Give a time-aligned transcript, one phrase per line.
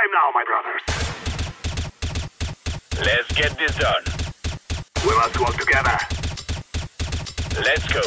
[0.00, 0.82] time now, my brothers.
[3.04, 4.04] Let's get this done.
[5.06, 5.98] We must work together.
[7.58, 8.02] Let's go.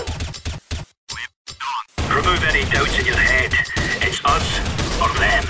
[2.10, 3.54] Remove any doubts in your head.
[4.02, 4.60] It's us
[5.02, 5.44] or them.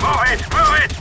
[0.00, 0.92] Move it, move it!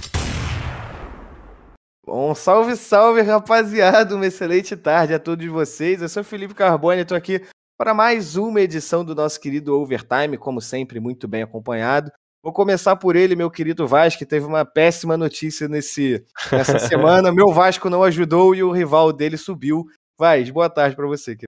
[2.05, 4.15] Bom, salve, salve, rapaziada!
[4.15, 6.01] Uma excelente tarde a todos vocês.
[6.01, 7.45] Eu sou Felipe Carbone, estou aqui
[7.77, 12.11] para mais uma edição do nosso querido Overtime, como sempre, muito bem acompanhado.
[12.43, 17.31] Vou começar por ele, meu querido Vasco, que teve uma péssima notícia nesse, nessa semana.
[17.31, 19.85] Meu Vasco não ajudou e o rival dele subiu.
[20.19, 21.47] Vaz, boa tarde para você, querido.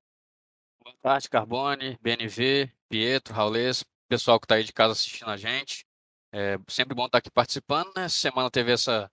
[0.81, 5.85] Boa tarde, Carbone, BNV, Pietro, Raulês, pessoal que está aí de casa assistindo a gente.
[6.31, 8.05] É sempre bom estar aqui participando, né?
[8.05, 9.11] Essa semana teve essa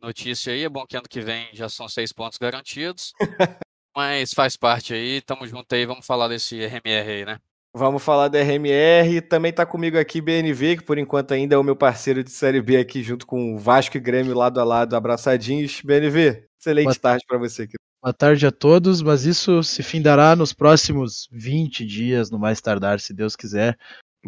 [0.00, 3.12] notícia aí, é bom que ano que vem já são seis pontos garantidos.
[3.94, 7.38] mas faz parte aí, tamo junto aí, vamos falar desse RMR aí, né?
[7.74, 9.20] Vamos falar da RMR.
[9.22, 12.60] Também tá comigo aqui BNV, que por enquanto ainda é o meu parceiro de Série
[12.60, 15.80] B aqui, junto com o Vasco e Grêmio lado a lado, abraçadinhos.
[15.82, 17.66] BNV, excelente Boa tarde para você.
[17.66, 17.78] Querido.
[18.00, 23.00] Boa tarde a todos, mas isso se findará nos próximos 20 dias, no mais tardar,
[23.00, 23.76] se Deus quiser.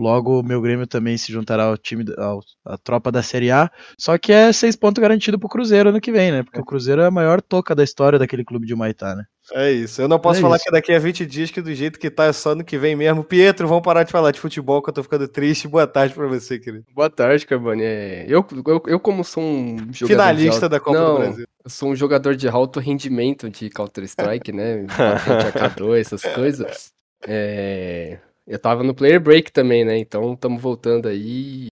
[0.01, 3.70] Logo, o meu Grêmio também se juntará ao time, ao, à tropa da Série A.
[3.98, 6.42] Só que é seis pontos garantido pro Cruzeiro ano que vem, né?
[6.42, 6.62] Porque é.
[6.62, 9.25] o Cruzeiro é a maior toca da história daquele clube de Humaitá, né?
[9.53, 10.01] É isso.
[10.01, 10.65] Eu não posso é falar isso.
[10.65, 12.97] que daqui a 20 dias, que do jeito que tá é só no que vem
[12.97, 13.23] mesmo.
[13.23, 15.69] Pietro, vamos parar de falar de futebol, que eu tô ficando triste.
[15.69, 16.87] Boa tarde pra você, querido.
[16.95, 17.83] Boa tarde, Carbone.
[17.83, 20.07] É, eu, eu, eu, como sou um jogador.
[20.07, 21.47] Finalista da Copa não, do Brasil.
[21.62, 24.87] Eu sou um jogador de alto rendimento de Counter-Strike, né?
[25.77, 26.92] AK2, essas coisas.
[27.27, 28.19] É,
[28.51, 29.97] eu tava no Player Break também, né?
[29.97, 31.69] Então estamos voltando aí.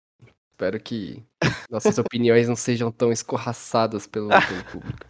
[0.51, 1.23] Espero que
[1.69, 5.05] nossas opiniões não sejam tão escorraçadas pelo, pelo público.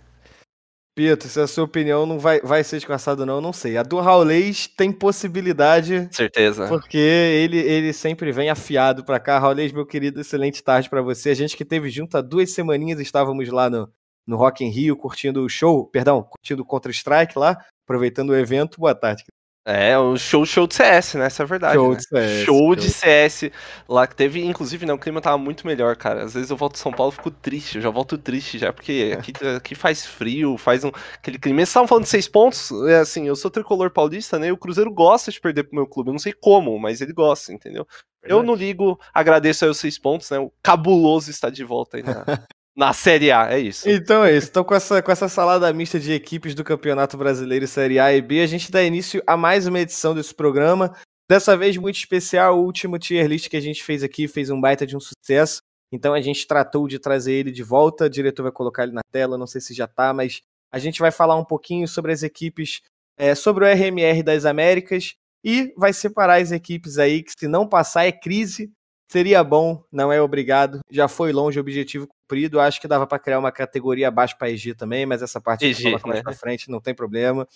[0.93, 3.77] Pito, se a sua opinião não vai, vai ser escorraçada não, não sei.
[3.77, 6.09] A do Raulês tem possibilidade.
[6.11, 6.67] Certeza.
[6.67, 9.39] Porque ele, ele sempre vem afiado pra cá.
[9.39, 11.29] Raulês, meu querido, excelente tarde para você.
[11.29, 13.89] A gente que teve junto há duas semaninhas, estávamos lá no,
[14.27, 18.79] no Rock in Rio, curtindo o show, perdão, curtindo o Counter-Strike lá, aproveitando o evento.
[18.79, 19.23] Boa tarde.
[19.65, 21.25] É, um show, show de CS, né?
[21.25, 21.75] Essa é a verdade.
[21.75, 21.95] Show né?
[21.95, 22.45] de CS.
[22.45, 23.51] Show de CS.
[23.87, 26.23] Lá que teve, inclusive, né, o clima tava muito melhor, cara.
[26.23, 27.77] Às vezes eu volto de São Paulo e fico triste.
[27.77, 31.59] Eu já volto triste já, porque aqui, aqui faz frio, faz um, aquele clima.
[31.59, 32.71] Vocês estavam falando de seis pontos?
[32.89, 34.47] É assim, eu sou tricolor paulista, né?
[34.47, 36.09] E o Cruzeiro gosta de perder pro meu clube.
[36.09, 37.87] Eu não sei como, mas ele gosta, entendeu?
[38.21, 38.39] Verdade.
[38.39, 40.39] Eu não ligo, agradeço aí os seis pontos, né?
[40.39, 42.25] O cabuloso está de volta aí na,
[42.75, 43.87] Na Série A, é isso.
[43.87, 44.49] Então é isso.
[44.49, 48.21] Então, com essa, com essa salada mista de equipes do Campeonato Brasileiro Série A e
[48.21, 50.95] B, a gente dá início a mais uma edição desse programa.
[51.29, 54.59] Dessa vez, muito especial, o último tier list que a gente fez aqui fez um
[54.59, 55.61] baita de um sucesso.
[55.91, 58.05] Então, a gente tratou de trazer ele de volta.
[58.05, 60.41] O diretor vai colocar ele na tela, não sei se já tá, mas
[60.71, 62.81] a gente vai falar um pouquinho sobre as equipes,
[63.15, 65.13] é, sobre o RMR das Américas
[65.43, 68.71] e vai separar as equipes aí que, se não passar, é crise.
[69.13, 70.79] Seria bom, não é obrigado.
[70.89, 72.59] Já foi longe, objetivo cumprido.
[72.59, 75.89] Acho que dava para criar uma categoria abaixo para EG também, mas essa parte EG,
[75.89, 76.23] a mais né?
[76.23, 77.47] pra frente, não tem problema.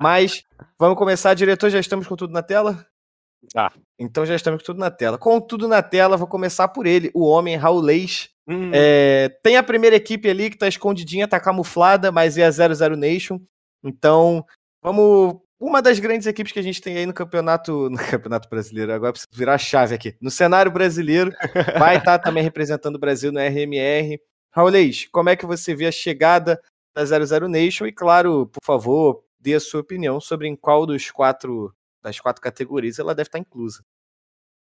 [0.00, 0.44] Mas
[0.78, 1.68] vamos começar, diretor.
[1.68, 2.86] Já estamos com tudo na tela?
[3.54, 3.70] Ah.
[3.98, 5.18] Então já estamos com tudo na tela.
[5.18, 8.30] Com tudo na tela, vou começar por ele, o homem Raulês.
[8.48, 8.70] Hum.
[8.72, 12.96] É, tem a primeira equipe ali que tá escondidinha, tá camuflada, mas é a 00
[12.96, 13.38] Nation.
[13.84, 14.42] Então,
[14.82, 18.92] vamos uma das grandes equipes que a gente tem aí no campeonato, no campeonato brasileiro,
[18.92, 20.16] agora preciso virar a chave aqui.
[20.20, 21.32] No cenário brasileiro,
[21.78, 24.20] vai estar tá também representando o Brasil no RMR.
[24.50, 26.60] Raulês, como é que você vê a chegada
[26.94, 27.86] da 00 Nation?
[27.86, 32.42] E claro, por favor, dê a sua opinião sobre em qual dos quatro das quatro
[32.42, 33.82] categorias ela deve estar inclusa.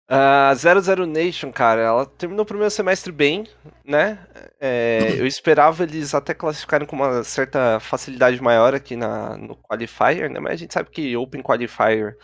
[0.08, 3.46] A uh, 00 Nation, cara, ela terminou o primeiro semestre bem,
[3.84, 4.18] né?
[4.60, 10.28] É, eu esperava eles até classificarem com uma certa facilidade maior aqui na, no Qualifier,
[10.28, 10.38] né?
[10.38, 12.16] Mas a gente sabe que Open Qualifier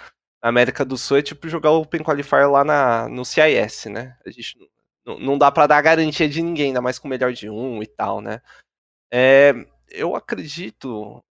[0.42, 4.16] na América do Sul é tipo jogar Open Qualifier lá na, no CIS, né?
[4.26, 4.58] A gente
[5.06, 7.82] não, não dá para dar garantia de ninguém, ainda mais com o melhor de um
[7.82, 8.42] e tal, né?
[9.10, 9.54] É,
[9.90, 11.24] eu acredito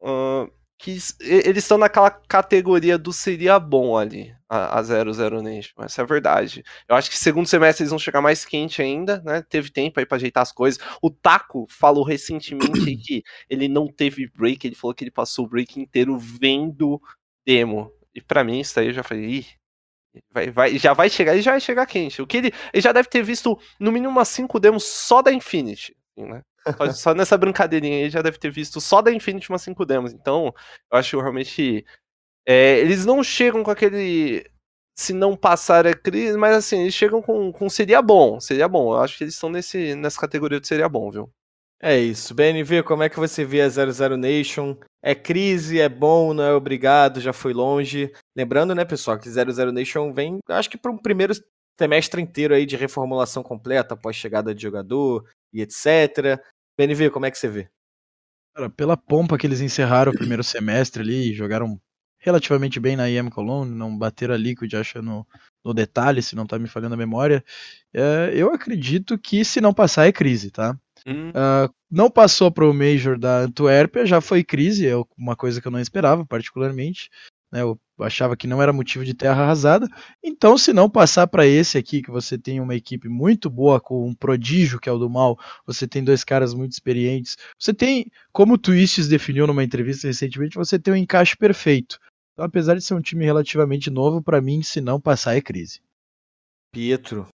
[0.00, 5.74] uh, que eles estão naquela categoria do seria bom ali, a, a 00 Nation.
[5.82, 6.62] Essa é a verdade.
[6.88, 9.42] Eu acho que segundo semestre eles vão chegar mais quente ainda, né?
[9.42, 10.80] Teve tempo aí pra ajeitar as coisas.
[11.02, 15.48] O Taco falou recentemente que ele não teve break, ele falou que ele passou o
[15.48, 17.02] break inteiro vendo
[17.44, 17.92] demo.
[18.14, 19.46] E para mim, isso aí eu já falei, ih,
[20.30, 22.22] vai, vai, já vai chegar, ele já vai chegar quente.
[22.22, 25.32] O que ele, ele já deve ter visto no mínimo umas 5 demos só da
[25.32, 26.42] Infinity, assim, né?
[26.94, 30.12] Só nessa brincadeirinha aí já deve ter visto só da Infinity umas 5 demos.
[30.12, 30.52] Então,
[30.92, 31.84] eu acho realmente.
[32.46, 34.44] É, eles não chegam com aquele.
[34.96, 38.40] Se não passar a crise, mas assim, eles chegam com, com seria bom.
[38.40, 38.92] Seria bom.
[38.92, 41.30] Eu acho que eles estão nesse, nessa categoria de seria bom, viu?
[41.80, 42.34] É isso.
[42.34, 44.76] BNV, como é que você vê a 00 Nation?
[45.00, 48.12] É crise, é bom, não é obrigado, já foi longe.
[48.36, 51.34] Lembrando, né, pessoal, que 00 Nation vem, acho que para um primeiro
[51.78, 56.42] semestre inteiro aí de reformulação completa após chegada de jogador e etc.
[56.78, 57.68] BNV, como é que você vê?
[58.54, 61.80] Cara, pela pompa que eles encerraram o primeiro semestre ali, jogaram
[62.18, 65.26] relativamente bem na IM Cologne, não bateram a Liquid, acho, no,
[65.64, 67.44] no detalhe, se não tá me falhando a memória.
[67.92, 70.76] É, eu acredito que se não passar é crise, tá?
[71.06, 71.30] Hum.
[71.30, 75.66] Uh, não passou para o Major da Antuérpia, já foi crise, é uma coisa que
[75.66, 77.08] eu não esperava, particularmente.
[77.52, 79.88] Né, eu achava que não era motivo de terra arrasada.
[80.22, 84.06] Então, se não passar para esse aqui, que você tem uma equipe muito boa, com
[84.06, 88.10] um prodígio que é o do mal, você tem dois caras muito experientes, você tem,
[88.32, 91.98] como o Twists definiu numa entrevista recentemente, você tem um encaixe perfeito.
[92.32, 95.80] Então, apesar de ser um time relativamente novo, para mim, se não passar é crise.
[96.72, 97.26] Pietro.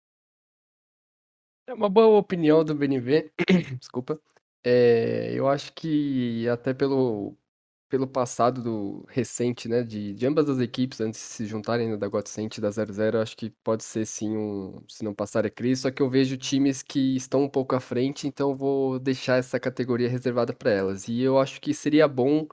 [1.67, 3.31] É uma boa opinião do BNV.
[3.79, 4.19] Desculpa.
[4.63, 7.35] É, eu acho que até pelo,
[7.93, 12.07] pelo passado do recente, né, de, de ambas as equipes, antes de se juntarem da
[12.07, 15.83] Godsent e da 00, acho que pode ser sim um, se não passar é crise,
[15.83, 19.59] só que eu vejo times que estão um pouco à frente, então vou deixar essa
[19.59, 21.07] categoria reservada para elas.
[21.07, 22.47] E eu acho que seria bom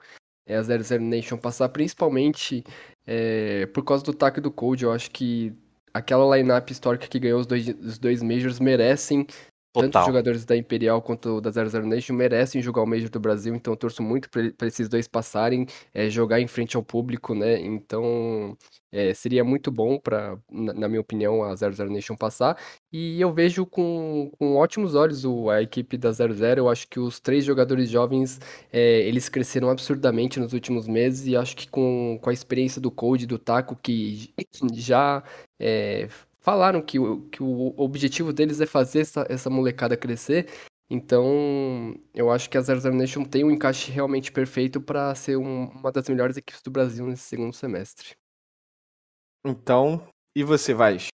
[0.45, 2.63] é, a 00 Nation passar, principalmente
[3.07, 5.51] é, por causa do taco do Code, eu acho que
[5.91, 9.25] aquela lineup histórica que ganhou os dois, os dois Majors merecem
[9.73, 10.01] tanto Total.
[10.01, 13.73] os jogadores da Imperial quanto da 00 Nation merecem jogar o Major do Brasil, então
[13.73, 17.59] eu torço muito para esses dois passarem, é, jogar em frente ao público, né?
[17.59, 18.57] Então
[18.91, 22.57] é, seria muito bom para, na, na minha opinião, a 00 Nation passar.
[22.91, 26.57] E eu vejo com, com ótimos olhos o, a equipe da 00.
[26.57, 28.39] Eu acho que os três jogadores jovens
[28.71, 32.91] é, eles cresceram absurdamente nos últimos meses e acho que com, com a experiência do
[32.91, 34.33] Code, do Taco, que
[34.73, 35.23] já
[35.59, 36.09] é,
[36.41, 40.49] falaram que, o- que o objetivo deles é fazer essa, essa molecada crescer.
[40.89, 45.65] Então, eu acho que a 00 Nation tem um encaixe realmente perfeito para ser um-
[45.69, 48.09] uma das melhores equipes do Brasil nesse segundo semestre.
[49.45, 50.05] Então,
[50.35, 51.07] e você, Vaz?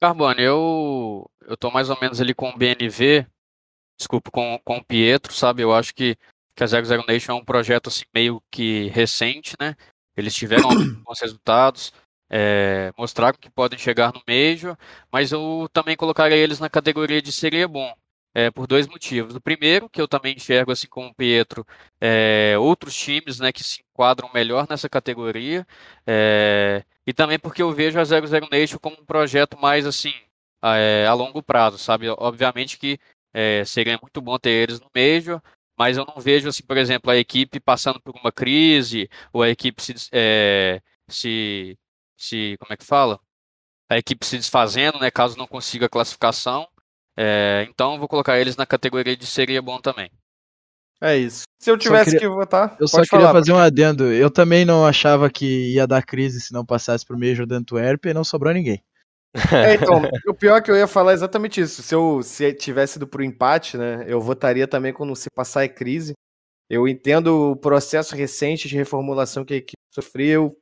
[0.00, 3.26] Carbone, eu, eu tô mais ou menos ali com o BNV,
[3.98, 5.62] desculpa, com, com o Pietro, sabe?
[5.62, 6.16] Eu acho que,
[6.56, 9.76] que a 00 Nation é um projeto assim, meio que recente, né?
[10.16, 10.68] Eles tiveram
[11.06, 11.92] bons resultados,
[12.32, 14.76] é, mostraram que podem chegar no Major,
[15.12, 17.92] mas eu também colocaria eles na categoria de seria bom,
[18.34, 19.34] é, por dois motivos.
[19.36, 21.66] O primeiro, que eu também enxergo assim como o Pietro,
[22.00, 25.66] é, outros times né, que se enquadram melhor nessa categoria,
[26.06, 30.14] é, e também porque eu vejo a 00 Nation como um projeto mais assim,
[30.62, 32.08] a, é, a longo prazo, sabe?
[32.08, 32.98] Obviamente que
[33.34, 35.40] é, seria muito bom ter eles no Major,
[35.78, 39.48] mas eu não vejo, assim, por exemplo, a equipe passando por uma crise, ou a
[39.50, 41.78] equipe se, é, se,
[42.22, 43.18] se, como é que fala?
[43.90, 46.66] A equipe se desfazendo, né, caso não consiga a classificação.
[47.16, 50.10] É, então eu vou colocar eles na categoria de seria bom também.
[51.00, 51.42] É isso.
[51.60, 53.32] Se eu tivesse queria- que votar, Eu só queria falar.
[53.32, 54.12] fazer um adendo.
[54.12, 58.10] Eu também não achava que ia dar crise se não passasse pro Major da Antuérpia
[58.10, 58.80] e não sobrou ninguém.
[59.52, 61.82] É, então, o pior é que eu ia falar exatamente isso.
[61.82, 65.68] Se eu se tivesse ido pro empate, né, eu votaria também quando se passar é
[65.68, 66.12] crise.
[66.70, 70.56] Eu entendo o processo recente de reformulação que a equipe sofreu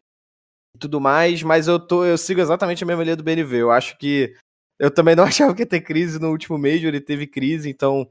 [0.81, 3.57] tudo mais, mas eu tô, eu sigo exatamente a mesma linha do BNV.
[3.57, 4.35] Eu acho que
[4.79, 8.11] eu também não achava que ia ter crise no último Major, ele teve crise, então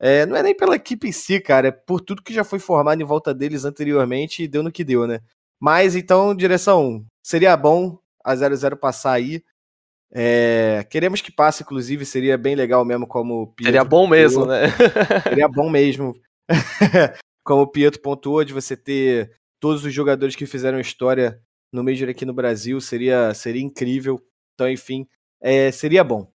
[0.00, 2.58] é, não é nem pela equipe em si, cara, é por tudo que já foi
[2.58, 5.20] formado em volta deles anteriormente e deu no que deu, né?
[5.60, 9.44] Mas então, direção, seria bom a 00 passar aí.
[10.12, 14.40] É, queremos que passe, inclusive, seria bem legal mesmo, como o Pietro Seria bom mesmo,
[14.40, 14.58] pontuou.
[14.58, 14.68] né?
[15.22, 16.14] Seria bom mesmo.
[17.44, 21.40] como o Pietro pontuou, de você ter todos os jogadores que fizeram história
[21.72, 24.20] no Major aqui no Brasil, seria, seria incrível.
[24.54, 25.06] Então, enfim,
[25.40, 26.30] é, seria bom.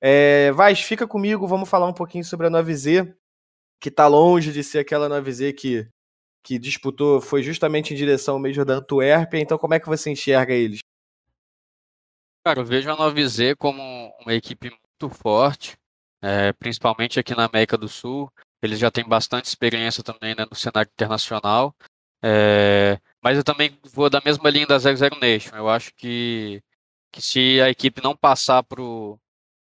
[0.00, 3.14] É, Vaz, fica comigo, vamos falar um pouquinho sobre a 9Z,
[3.80, 5.88] que tá longe de ser aquela 9Z que,
[6.42, 9.38] que disputou, foi justamente em direção ao Major da Antuérpia.
[9.38, 10.80] Então, como é que você enxerga eles?
[12.46, 13.80] Cara, eu vejo a 9Z como
[14.20, 15.76] uma equipe muito forte,
[16.22, 18.30] é, principalmente aqui na América do Sul.
[18.62, 21.74] Eles já têm bastante experiência também né, no cenário internacional.
[22.22, 25.56] É, mas eu também vou da mesma linha da 00 Nation.
[25.56, 26.62] Eu acho que,
[27.12, 29.18] que se a equipe não passar pro,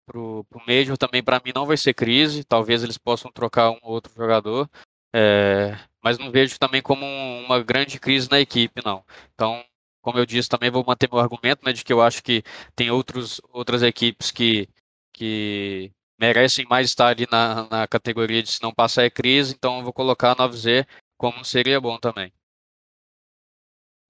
[0.05, 2.43] pro, pro Major, também para mim não vai ser crise.
[2.43, 4.69] Talvez eles possam trocar um ou outro jogador.
[5.15, 9.03] É, mas não vejo também como um- uma grande crise na equipe, não.
[9.33, 9.63] Então,
[10.01, 12.43] como eu disse, também vou manter meu argumento, né, de que eu acho que
[12.75, 14.69] tem outros, outras equipes que,
[15.13, 19.77] que merecem mais estar ali na, na categoria de se não passar é crise, então
[19.79, 20.85] eu vou colocar a 9Z
[21.17, 22.31] como seria bom também.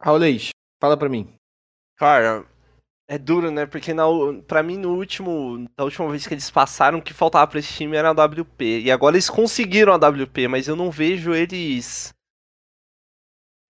[0.02, 0.50] Raulês,
[0.82, 1.34] fala pra mim.
[1.98, 2.46] Cara,
[3.10, 3.66] é duro, né?
[3.66, 4.04] Porque na,
[4.48, 5.68] pra mim, no último.
[5.78, 8.82] Da última vez que eles passaram, o que faltava pra esse time era a WP.
[8.82, 12.14] E agora eles conseguiram a WP, mas eu não vejo eles.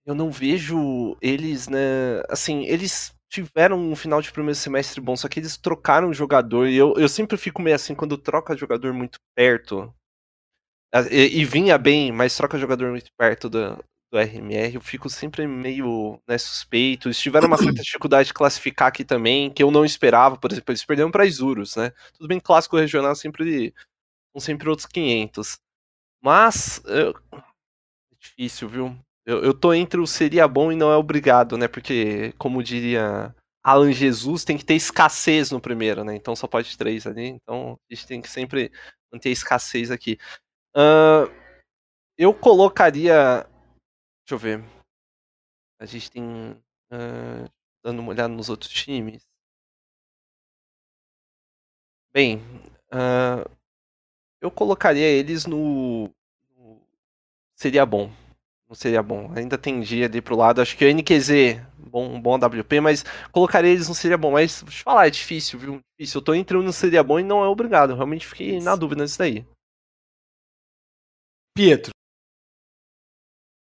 [0.05, 2.21] Eu não vejo eles, né?
[2.29, 6.67] Assim, eles tiveram um final de primeiro semestre bom, só que eles trocaram jogador.
[6.67, 9.93] E eu, eu sempre fico meio assim quando troca jogador muito perto.
[11.12, 13.77] E, e vinha bem, mas troca jogador muito perto do,
[14.11, 17.07] do RMR, eu fico sempre meio né, suspeito.
[17.07, 20.37] Eles tiveram uma certa dificuldade de classificar aqui também, que eu não esperava.
[20.37, 21.91] Por exemplo, eles perderam para Isurus, né?
[22.13, 23.73] Tudo bem, clássico regional sempre
[24.33, 25.59] são sempre outros 500.
[26.23, 28.97] Mas eu- é difícil, viu?
[29.25, 31.67] Eu, eu tô entre o seria bom e não é obrigado, né?
[31.67, 36.15] Porque, como diria Alan Jesus, tem que ter escassez no primeiro, né?
[36.15, 37.27] Então só pode três ali.
[37.27, 38.71] Então a gente tem que sempre
[39.13, 40.17] manter a escassez aqui.
[40.75, 41.27] Ahn,
[42.17, 43.45] eu colocaria.
[44.29, 44.63] Deixa eu ver.
[45.79, 46.55] A gente tem.
[46.91, 47.48] ahn,
[47.83, 49.27] dando uma olhada nos outros times.
[52.13, 52.41] Bem,
[52.91, 53.43] ahn,
[54.41, 56.09] eu colocaria eles no.
[56.57, 56.81] no-
[57.55, 58.12] Seria bom.
[58.69, 59.31] Não seria bom.
[59.36, 60.62] Ainda tem dia ali pro lado.
[60.62, 64.31] Acho que o NQZ, bom, bom AWP, mas colocaria eles não seria bom.
[64.33, 65.81] Mas, deixa eu falar, é difícil, viu?
[66.00, 66.19] Difícil.
[66.19, 67.91] Eu tô entre um não seria bom e não é obrigado.
[67.91, 69.45] Eu realmente fiquei na dúvida nisso daí.
[71.55, 71.91] Pietro,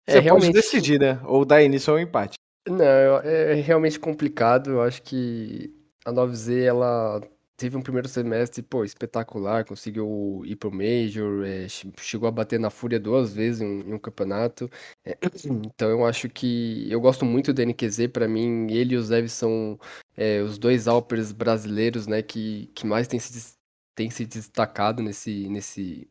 [0.07, 1.19] É, você realmente- pode decidir, né?
[1.25, 2.35] Ou dar início ao empate.
[2.67, 4.71] Não, eu- é realmente complicado.
[4.71, 5.73] Eu acho que
[6.05, 7.21] a 9Z ela
[7.57, 12.59] teve um primeiro semestre, pô, espetacular, conseguiu ir pro Major, é, che- chegou a bater
[12.59, 14.69] na Fúria duas vezes em, um- em um campeonato.
[15.05, 15.15] É,
[15.71, 19.27] então eu acho que eu gosto muito do NQZ, pra mim, ele e o Zev
[19.29, 19.79] são
[20.17, 23.53] é, os dois Alpers brasileiros, né, que, que mais têm se,
[23.95, 26.07] têm se destacado nesse, nesse,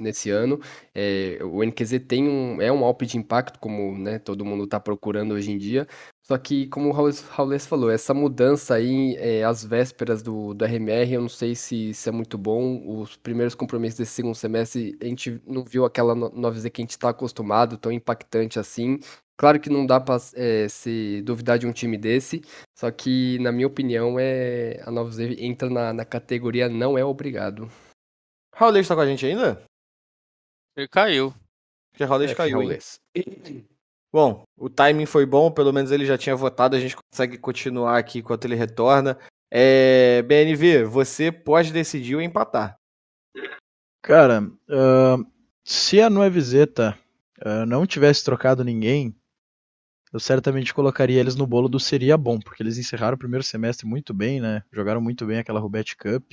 [0.00, 0.60] nesse ano.
[0.94, 4.80] É, o NQZ tem um, é um Alp de impacto, como né, todo mundo está
[4.80, 5.86] procurando hoje em dia.
[6.24, 11.12] Só que, como o Raul- Raulês falou, essa mudança aí, é, vésperas do, do RMR,
[11.14, 13.00] eu não sei se, se é muito bom.
[13.00, 16.84] Os primeiros compromissos desse segundo semestre, a gente não viu aquela no- 9Z que a
[16.84, 18.98] gente está acostumado, tão impactante assim.
[19.36, 20.18] Claro que não dá para
[20.68, 22.42] se duvidar de um time desse,
[22.78, 27.68] só que, na minha opinião, é, a 9Z entra na, na categoria não é obrigado.
[28.54, 29.62] Raul está com a gente ainda?
[30.76, 31.34] Ele caiu.
[31.90, 32.60] Porque Raul É, caiu.
[34.12, 37.96] Bom, o timing foi bom, pelo menos ele já tinha votado, a gente consegue continuar
[37.96, 39.18] aqui enquanto ele retorna.
[39.50, 42.76] É, BNV, você pode decidir ou empatar.
[44.02, 45.16] Cara, ah,
[45.64, 46.98] se a Nuevezeta
[47.40, 49.16] ah, não tivesse trocado ninguém,
[50.12, 53.86] eu certamente colocaria eles no bolo do seria bom, porque eles encerraram o primeiro semestre
[53.86, 54.62] muito bem, né?
[54.70, 56.32] Jogaram muito bem aquela Rubet Cup.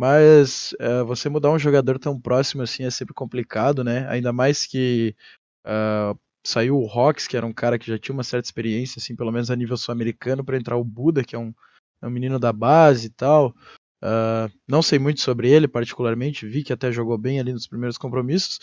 [0.00, 4.08] Mas ah, você mudar um jogador tão próximo assim é sempre complicado, né?
[4.08, 5.14] Ainda mais que
[5.62, 9.14] ah, saiu o Rox, que era um cara que já tinha uma certa experiência, assim,
[9.14, 11.52] pelo menos a nível sul-americano, para entrar o Buda, que é um,
[12.00, 13.54] é um menino da base e tal.
[14.02, 17.98] Ah, não sei muito sobre ele particularmente, vi que até jogou bem ali nos primeiros
[17.98, 18.58] compromissos,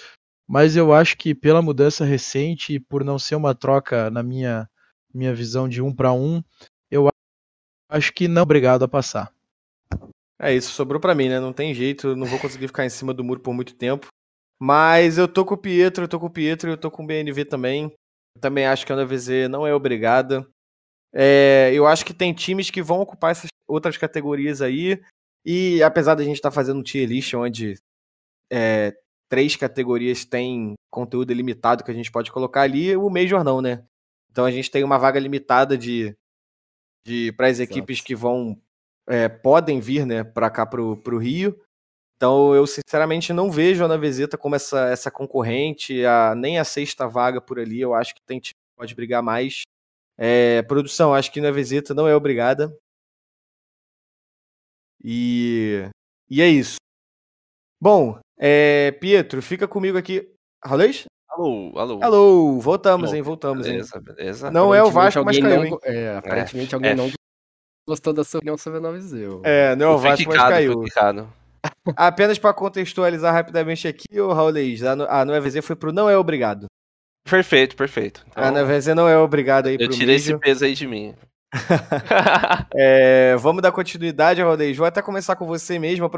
[0.49, 4.67] mas eu acho que pela mudança recente e por não ser uma troca na minha,
[5.13, 6.41] minha visão de um para um,
[6.89, 7.09] eu
[7.91, 9.36] acho que não é obrigado a passar.
[10.39, 11.39] É isso, sobrou pra mim, né?
[11.39, 14.07] Não tem jeito, não vou conseguir ficar em cima do muro por muito tempo.
[14.59, 17.03] Mas eu tô com o Pietro, eu tô com o Pietro e eu tô com
[17.03, 17.85] o BNV também.
[18.35, 20.47] Eu também acho que a NVZ não é obrigada.
[21.13, 25.01] É, eu acho que tem times que vão ocupar essas outras categorias aí.
[25.45, 27.75] E apesar da gente estar fazendo um tier list onde
[28.51, 28.95] é,
[29.29, 33.83] três categorias têm conteúdo ilimitado que a gente pode colocar ali, o Major não, né?
[34.31, 36.15] Então a gente tem uma vaga limitada de,
[37.05, 38.59] de para as equipes que vão
[39.07, 41.59] é, podem vir né, para cá pro, pro Rio.
[42.15, 47.07] Então eu sinceramente não vejo a Navezeta como essa, essa concorrente, a, nem a sexta
[47.07, 47.79] vaga por ali.
[47.79, 49.61] Eu acho que tem time que pode brigar mais.
[50.17, 52.75] É, produção, acho que Navezeta não é obrigada.
[55.03, 55.89] E,
[56.29, 56.77] e é isso.
[57.79, 60.27] Bom, é, Pietro, fica comigo aqui.
[60.65, 61.05] Rolês?
[61.29, 62.03] Alô, alô.
[62.03, 63.21] Alô, voltamos, Alô, hein?
[63.21, 63.73] Voltamos, hein?
[63.73, 64.51] Beleza, beleza.
[64.51, 67.11] Não é o Vasco, mas caiu, não go- É, aparentemente F, alguém não.
[67.87, 69.41] Gostou da sua opinião sobre a 9Z.
[69.43, 70.83] É, não é o Vasco, mas caiu.
[71.95, 76.67] Apenas para contextualizar rapidamente aqui, o Raulês, a, a NoVZ foi pro não é obrigado.
[77.23, 78.25] Perfeito, perfeito.
[78.27, 80.39] Então, a NoVZ não é obrigado aí eu pro tirei esse Major.
[80.39, 81.15] peso aí de mim.
[82.75, 84.75] É, vamos dar continuidade, Raulês.
[84.75, 86.09] Vou até começar com você mesmo,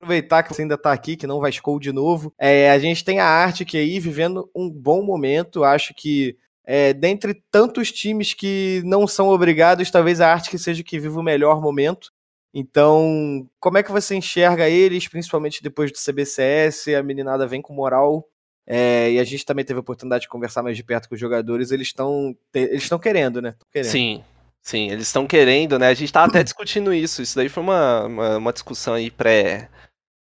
[0.00, 2.32] aproveitar que você ainda tá aqui, que não vascou de novo.
[2.38, 5.64] É, a gente tem a Arctic aí vivendo um bom momento.
[5.64, 10.84] Acho que é, dentre tantos times que não são obrigados, talvez a Arctic seja o
[10.84, 12.10] que vive o melhor momento.
[12.52, 16.88] Então, como é que você enxerga eles, principalmente depois do CBCS?
[16.88, 18.26] A meninada vem com moral.
[18.66, 21.20] é, e a gente também teve a oportunidade de conversar mais de perto com os
[21.20, 21.70] jogadores.
[21.70, 23.54] Eles estão eles estão querendo, né?
[23.70, 23.90] Querendo.
[23.90, 24.24] Sim,
[24.62, 25.88] sim, eles estão querendo, né?
[25.88, 27.22] A gente tava até discutindo isso.
[27.22, 29.68] Isso daí foi uma, uma, uma discussão aí pré,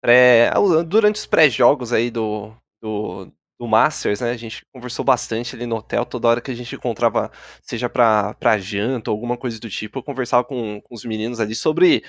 [0.00, 0.50] pré.
[0.86, 4.30] Durante os pré-jogos aí do, do, do Masters, né?
[4.30, 7.30] A gente conversou bastante ali no hotel, toda hora que a gente encontrava,
[7.62, 11.40] seja pra, pra janta ou alguma coisa do tipo, eu conversava com, com os meninos
[11.40, 12.04] ali sobre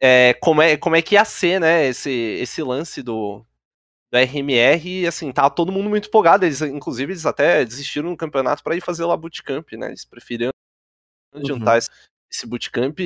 [0.00, 3.44] é, como, é, como é que ia ser, né, esse, esse lance do,
[4.12, 8.16] do RMR, e assim, tava todo mundo muito empolgado, eles, inclusive, eles até desistiram no
[8.16, 10.52] campeonato para ir fazer lá bootcamp, né, eles preferiram
[11.34, 11.76] Uhum.
[11.76, 11.90] esse,
[12.30, 12.98] esse bootcamp.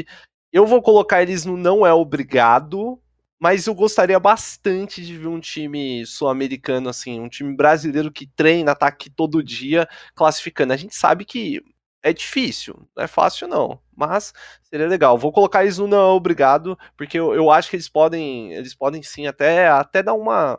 [0.52, 3.00] Eu vou colocar eles no não é obrigado,
[3.38, 8.75] mas eu gostaria bastante de ver um time sul-americano, assim, um time brasileiro que treina,
[8.75, 10.73] tá aqui todo dia classificando.
[10.73, 11.62] A gente sabe que
[12.02, 15.19] é difícil, não é fácil não, mas seria legal.
[15.19, 19.02] Vou colocar eles no não obrigado, porque eu, eu acho que eles podem, eles podem
[19.02, 20.59] sim até, até dar uma,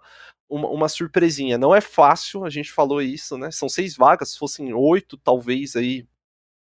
[0.50, 1.58] uma, uma surpresinha.
[1.58, 3.50] Não é fácil, a gente falou isso, né?
[3.52, 6.06] São seis vagas, se fossem oito, talvez aí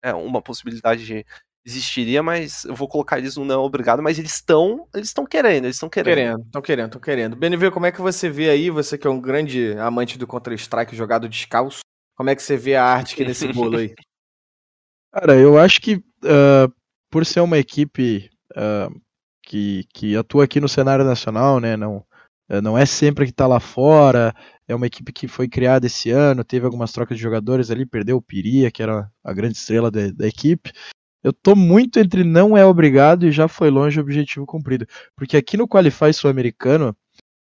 [0.03, 1.25] é uma possibilidade de
[1.65, 5.65] existiria, mas eu vou colocar eles no não obrigado, mas eles estão, eles estão querendo,
[5.65, 6.15] eles estão querendo.
[6.15, 7.35] Querendo, estão querendo, estão querendo.
[7.35, 10.95] BNV, como é que você vê aí, você que é um grande amante do Counter-Strike
[10.95, 11.81] jogado descalço,
[12.15, 13.93] como é que você vê a Arctic nesse bolo aí?
[15.13, 16.71] Cara, eu acho que ah,
[17.09, 18.89] por ser uma equipe ah,
[19.43, 21.75] que, que atua aqui no cenário nacional, né?
[21.75, 22.05] Não,
[22.49, 24.33] eh, não é sempre que tá lá fora.
[24.67, 28.17] É uma equipe que foi criada esse ano, teve algumas trocas de jogadores ali, perdeu
[28.17, 30.71] o Piria, que era a grande estrela da, da equipe.
[31.23, 34.87] Eu tô muito entre não é obrigado e já foi longe o objetivo cumprido.
[35.15, 36.95] Porque aqui no Qualify sul-americano,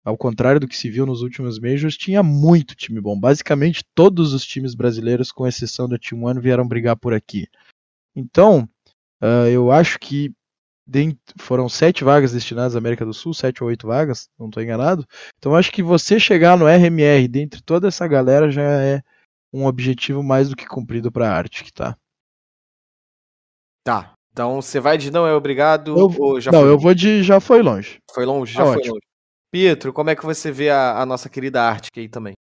[0.04, 3.18] ao contrário do que se viu nos últimos Majors, tinha muito time bom.
[3.18, 7.46] Basicamente, todos os times brasileiros, com exceção do Team One, vieram brigar por aqui.
[8.14, 8.68] Então,
[9.20, 10.32] ah, eu acho que
[11.38, 15.04] foram sete vagas destinadas à América do Sul, sete ou oito vagas, não estou enganado.
[15.38, 19.02] Então, eu acho que você chegar no RMR dentre toda essa galera já é
[19.52, 21.96] um objetivo mais do que cumprido para a Arctic, tá?
[23.86, 24.12] Tá.
[24.32, 27.22] Então você vai de não é obrigado Eu- ou já não, foi, eu vou de
[27.22, 27.98] já foi longe.
[28.12, 28.52] foi longe?
[28.52, 28.94] Já foi ótimo.
[28.94, 29.06] longe.
[29.52, 32.34] Pietro, como é que você vê a, a nossa querida Arctic aí também?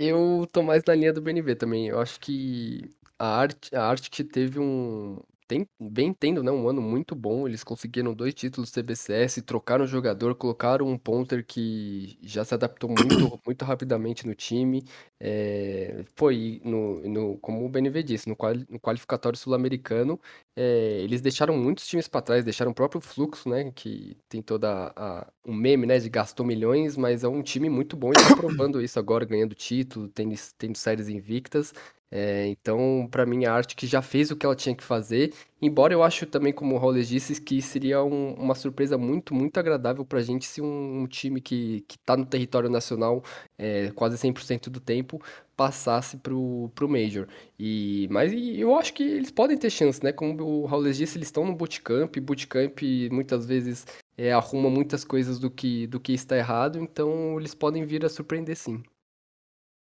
[0.00, 1.88] Eu tô mais na linha do BNV também.
[1.88, 5.18] Eu acho que a Art, a Arctic teve um.
[5.48, 6.50] Tem, bem tendo, né?
[6.50, 7.46] Um ano muito bom.
[7.46, 12.90] Eles conseguiram dois títulos CBCS, trocaram o jogador, colocaram um ponter que já se adaptou
[12.90, 14.82] muito, muito rapidamente no time.
[15.20, 20.20] É, foi no, no, como o BNV disse, no, quali- no qualificatório sul-americano,
[20.56, 23.70] é, eles deixaram muitos times para trás, deixaram o próprio Fluxo, né?
[23.70, 25.98] Que tem toda a, um meme, né?
[26.00, 29.54] De gastou milhões, mas é um time muito bom e tá provando isso agora, ganhando
[29.54, 31.72] título, tendo, tendo séries invictas.
[32.08, 35.34] É, então, para mim, a Arctic já fez o que ela tinha que fazer.
[35.60, 39.58] Embora eu acho também, como o Rollers disse, que seria um- uma surpresa muito, muito
[39.58, 43.22] agradável pra gente se um, um time que, que tá no território nacional
[43.58, 45.20] é, quase 100% do tempo
[45.56, 47.26] passasse pro, pro Major.
[47.58, 50.12] E, mas e eu acho que eles podem ter chance, né?
[50.12, 52.16] Como o Rollers disse, eles estão no bootcamp.
[52.20, 52.78] Bootcamp
[53.10, 53.84] muitas vezes
[54.16, 56.78] é, arruma muitas coisas do que, do que está errado.
[56.78, 58.82] Então, eles podem vir a surpreender sim.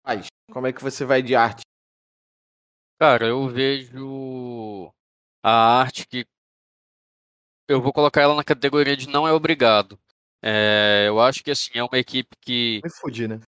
[0.04, 1.62] Mas, como é que você vai de arte?
[2.98, 4.92] Cara, eu vejo
[5.42, 6.26] a arte que
[7.68, 9.98] eu vou colocar ela na categoria de não é obrigado.
[10.42, 13.40] É, eu acho que assim é uma equipe que Me fudi, né?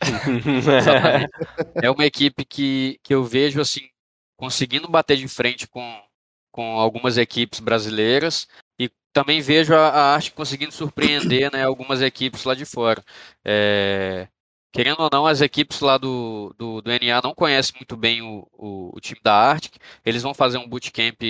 [1.82, 3.88] É uma equipe que, que eu vejo assim
[4.36, 6.02] conseguindo bater de frente com,
[6.50, 12.44] com algumas equipes brasileiras e também vejo a, a arte conseguindo surpreender né, algumas equipes
[12.44, 13.02] lá de fora.
[13.44, 14.28] É,
[14.72, 18.48] querendo ou não, as equipes lá do, do, do NA não conhecem muito bem o,
[18.52, 19.76] o, o time da Arctic.
[20.04, 21.22] Eles vão fazer um bootcamp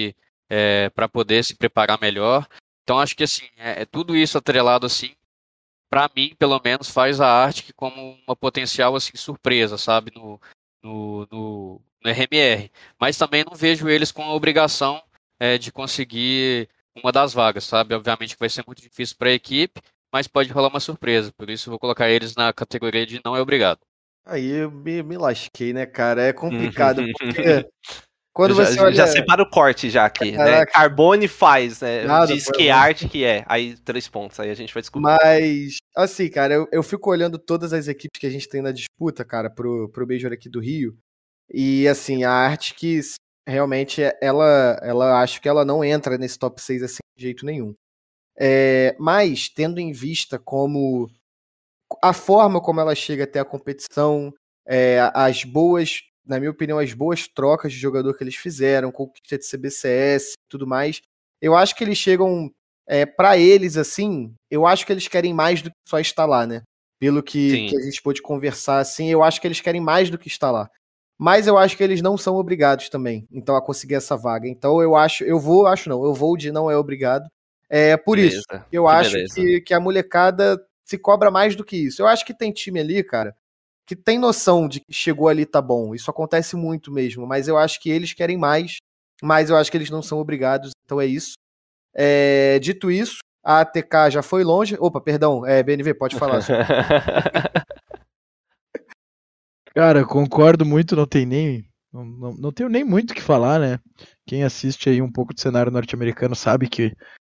[0.49, 2.47] é, para poder se preparar melhor.
[2.85, 5.15] Então acho que assim é, é tudo isso atrelado assim
[5.93, 10.41] para mim, pelo menos, faz a Arctic como uma potencial assim surpresa, sabe, no,
[10.83, 12.71] no, no, no RMR.
[12.99, 15.03] Mas também não vejo eles com a obrigação
[15.39, 17.95] é, de conseguir uma das vagas, sabe?
[17.95, 21.33] Obviamente que vai ser muito difícil para a equipe, mas pode rolar uma surpresa.
[21.37, 23.81] Por isso eu vou colocar eles na categoria de não é obrigado.
[24.25, 26.23] Aí eu me, me lasquei, né, cara?
[26.23, 27.67] É complicado, porque
[28.33, 28.95] quando já, você olha...
[28.95, 30.37] já separa o corte já aqui, né?
[30.37, 30.73] Caraca.
[30.73, 32.05] Carbone faz, né?
[32.05, 32.73] Nada, Diz que bom.
[32.73, 33.45] arte que é.
[33.47, 35.05] Aí três pontos, aí a gente vai descobrir.
[35.05, 38.73] Mas, assim, cara, eu, eu fico olhando todas as equipes que a gente tem na
[38.73, 40.97] disputa, cara, pro, pro Major aqui do Rio.
[41.53, 43.01] E, assim, a arte que
[43.47, 47.75] realmente ela, ela acho que ela não entra nesse top 6 assim de jeito nenhum.
[48.39, 51.11] É, mas, tendo em vista como
[52.03, 54.33] a forma como ela chega até a competição,
[54.67, 59.39] é, as boas, na minha opinião, as boas trocas de jogador que eles fizeram, conquista
[59.39, 61.01] de CBCS e tudo mais,
[61.41, 62.51] eu acho que eles chegam
[62.87, 66.47] é, para eles, assim, eu acho que eles querem mais do que só estar lá,
[66.47, 66.63] né?
[66.99, 70.19] Pelo que, que a gente pôde conversar, assim, eu acho que eles querem mais do
[70.19, 70.71] que estar lá.
[71.19, 74.49] Mas eu acho que eles não são obrigados também, então, a conseguir essa vaga.
[74.49, 77.29] Então eu acho, eu vou, acho não, eu vou de não é obrigado.
[77.75, 78.43] É por isso.
[78.51, 79.35] Beleza, Eu que acho beleza.
[79.35, 82.03] que, que a molecada se cobra mais do que isso.
[82.03, 83.35] Eu acho que tem time ali, cara,
[83.87, 85.95] que tem noção de que chegou ali tá bom.
[85.95, 88.77] Isso acontece muito mesmo, mas eu acho que eles querem mais,
[89.23, 91.33] mas eu acho que eles não são obrigados, então é isso.
[91.95, 94.77] É, dito isso, a ATK já foi longe.
[94.79, 96.41] Opa, perdão, é, BNV, pode falar.
[99.75, 101.65] Cara, concordo muito, não tem nem.
[101.91, 103.79] Não, não, não tenho nem muito o que falar, né?
[104.27, 106.93] Quem assiste aí um pouco do cenário norte-americano sabe que,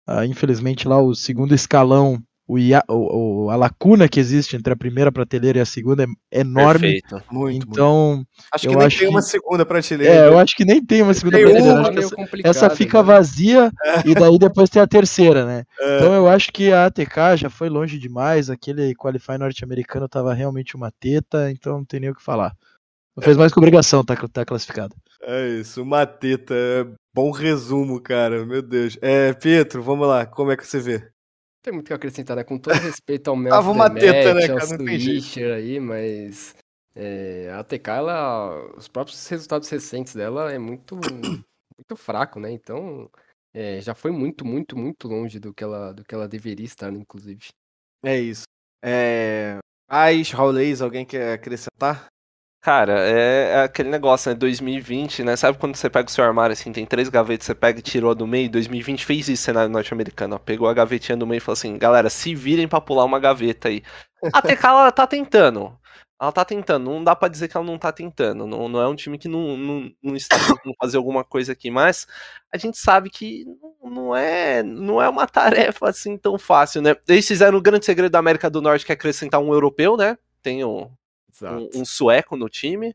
[0.06, 4.70] ah, infelizmente, lá o segundo escalão, o, IA, o, o- a lacuna que existe entre
[4.72, 7.00] a primeira prateleira e a segunda é enorme.
[7.00, 7.14] Perfeito.
[7.32, 7.66] muito, muito.
[7.72, 10.12] Então, Acho eu que nem acho tem uma que- segunda prateleira.
[10.14, 11.74] é, eu acho que nem tem uma segunda Tem prateleira.
[11.80, 12.16] uma, acho essa,
[12.66, 13.04] essa fica né?
[13.04, 13.72] vazia
[14.04, 15.64] e daí depois tem a terceira, né?
[15.80, 15.96] É.
[15.96, 18.50] Então eu acho que a ATK já foi longe demais.
[18.50, 22.52] Aquele Qualify norte-americano tava realmente uma teta, então não tem nem o que falar.
[23.16, 24.94] Não fez mais que obrigação, tá, tá classificado.
[25.22, 26.54] É isso, uma teta.
[26.54, 28.44] é Bom resumo, cara.
[28.44, 28.98] Meu Deus.
[29.00, 30.26] É, Pietro, vamos lá.
[30.26, 31.14] Como é que você vê?
[31.64, 32.44] tem muito o que acrescentar, né?
[32.44, 34.66] Com todo respeito ao Mel Tava uma teta, né, cara?
[34.66, 36.54] Não tem aí, mas
[36.94, 40.94] é, a ATK, ela, os próprios resultados recentes dela é muito,
[41.76, 42.52] muito fraco, né?
[42.52, 43.10] Então,
[43.54, 46.92] é, já foi muito, muito, muito longe do que ela, do que ela deveria estar,
[46.92, 47.48] né, inclusive.
[48.04, 48.44] É isso.
[48.84, 49.58] É.
[49.88, 52.08] Ais, Raulês, alguém quer acrescentar?
[52.64, 54.34] Cara, é, é aquele negócio, né?
[54.34, 55.36] 2020, né?
[55.36, 58.14] Sabe quando você pega o seu armário assim, tem três gavetas, você pega e tirou
[58.14, 58.50] do meio?
[58.50, 60.38] 2020 fez isso cenário norte-americano, ó.
[60.38, 63.68] Pegou a gavetinha do meio e falou assim, galera, se virem pra pular uma gaveta
[63.68, 63.82] aí.
[64.32, 65.78] A TK, ela tá tentando.
[66.18, 68.46] Ela tá tentando, não dá pra dizer que ela não tá tentando.
[68.46, 71.70] Não, não é um time que não, não, não está tentando fazer alguma coisa aqui,
[71.70, 72.06] mas
[72.50, 73.44] a gente sabe que
[73.82, 76.96] não- é, não é uma tarefa assim tão fácil, né?
[77.06, 80.16] Eles fizeram o grande segredo da América do Norte, que é acrescentar um europeu, né?
[80.42, 80.90] Tem o.
[81.42, 82.94] um, um sueco no time.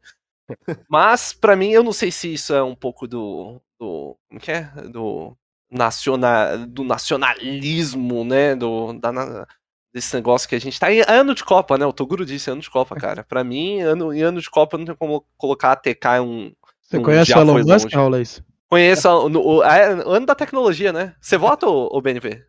[0.89, 3.62] Mas, pra mim, eu não sei se isso é um pouco do.
[3.80, 4.63] do como que é?
[4.91, 5.38] Do,
[5.69, 8.56] naciona, do nacionalismo, né?
[8.56, 9.45] Do, da,
[9.93, 10.88] desse negócio que a gente tá.
[11.08, 11.86] ano de Copa, né?
[11.86, 13.23] O Toguro disse ano de Copa, cara.
[13.23, 16.52] Pra mim, ano, em ano de Copa não tem como colocar a TK em um.
[16.82, 17.95] Você um conhece o Elon Musk, longe.
[17.95, 18.43] Raulês?
[18.67, 21.15] Conheça o, o- é, ano da tecnologia, né?
[21.19, 22.43] Você vota, ô, ô BNV?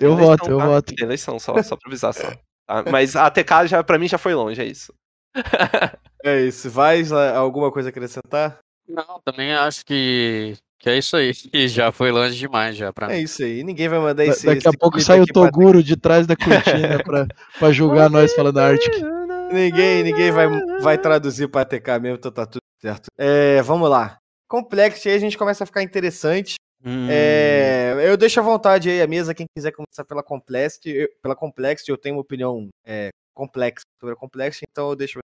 [0.00, 0.66] Eu Eleição, voto, eu tá?
[0.66, 0.94] voto.
[0.98, 2.30] Eleição, só, só pra avisar só.
[2.66, 2.84] tá?
[2.90, 4.92] Mas a TK já, pra mim já foi longe, é isso.
[6.24, 6.70] É isso.
[6.70, 8.58] Vai lá, alguma coisa acrescentar?
[8.88, 11.32] Não, também acho que, que é isso aí.
[11.52, 13.22] E já foi longe demais já pra É mim.
[13.24, 13.64] isso aí.
[13.64, 14.46] Ninguém vai mandar Da- esse.
[14.46, 17.26] Daqui a pouco sai o aqui pra- Toguro de trás da cortina pra,
[17.58, 18.92] pra julgar nós falando Arctic.
[19.52, 20.46] Ninguém, ninguém vai,
[20.80, 23.08] vai traduzir pra TK mesmo, então tá tudo certo.
[23.18, 24.16] É, vamos lá.
[24.48, 26.54] Complexity aí a gente começa a ficar interessante.
[26.84, 27.08] Hum.
[27.08, 31.36] É, eu deixo à vontade aí a mesa, quem quiser começar pela Complexity, eu, pela
[31.36, 35.18] Complexity, eu tenho uma opinião é, complexa sobre a Complexity, então eu deixo.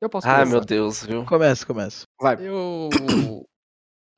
[0.00, 0.50] Eu posso começar?
[0.50, 1.24] meu Deus, viu?
[1.24, 2.04] Começa, começa.
[2.20, 2.36] Vai.
[2.40, 2.90] Eu,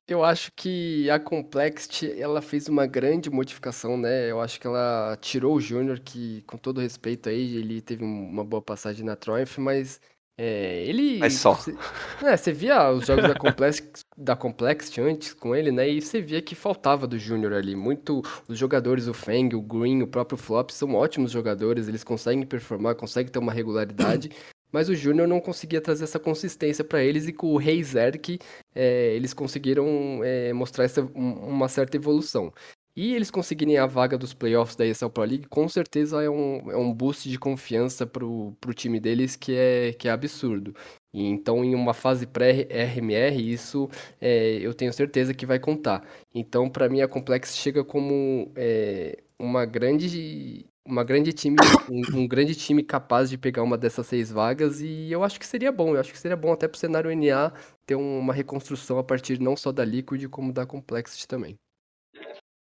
[0.09, 4.29] eu acho que a Complexity ela fez uma grande modificação, né?
[4.29, 8.29] Eu acho que ela tirou o Júnior, que com todo respeito aí, ele teve um-
[8.29, 10.01] uma boa passagem na Triumph, mas
[10.37, 11.17] é, ele.
[11.17, 11.53] Mas só.
[11.55, 11.75] Você,
[12.23, 15.89] é, você via os jogos da Complexity, da Complexity antes com ele, né?
[15.89, 17.75] E você via que faltava do Júnior ali.
[17.75, 18.21] Muito.
[18.47, 22.95] Os jogadores, o Feng, o Green, o próprio Flop, são ótimos jogadores, eles conseguem performar,
[22.95, 24.29] conseguem ter uma regularidade.
[24.69, 28.37] Mas o Júnior não conseguia trazer essa consistência pra eles e com o Rei Zerk
[28.75, 32.51] é, eles conseguiram é, mostrar essa, um- uma certa evolução.
[32.97, 36.71] E eles conseguirem a vaga dos playoffs da ESL Pro League, com certeza é um,
[36.71, 40.75] é um boost de confiança pro, pro time deles que é, que é absurdo.
[41.13, 43.87] E então, em uma fase pré-RMR, isso
[44.19, 46.03] é, eu tenho certeza que vai contar.
[46.33, 50.65] Então, para mim, a Complex chega como é, uma grande.
[50.83, 51.57] Uma grande time,
[51.91, 55.45] um, um grande time capaz de pegar uma dessas seis vagas e eu acho que
[55.45, 57.51] seria bom, eu acho que seria bom até pro cenário NA
[57.85, 61.57] ter uma reconstrução a partir não só da Liquid, como da Complexity também.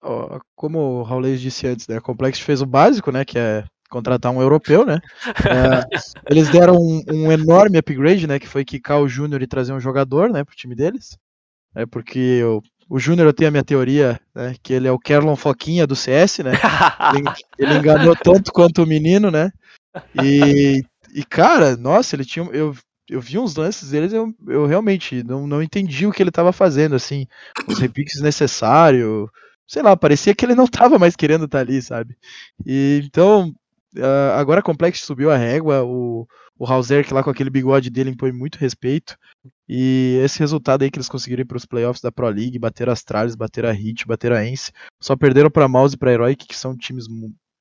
[0.03, 3.65] Ó, como o Raulês disse antes, né, a Complexity fez o básico, né, que é
[3.89, 4.99] contratar um europeu, né?
[5.47, 5.99] É,
[6.31, 9.81] eles deram um, um enorme upgrade, né, que foi quicar o Júnior e trazer um
[9.81, 11.17] jogador, né, pro time deles.
[11.75, 14.99] É porque o, o Júnior eu tenho a minha teoria, né, que ele é o
[14.99, 16.53] Kerlon Foquinha do CS, né?
[17.15, 17.25] Ele,
[17.59, 19.51] ele enganou tanto quanto o menino, né?
[20.23, 20.83] E,
[21.15, 22.45] e cara, nossa, ele tinha.
[22.47, 22.75] Eu,
[23.09, 26.53] eu vi uns lances deles, eu, eu realmente não, não entendi o que ele tava
[26.53, 27.27] fazendo, assim.
[27.67, 29.29] Os repiques necessários.
[29.73, 32.15] Sei lá, parecia que ele não tava mais querendo estar ali, sabe?
[32.67, 33.55] E então.
[33.97, 38.11] ah, agora a Complex subiu a régua, o, o Hauser, lá com aquele bigode dele,
[38.11, 39.17] impõe muito respeito.
[39.67, 42.93] E esse resultado aí que eles conseguiram para os playoffs da Pro League, bater a
[42.93, 46.57] Astralis, bater a Hit, bater a Ence, só perderam para Mouse e para Heroic, que
[46.57, 47.07] são times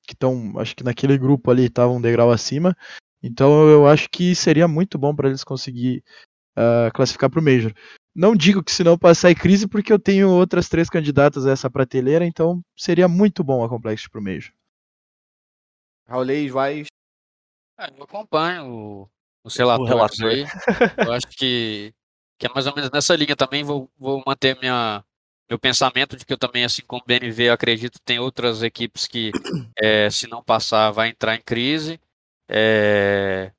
[0.06, 2.76] que estão, acho que naquele grupo ali estavam um degrau acima.
[3.22, 6.04] Então eu acho que seria muito bom para eles conseguir
[6.56, 7.72] ah, classificar para o Major.
[8.14, 11.50] Não digo que se não passar em crise, porque eu tenho outras três candidatas a
[11.50, 14.52] essa prateleira, então seria muito bom a Complexity para o Major.
[16.06, 16.84] Raulês, vai.
[17.78, 19.10] É, eu acompanho o,
[19.42, 20.30] os relatórios relator.
[20.30, 21.06] aí.
[21.06, 21.94] Eu acho que,
[22.38, 23.64] que é mais ou menos nessa linha também.
[23.64, 25.02] Vou, vou manter minha,
[25.48, 29.06] meu pensamento de que eu também, assim como o BNV, acredito que tem outras equipes
[29.06, 29.30] que,
[29.82, 31.98] é, se não passar, vai entrar em crise.
[32.46, 33.52] É,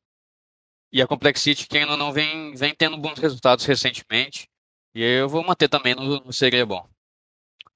[0.93, 4.47] e a Complexity, que ainda não vem, vem tendo bons resultados recentemente.
[4.93, 6.86] E aí eu vou manter também no, no Seria Bom.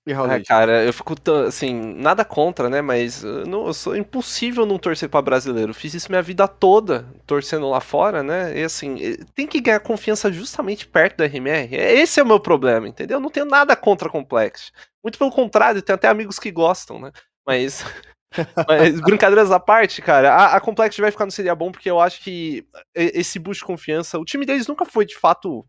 [0.05, 2.81] E É, cara, eu fico assim, nada contra, né?
[2.81, 5.73] Mas eu, não, eu sou impossível não torcer pra brasileiro.
[5.73, 8.57] Fiz isso minha vida toda, torcendo lá fora, né?
[8.57, 8.95] E assim,
[9.35, 11.75] tem que ganhar confiança justamente perto da RMR.
[11.75, 13.17] Esse é o meu problema, entendeu?
[13.17, 14.71] Eu não tenho nada contra Complex.
[15.03, 17.11] Muito pelo contrário, tenho até amigos que gostam, né?
[17.45, 17.83] Mas.
[18.67, 21.99] Mas brincadeiras à parte, cara, a, a Complex vai ficar no Seria Bom porque eu
[21.99, 25.65] acho que esse boost de confiança, o time deles nunca foi de fato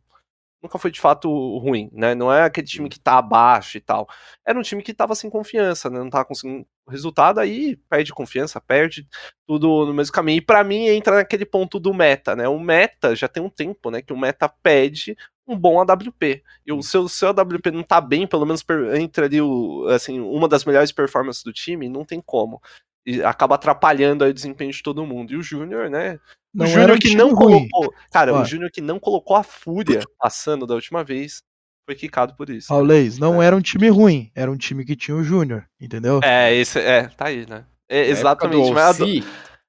[0.63, 2.15] nunca foi de fato ruim, né?
[2.15, 4.09] Não é aquele time que tá abaixo e tal.
[4.45, 5.99] Era um time que tava sem confiança, né?
[5.99, 9.07] Não tava conseguindo resultado, aí perde confiança, perde
[9.47, 10.39] tudo no mesmo caminho.
[10.39, 12.49] E pra mim entra naquele ponto do meta, né?
[12.49, 14.03] O meta já tem um tempo, né?
[14.03, 15.17] Que o meta pede
[15.49, 16.43] um bom AWP.
[16.67, 20.47] E o seu, seu AWP não tá bem, pelo menos entre ali o, assim, uma
[20.47, 22.61] das melhores performances do time, não tem como.
[23.07, 25.33] E acaba atrapalhando aí o desempenho de todo mundo.
[25.33, 26.21] E o Júnior, né?
[26.53, 27.69] Não o Júnior um que não ruim.
[27.69, 27.95] colocou.
[28.13, 31.43] Cara, o Júnior que não colocou a fúria passando da última vez
[31.87, 32.71] foi quicado por isso.
[32.71, 36.21] Raulês, não era um time ruim, era um time que tinha o Júnior, entendeu?
[36.23, 37.65] É, esse, é, tá aí, né?
[37.89, 38.71] É, exatamente.
[38.73, 38.99] Mas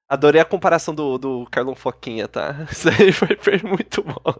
[0.06, 2.66] adorei a comparação do, do Carlão Foquinha, tá?
[2.70, 4.34] Isso aí foi, foi muito bom.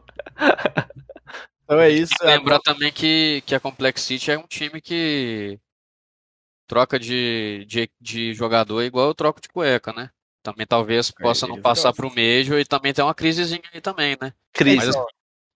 [1.70, 2.12] Então é isso.
[2.22, 5.56] Lembrar também que, que a Complexity é um time que
[6.66, 10.11] troca de, de, de jogador igual eu troco de cueca, né?
[10.42, 12.09] Também talvez possa não eles passar gostam.
[12.11, 14.33] pro Major e também tem uma crisezinha aí também, né?
[14.52, 14.76] Cris.
[14.78, 15.06] Mas Então,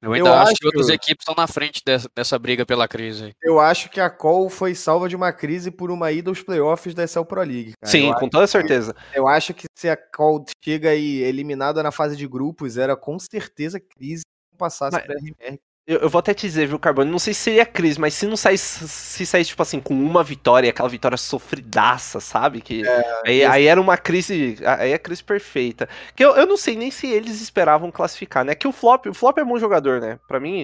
[0.03, 2.87] eu ainda eu acho, acho- que outras equipes estão na frente dessa, dessa briga pela
[2.87, 3.33] crise.
[3.43, 6.95] Eu acho que a Call foi salva de uma crise por uma ida aos playoffs
[6.95, 7.73] da SL Pro League.
[7.81, 7.91] cara.
[7.91, 8.95] Sim, eu, com toda certeza.
[9.15, 13.19] eu acho que se a Call chega aí eliminada na fase de grupos, era com
[13.19, 15.59] certeza crise se não passasse Mas- pra RMR.
[15.87, 17.11] Eu, eu vou até te dizer, viu, Carbone?
[17.11, 20.25] Não sei se seria Cris, mas se não saísse, se saísse, tipo assim, com uma
[20.25, 22.63] vitória, aquela vitória sofridaça, sabe?
[22.63, 22.83] Que
[23.27, 24.57] aí, aí era uma crise.
[24.67, 25.87] Aí é a crise perfeita.
[26.17, 28.55] Que eu, eu não sei nem se eles esperavam classificar, né?
[28.55, 30.19] Que o Flop, o Flop é bom jogador, né?
[30.27, 30.63] Pra mim,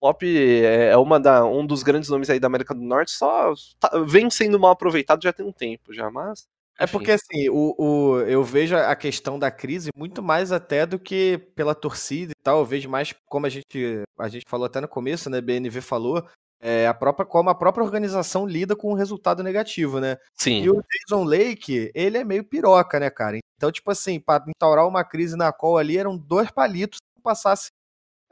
[0.00, 3.10] o Flop é é uma da, um dos grandes nomes aí da América do Norte,
[3.10, 6.46] só tá- vem sendo mal aproveitado já tem um tempo já, mas.
[6.78, 10.98] É porque assim, o, o, eu vejo a questão da crise muito mais até do
[10.98, 12.60] que pela torcida e tal.
[12.60, 15.40] Eu vejo mais como a gente, a gente falou até no começo, né?
[15.40, 16.26] BNV falou,
[16.60, 20.16] é, a própria, como a própria organização lida com o resultado negativo, né?
[20.38, 20.62] Sim.
[20.62, 23.38] E o Jason Lake, ele é meio piroca, né, cara?
[23.56, 27.70] Então, tipo assim, pra instaurar uma crise na qual ali eram dois palitos se passasse.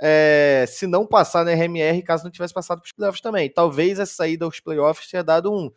[0.01, 3.51] é, se não passar na RMR, caso não tivesse passado pros playoffs também.
[3.53, 5.71] Talvez essa saída aos playoffs tenha dado um,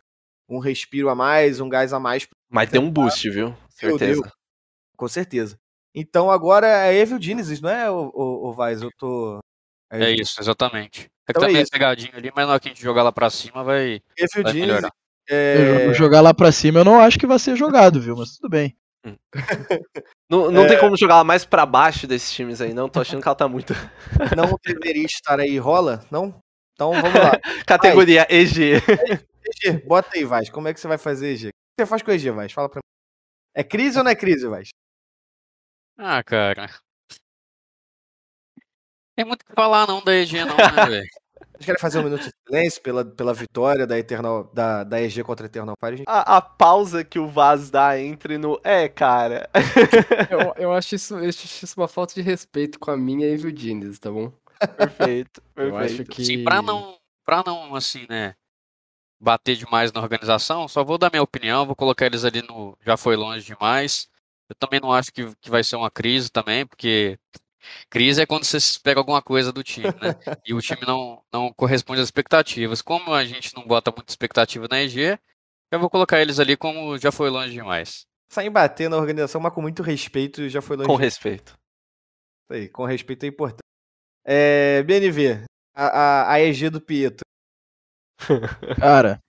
[0.48, 3.56] um respiro a mais, um gás a mais Mas deu um boost, viu?
[3.70, 4.22] Certeza.
[4.22, 4.32] Deus.
[4.96, 5.56] Com certeza.
[5.94, 8.82] Então agora é Evil Genesis, não é, o, o, o Vaz?
[8.82, 9.38] Eu tô.
[9.92, 11.06] É isso, exatamente.
[11.28, 11.70] É que Então tá é meio isso.
[11.72, 14.52] pegadinho ali, mas na hora que a gente jogar lá pra cima vai, Evil vai
[14.52, 14.54] Genesis.
[14.60, 14.90] melhorar.
[15.30, 18.16] É, Eu- Jogar lá pra cima eu não acho que vai ser jogado, viu?
[18.16, 18.76] Mas tudo bem.
[20.30, 20.68] Não, não É.
[20.68, 22.88] tem como jogar ela mais pra baixo desses times aí, não.
[22.88, 23.74] Tô achando que ela tá muito.
[24.36, 26.02] não deveria estar aí, rola?
[26.10, 26.34] Não?
[26.72, 27.38] Então vamos lá.
[27.66, 28.80] Categoria EG.
[29.62, 30.50] EG, bota aí, Vaz.
[30.50, 31.48] Como é que você vai fazer, EG?
[31.48, 32.52] O que você faz com EG, Vaz?
[32.52, 32.94] Fala pra mim.
[33.54, 34.68] É crise ou não é crise, Vaz?
[35.96, 36.68] Ah, cara.
[39.16, 40.56] Tem muito o que falar não da EG não, né,
[40.90, 41.08] velho?
[41.52, 45.22] Vocês querem fazer um minuto de silêncio pela, pela vitória da, Eternal, da, da EG
[45.22, 45.98] contra a Eternal Fire?
[45.98, 46.06] gente?
[46.08, 48.60] A, a pausa que o Vaz dá entre no.
[48.64, 49.48] É, cara.
[50.30, 53.56] eu, eu, acho isso, eu acho isso uma falta de respeito com a minha Evil
[53.56, 54.32] Genius, tá bom?
[54.76, 55.40] Perfeito.
[55.54, 56.10] Eu acho perfeito.
[56.10, 56.22] que.
[56.22, 58.34] Assim, pra não, pra não, assim, né,
[59.20, 62.96] bater demais na organização, só vou dar minha opinião, vou colocar eles ali no já
[62.96, 64.08] foi longe demais.
[64.48, 67.18] Eu também não acho que, que vai ser uma crise também, porque
[67.88, 70.14] crise é quando você pega alguma coisa do time, né?
[70.46, 72.82] E o time não, não corresponde às expectativas.
[72.82, 75.18] Como a gente não bota muita expectativa na EG,
[75.70, 78.06] eu vou colocar eles ali como já foi longe demais.
[78.30, 80.86] Sem bater na organização, mas com muito respeito, já foi longe.
[80.86, 81.14] Com demais.
[81.14, 81.54] respeito.
[82.44, 83.60] Isso aí, com respeito é importante.
[84.26, 87.24] É, BNV, a, a, a EG do Pietro.
[88.78, 89.20] Cara,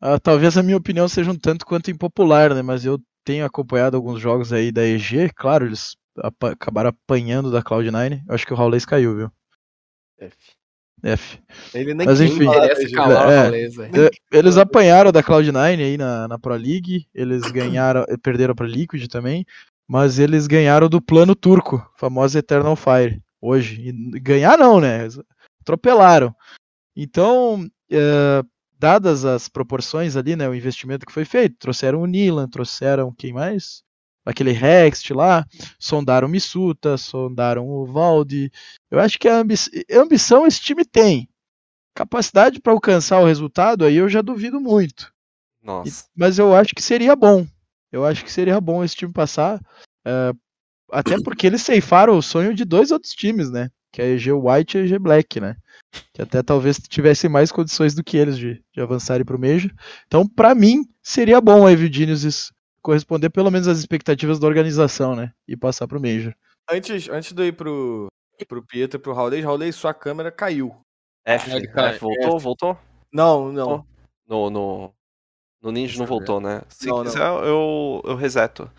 [0.00, 2.62] ah, talvez a minha opinião seja um tanto quanto impopular, né?
[2.62, 5.30] Mas eu tenho acompanhado alguns jogos aí da EG.
[5.34, 8.22] Claro, eles apa- acabaram apanhando da Cloud9.
[8.28, 9.32] Eu acho que o Raulês caiu, viu?
[10.18, 10.36] F.
[11.02, 11.38] F.
[11.74, 12.46] Ele nem Mas quis enfim.
[12.48, 14.06] É.
[14.06, 17.06] Eh, Eles apanharam da Cloud9 aí na, na Pro League.
[17.14, 19.44] Eles ganharam, eh, perderam pra Liquid também.
[19.86, 23.88] Mas eles ganharam do plano turco, famoso Eternal Fire, hoje.
[23.88, 25.08] E ganhar não, né?
[25.62, 26.34] Atropelaram.
[27.00, 28.42] Então, eh,
[28.78, 30.48] dadas as proporções ali, né?
[30.48, 33.84] O investimento que foi feito, trouxeram o Nilan, trouxeram quem mais?
[34.28, 35.46] aquele Rext lá,
[35.78, 38.52] sondaram o Missuta, sondaram o Valdi.
[38.90, 39.54] Eu acho que a ambi
[39.90, 41.26] ambição esse time tem.
[41.94, 45.10] Capacidade para alcançar o resultado, aí eu já duvido muito.
[45.62, 46.04] Nossa.
[46.14, 47.46] Mas eu acho que seria bom.
[47.90, 49.60] Eu acho que seria bom esse time passar.
[50.04, 50.32] é,
[50.92, 53.70] até porque eles ceifaram o sonho de dois outros times, né?
[53.90, 55.56] Que é a EG White e a EG Black, né?
[56.12, 59.70] Que até talvez tivessem mais condições do que eles de, de avançarem pro Major.
[60.06, 65.16] Então, pra mim, seria bom a Evil Geniuses corresponder pelo menos às expectativas da organização,
[65.16, 65.32] né?
[65.46, 66.34] E passar pro Major.
[66.70, 68.08] Antes, antes de ir pro,
[68.46, 70.74] pro Pietro e pro Raulês, Raulês, sua câmera caiu.
[71.26, 71.94] F, cai.
[71.94, 72.78] F, voltou, voltou?
[73.12, 73.84] Não, não.
[74.26, 74.92] No, no,
[75.62, 76.62] no Ninja não voltou, né?
[76.68, 77.04] Se Não, não.
[77.04, 78.70] quiser, Eu, eu reseto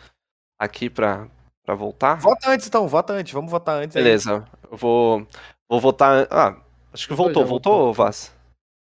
[0.60, 1.28] aqui pra,
[1.64, 2.16] pra voltar.
[2.16, 3.34] Vota antes, então, vota antes.
[3.34, 3.96] Vamos votar antes.
[3.96, 4.04] aí.
[4.04, 5.28] Beleza, eu vou,
[5.68, 6.28] vou votar.
[6.30, 6.56] Ah,
[6.94, 7.94] acho que Voltou, voltou, voltou.
[7.94, 8.36] Vaz?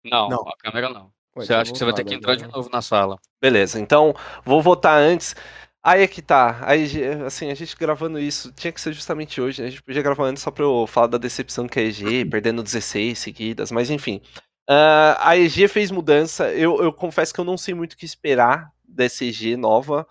[0.03, 0.39] Não, Não.
[0.47, 1.11] a câmera não.
[1.35, 3.17] Você acha que você vai ter que entrar de novo na sala.
[3.41, 5.35] Beleza, então vou votar antes.
[5.81, 6.59] Aí é que tá.
[6.63, 6.85] Aí,
[7.25, 9.67] assim, a gente gravando isso, tinha que ser justamente hoje, né?
[9.67, 12.25] A gente podia gravar antes só pra eu falar da decepção que é a EG,
[12.29, 14.21] perdendo 16 seguidas, mas enfim.
[14.69, 16.51] Ah, a EG fez mudança.
[16.53, 20.05] Eu, eu confesso que eu não sei muito o que esperar dessa EG nova.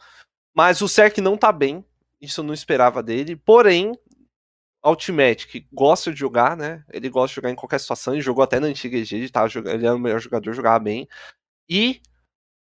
[0.55, 1.85] Mas o Cerc não tá bem.
[2.21, 3.37] Isso eu não esperava dele.
[3.37, 3.93] Porém,
[4.89, 6.85] Ultimate, que gosta de jogar, né?
[6.91, 8.15] Ele gosta de jogar em qualquer situação.
[8.15, 10.79] Ele jogou até na antiga EG, ele, tava jogando, ele era o melhor jogador, jogava
[10.79, 11.09] bem.
[11.69, 12.01] E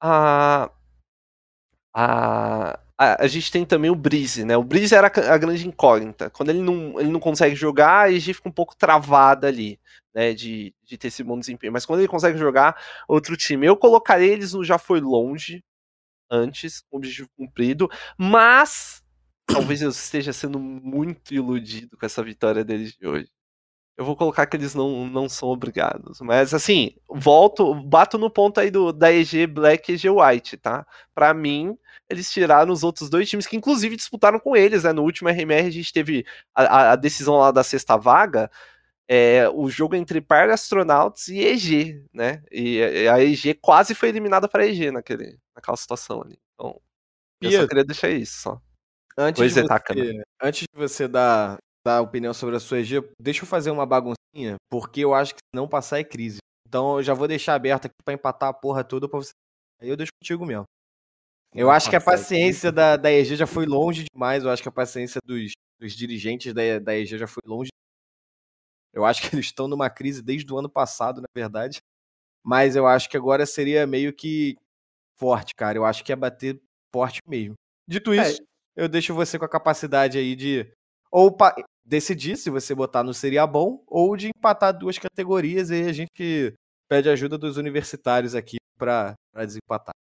[0.02, 0.70] a,
[1.94, 4.58] a, a, a gente tem também o Breeze, né?
[4.58, 6.30] O Breeze era a grande incógnita.
[6.30, 9.80] Quando ele não, ele não consegue jogar, a EG fica um pouco travada ali,
[10.13, 10.34] né?
[10.34, 11.74] De, de ter esse bom desempenho.
[11.74, 13.66] Mas quando ele consegue jogar, outro time.
[13.68, 15.63] Eu colocaria eles no Já Foi Longe
[16.30, 19.02] antes, objetivo cumprido, mas
[19.48, 23.30] talvez eu esteja sendo muito iludido com essa vitória deles de hoje.
[23.98, 26.22] Eu vou colocar que eles não, não são obrigados.
[26.22, 30.86] Mas assim, volto, bato no ponto aí do, da EG Black e EG White, tá?
[31.16, 31.78] Pra mim,
[32.10, 34.94] eles tiraram os outros dois times que inclusive disputaram com eles, né?
[34.94, 38.52] No último RMR a gente teve a, a- decisão lá da sexta vaga.
[39.10, 42.44] É, o jogo entre Par Astronauts e EG, né?
[42.52, 46.40] E a a EG quase foi eliminada para EG naquele, naquela situação ali.
[46.56, 46.82] Então,
[47.44, 48.62] eu só queria deixar isso só.
[49.17, 49.82] Antes Pois de, é, cara.
[49.89, 53.86] você, antes de você dar, dar opinião sobre a sua EG, deixa eu fazer uma
[53.86, 56.38] baguncinha, porque eu acho que se não passar é crise.
[56.67, 59.32] Então eu já vou deixar aberto aqui pra empatar a porra toda pra você.
[59.82, 60.65] Aí eu deixo contigo mesmo.
[61.56, 64.43] Eu Não acho que a é paciência da, da EG já foi longe demais.
[64.43, 67.69] Eu acho que a paciência dos, dos dirigentes da, da EG já foi longe.
[68.93, 71.80] Eu acho que eles estão numa crise desde o ano passado, na verdade.
[72.43, 74.56] Mas eu acho que agora seria meio que
[75.17, 75.77] forte, cara.
[75.77, 76.62] Eu acho que é bater
[76.93, 77.56] forte mesmo.
[77.88, 78.36] Dito É.
[78.78, 80.72] eu deixo você com a capacidade aí de
[81.12, 81.36] ou
[81.84, 85.94] decidir se você botar no seria bom ou de empatar duas categorias e aí a
[85.94, 86.54] gente
[86.88, 89.96] pede ajuda dos universitários aqui pra, pra desempatar.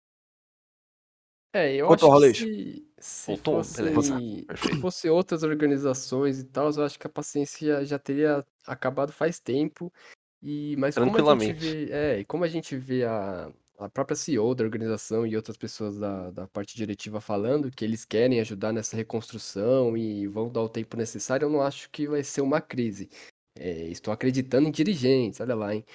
[1.56, 2.38] É, eu Voltou, acho Rolês?
[2.40, 3.64] que se, se Voltou?
[3.64, 4.82] fosse, se Perfeito.
[4.82, 9.94] fosse outras organizações e tal, eu acho que a paciência já teria acabado faz tempo.
[10.42, 14.54] E, mas como a gente vê, é, como a gente vê a, a própria CEO
[14.56, 18.96] da organização e outras pessoas da, da parte diretiva falando que eles querem ajudar nessa
[18.96, 23.10] reconstrução e vão dar o tempo necessário, eu não acho que vai ser uma crise.
[23.56, 25.86] É, estou acreditando em dirigentes, olha lá, hein?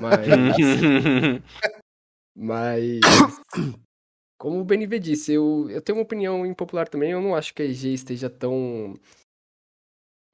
[0.00, 0.26] Mas
[2.34, 3.00] Mas,
[4.38, 7.10] como o BNV disse, eu, eu tenho uma opinião impopular também.
[7.10, 8.94] Eu não acho que a EG esteja tão,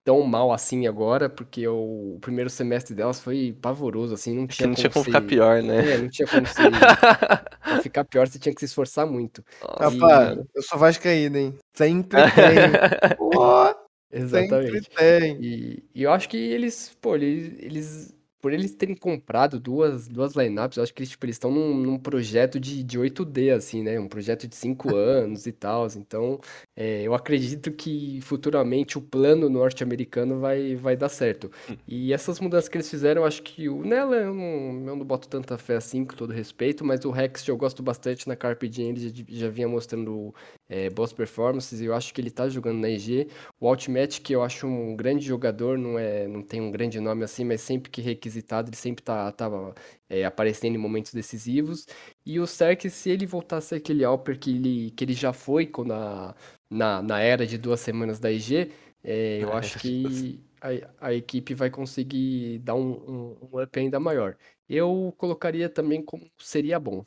[0.08, 4.66] tão mal assim agora, porque o, o primeiro semestre delas foi pavoroso, assim, não tinha
[4.66, 5.86] não tinha como se- ficar pior, né?
[5.86, 6.62] É, não tinha como se,
[7.62, 9.44] pra ficar pior, você tinha que se esforçar muito.
[9.78, 11.54] Rapaz, eu sou vascaíno, hein?
[11.76, 12.72] Sempre tem.
[13.18, 13.78] Pô, sempre
[14.10, 14.90] Exatamente.
[14.96, 15.38] tem.
[15.42, 20.34] E, e eu acho que eles, pô, eles, eles- por eles terem comprado duas, duas
[20.34, 23.98] lineups, eu acho que eles, tipo, estão num, num projeto de, de 8D, assim, né?
[23.98, 25.86] Um projeto de 5 anos e tal.
[25.96, 26.40] Então,
[26.76, 31.50] é, eu acredito que futuramente o plano norte-americano vai, vai dar certo.
[31.86, 35.04] E essas mudanças que eles fizeram, eu acho que o Nela eu não, eu não
[35.04, 38.68] boto tanta fé assim, com todo respeito, mas o Rex eu gosto bastante na Carpe
[38.68, 40.34] Diem, ele já, já vinha mostrando
[40.68, 43.28] é, boas performances, e eu acho que ele tá jogando na EG.
[43.60, 47.24] O Ultimate, que eu acho um grande jogador, não é, não tem um grande nome
[47.24, 49.74] assim, mas sempre que requisitado, ele sempre tá, tava
[50.08, 51.86] é, aparecendo em momentos decisivos.
[52.24, 55.32] E o Cerc, se ele voltar a ser aquele Alper que ele, que ele já
[55.32, 56.34] foi quando a-
[56.70, 58.70] na, na era de duas semanas da IG,
[59.02, 63.98] é, eu acho que a, a equipe vai conseguir dar um, um, um up ainda
[64.00, 64.36] maior.
[64.68, 67.04] Eu colocaria também como seria bom.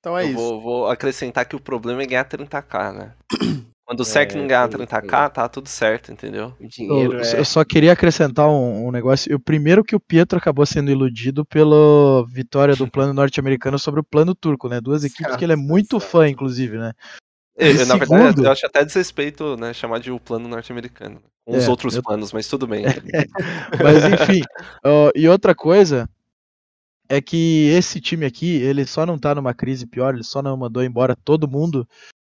[0.00, 0.54] Então é eu isso.
[0.54, 3.14] vou, vou acrescentar que o problema é ganhar 30k, né?
[3.86, 6.52] Quando o Sec É, não ganhar tem- 30k, tá tudo certo, entendeu?
[6.58, 7.38] O Eu, dinheiro é.
[7.38, 9.34] eu só queria acrescentar um, um negócio.
[9.36, 14.04] O primeiro que o Pietro acabou sendo iludido pela vitória do plano norte-americano sobre o
[14.04, 14.80] plano turco, né?
[14.80, 16.92] Duas equipes que ele é muito fã, inclusive, né?
[17.56, 20.48] Eu- E eu, na verdade, segundo- eu acho até desrespeito, né, chamar de o plano
[20.48, 21.22] norte-americano.
[21.46, 22.84] Com os É, outros eu- planos, mas tudo bem.
[23.80, 24.42] Mas enfim,
[24.84, 26.08] ó, e outra coisa
[27.08, 30.56] é que esse time aqui, ele só não tá numa crise pior, ele só não
[30.56, 31.88] mandou embora todo mundo,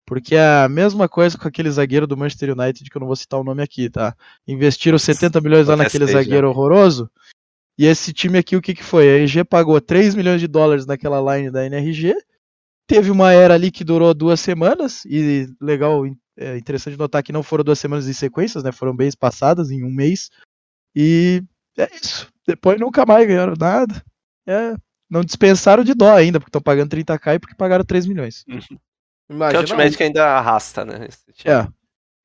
[0.09, 3.15] porque é a mesma coisa com aquele zagueiro do Manchester United, que eu não vou
[3.15, 4.15] citar o nome aqui, tá?
[4.47, 7.07] Investiram 70 milhões lá naquele zagueiro horroroso,
[7.77, 9.07] e esse time aqui, o que que foi?
[9.07, 12.15] A EG pagou 3 milhões de dólares naquela line da NRG,
[12.87, 16.03] teve uma era ali que durou duas semanas, e legal,
[16.35, 18.71] é interessante notar que não foram duas semanas em sequências, né?
[18.71, 20.31] Foram bem espaçadas, em um mês,
[20.95, 21.43] e
[21.77, 22.27] é isso.
[22.47, 24.03] Depois nunca mais ganharam nada.
[24.47, 24.73] É,
[25.07, 28.43] não dispensaram de dó ainda, porque estão pagando 30k e porque pagaram 3 milhões.
[29.29, 31.05] Porque o Imagina, Ultimate multa, ainda arrasta, né?
[31.07, 31.53] esse time.
[31.53, 31.67] É,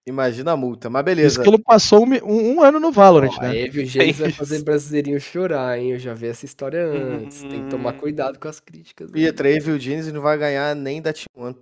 [0.07, 1.43] imagina a multa, mas isso beleza.
[1.43, 3.49] que ele passou um, um- um ano no Valorant, Ó, né?
[3.51, 4.39] a Evil Gênesis vai isso.
[4.39, 5.93] fazer brasileirinho chorar, hein?
[5.93, 7.43] Eu já vi essa história antes.
[7.43, 7.99] Tem que tomar Hum.
[7.99, 9.09] cuidado com as críticas.
[9.09, 9.13] aí.
[9.15, 11.57] Pietra, Evil Genius não vai ganhar nem da Team One.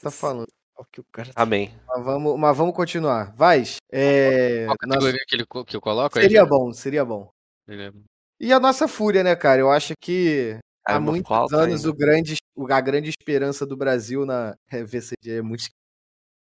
[0.00, 0.48] Tá falando.
[0.78, 1.70] O que o cara Amém.
[1.86, 3.32] Mas vamos, mas vamos continuar.
[3.36, 3.62] Vai.
[3.92, 6.24] É, Qual nossa- categoria que, ele, que eu coloco aí?
[6.24, 7.30] seria bom, seria bom.
[7.68, 7.92] Ele-
[8.40, 9.60] E a nossa fúria, né, cara?
[9.60, 14.56] Eu acho que há muitos anos o grande, o- a grande esperança do Brasil na
[14.70, 15.64] é, VCG é muito.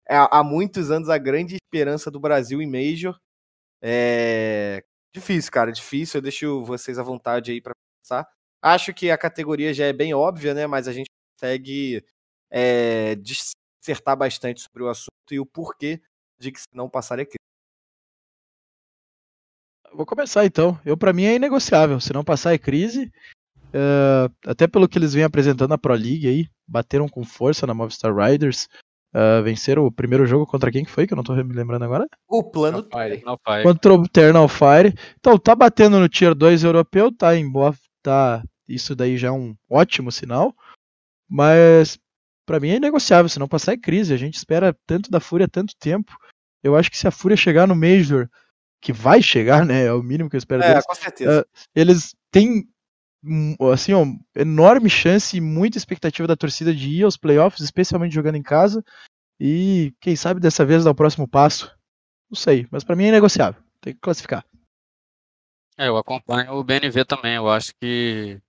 [0.08, 3.18] É, há muitos anos a grande esperança do Brasil em Major.
[3.82, 4.82] É
[5.14, 6.18] difícil, cara, difícil.
[6.18, 7.72] Eu deixo vocês à vontade aí pra
[8.02, 8.28] pensar.
[8.62, 10.66] Acho que a categoria já é bem óbvia, né?
[10.66, 12.04] Mas a gente consegue
[12.50, 16.00] é, dissertar bastante sobre o assunto e o porquê
[16.38, 17.38] de que se não passar é crime.
[19.92, 20.78] Vou começar então.
[20.84, 22.00] Eu, pra mim, é inegociável.
[22.00, 23.12] Se não passar é crise.
[23.74, 27.74] É, até pelo que eles vêm apresentando na Pro League aí, bateram com força na
[27.74, 28.68] Movistar Riders.
[29.12, 31.84] é, venceram o primeiro jogo contra quem que foi, que eu não tô me lembrando
[31.84, 32.06] agora.
[32.28, 33.22] O plano Fire.
[33.44, 33.62] Faz.
[33.64, 34.94] contra o Eternal Fire.
[35.18, 37.74] Então, tá batendo no Tier 2 europeu, tá em boa.
[38.02, 40.54] Tá, isso daí já é um ótimo sinal.
[41.28, 41.98] Mas,
[42.46, 43.28] pra mim, é inegociável.
[43.28, 44.12] Se não passar é crise.
[44.12, 46.12] A gente espera tanto da Fúria há tanto tempo.
[46.62, 48.28] Eu acho que se a Fúria chegar no Major,
[48.80, 49.84] que vai chegar, né?
[49.86, 50.86] É o mínimo que eu espero É, deles.
[50.86, 51.46] com certeza.
[51.74, 52.64] Eles têm,
[53.72, 54.04] assim, ó,
[54.34, 58.84] enorme chance e muita expectativa da torcida de ir aos playoffs, especialmente jogando em casa.
[59.40, 61.74] E quem sabe dessa vez dar o próximo passo.
[62.30, 63.62] Não sei, mas pra mim é negociável.
[63.80, 64.44] Tem que classificar.
[65.76, 67.34] É, eu acompanho o BNV também.
[67.34, 68.40] Eu acho que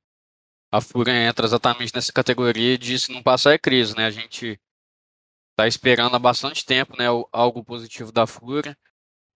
[0.72, 4.06] a Fúria entra exatamente nessa categoria de se não passar é crise, né?
[4.06, 4.60] A gente
[5.56, 7.06] tá esperando há bastante tempo, né?
[7.32, 8.78] Algo positivo da Fúria.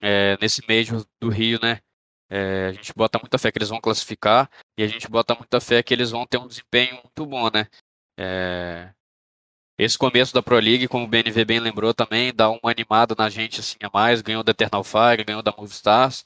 [0.01, 1.81] É, nesse Major do Rio, né?
[2.29, 5.59] É, a gente bota muita fé que eles vão classificar e a gente bota muita
[5.59, 7.67] fé que eles vão ter um desempenho muito bom, né?
[8.17, 8.93] É,
[9.79, 13.29] esse começo da Pro League, como o BNV bem lembrou também, dá uma animada na
[13.29, 14.21] gente assim a mais.
[14.21, 16.25] Ganhou da Eternal Fire, ganhou da Movistars.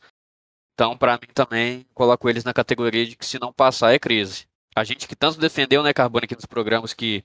[0.74, 4.48] Então, pra mim também, coloco eles na categoria de que se não passar é crise.
[4.76, 7.24] A gente que tanto defendeu, né, Carbone, aqui nos programas que,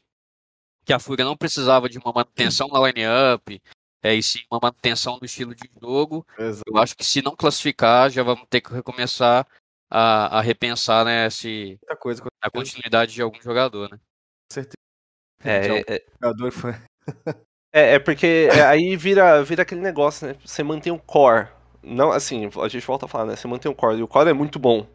[0.85, 3.63] que a Fúria não precisava de uma manutenção na line-up,
[4.03, 6.27] é, e sim uma manutenção do estilo de jogo.
[6.39, 6.65] Exato.
[6.67, 9.47] Eu acho que se não classificar, já vamos ter que recomeçar
[9.91, 12.23] a, a repensar, né, se, Muita coisa.
[12.23, 13.99] com a continuidade de algum jogador, né.
[14.53, 14.77] certeza.
[15.45, 16.75] É, é, jogador foi.
[17.73, 20.37] É, é porque é, aí vira, vira aquele negócio, né?
[20.45, 21.49] Você mantém o core.
[21.83, 23.37] Não, assim, a gente volta a falar, né?
[23.37, 23.99] Você mantém o core.
[23.99, 24.87] E o core é muito bom.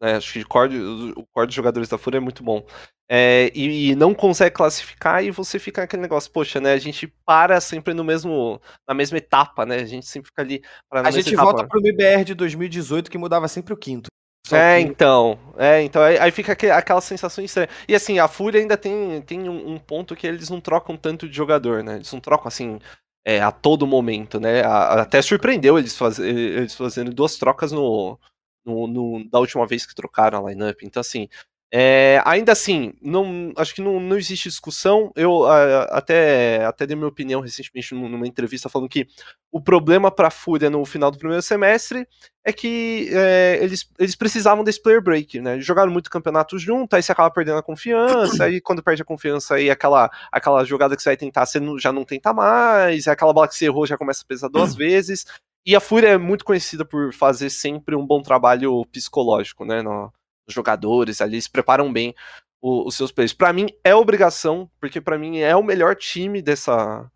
[0.00, 0.14] Né?
[0.16, 0.78] Acho que o core,
[1.16, 2.64] o core dos jogadores da Fúria é muito bom.
[3.12, 6.72] É, e, e não consegue classificar e você fica naquele negócio, poxa, né?
[6.72, 9.76] A gente para sempre no mesmo, na mesma etapa, né?
[9.76, 11.44] A gente sempre fica ali A gente etapa.
[11.50, 14.08] volta pro MBR de 2018 que mudava sempre o quinto.
[14.52, 15.38] É, que- então.
[15.58, 17.68] É, então aí, aí fica aque- aquela sensação estranha.
[17.88, 21.28] E assim, a Fúria ainda tem, tem um, um ponto que eles não trocam tanto
[21.28, 21.96] de jogador, né?
[21.96, 22.78] Eles não trocam assim
[23.26, 24.62] é, a todo momento, né?
[24.62, 28.18] A- até surpreendeu eles, faz, eles fazendo duas trocas no,
[28.64, 30.82] no, no- da última vez que trocaram a lineup.
[30.82, 31.28] Então, assim.
[31.72, 35.12] é, ainda assim, não, acho que não, não existe discussão.
[35.14, 39.06] Eu ah, até, até dei minha opinião recentemente num- numa entrevista falando que
[39.52, 42.06] o problema para a Fúria no final do primeiro semestre
[42.44, 45.60] é que é, eles, eles precisavam desse player break, né?
[45.60, 49.54] Jogaram muito campeonato junto, aí você acaba perdendo a confiança, aí quando perde a confiança,
[49.54, 53.32] aí aquela, aquela jogada que você vai tentar, você não- já não tenta mais, aquela
[53.32, 55.24] bola que você errou já começa a pesar duas vezes.
[55.66, 59.82] E a Fúria é muito conhecida por fazer sempre um bom trabalho psicológico, né?
[59.82, 60.12] No,
[60.46, 62.14] nos jogadores ali, eles preparam bem
[62.62, 63.32] o- os seus players.
[63.32, 67.10] Pra mim é obrigação, porque pra mim é o melhor time dessa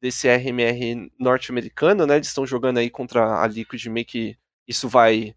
[0.00, 2.16] desse RMR norte-americano, né?
[2.16, 4.36] Eles estão jogando aí contra a Liquid, meio que
[4.68, 5.34] isso vai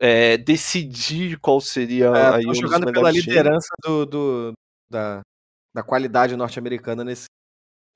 [0.00, 4.52] é, decidir qual seria É, aí um jogando pela liderança do, do-
[4.90, 5.20] da,
[5.74, 7.26] da qualidade norte-americana nesse.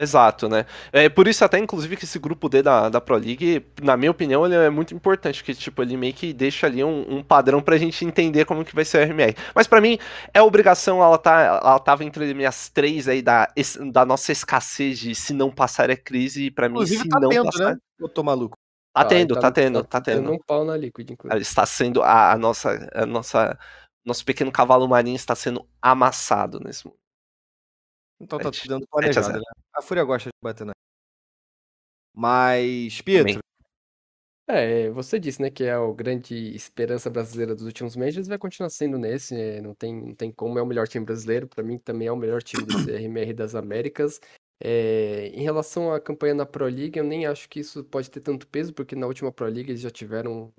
[0.00, 0.66] Exato, né?
[0.92, 4.10] É por isso até, inclusive, que esse grupo D da, da Pro League, na minha
[4.10, 7.62] opinião, ele é muito importante, que tipo, ele meio que deixa ali um, um padrão
[7.62, 9.36] pra gente entender como que vai ser o RMR.
[9.54, 9.98] Mas pra mim,
[10.34, 13.46] é obrigação, ela, tá, ela tava entre minhas três aí da,
[13.92, 17.20] da nossa escassez de se não passar é crise, e pra mim, Inclusive se tá
[17.20, 17.70] não tendo, passar...
[17.74, 17.76] né?
[18.00, 18.56] Eu tô maluco.
[18.92, 20.32] Tá Ah, tendo, ele tá tendo, tá dando tendo.
[20.32, 21.40] um pau na Liquid, inclusive.
[21.40, 23.56] Está sendo a, a nossa, a nossa,
[24.04, 27.00] nosso pequeno cavalo marinho está sendo amassado nesse momento.
[28.20, 29.40] Então tá tudo dando planejado, né?
[29.74, 30.72] A Fúria gosta de bater na.
[32.14, 33.40] Mas, Pietro.
[34.48, 38.68] É, você disse, né, que é a grande esperança brasileira dos últimos meses, vai continuar
[38.70, 41.78] sendo nesse, é, não tem, não tem como, é o melhor time brasileiro, pra mim
[41.78, 44.20] também é o melhor time desse RMR das Américas.
[44.60, 48.20] É, em relação à campanha na Pro League, eu nem acho que isso pode ter
[48.20, 50.52] tanto peso, porque na última Pro League eles já tiveram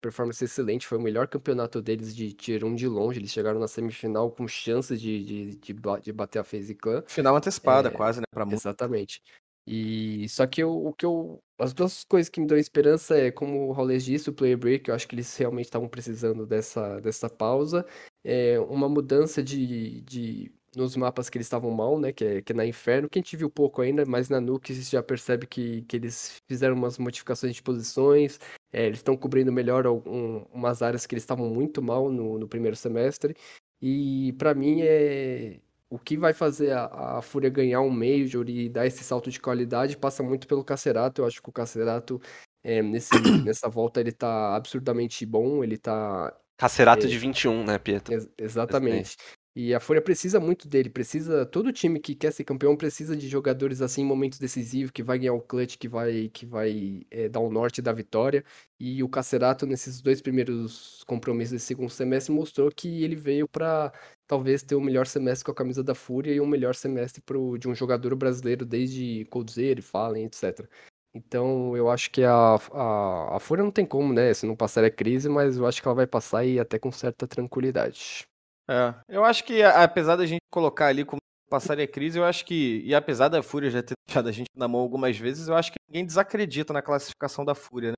[0.00, 3.68] performance excelente, foi o melhor campeonato deles de Tier 1 de longe, eles chegaram na
[3.68, 7.02] semifinal com chances de, de, de, de bater a FaZe Clan.
[7.06, 8.26] final antecipada, É, quase, né?
[8.32, 8.62] Pra muitos.
[8.62, 9.22] Exatamente.
[9.66, 11.42] E só que eu, o que eu.
[11.58, 14.88] As duas coisas que me dão esperança é, como o Raulês disse, o player break,
[14.88, 17.84] eu acho que eles realmente estavam precisando dessa, dessa pausa.
[18.24, 20.52] É, uma mudança de, de.
[20.76, 22.12] Nos mapas que eles estavam mal, né?
[22.12, 24.74] Que é, que é na Inferno, que a gente viu pouco ainda, mas na Nuke
[24.74, 28.38] você já percebe que, que eles fizeram umas modificações de posições.
[28.72, 32.46] é, eles estão cobrindo melhor algum- umas áreas que eles estavam muito mal no, no
[32.46, 33.34] primeiro semestre.
[33.80, 38.68] E pra mim é o que vai fazer a, a Fúria ganhar um Major e
[38.68, 41.22] dar esse salto de qualidade passa muito pelo Cacerato.
[41.22, 42.20] Eu acho que o Cacerato,
[42.62, 43.10] é, nesse,
[43.46, 46.36] nessa volta, ele tá absurdamente bom, ele tá.
[46.58, 47.08] Cacerato É.
[47.08, 48.12] de 21, né, Pietro?
[48.14, 49.16] ex- exatamente.
[49.58, 51.46] E a Fúria precisa muito dele, precisa.
[51.46, 55.18] Todo time que quer ser campeão precisa de jogadores assim em momentos decisivos, que vai
[55.18, 58.44] ganhar o clutch, que vai, que vai é, dar o norte da vitória.
[58.78, 63.94] E o Cacerato, nesses dois primeiros compromissos desse segundo semestre, mostrou que ele veio para
[64.26, 67.56] talvez ter o melhor semestre com a camisa da Fúria e um melhor semestre pro,
[67.56, 70.68] de um jogador brasileiro desde Coldzera, Fallen, etc.
[71.14, 74.34] Então eu acho que a, a, a Fúria não tem como, né?
[74.34, 76.92] Se não passar é crise, mas eu acho que ela vai passar e até com
[76.92, 78.28] certa tranquilidade.
[78.68, 82.44] É, eu acho que a- apesar da gente colocar ali como passaria crise, eu acho
[82.44, 85.54] que, e apesar da Fúria já ter deixado a gente na mão algumas vezes, eu
[85.54, 87.96] acho que ninguém desacredita na classificação da Fúria, né?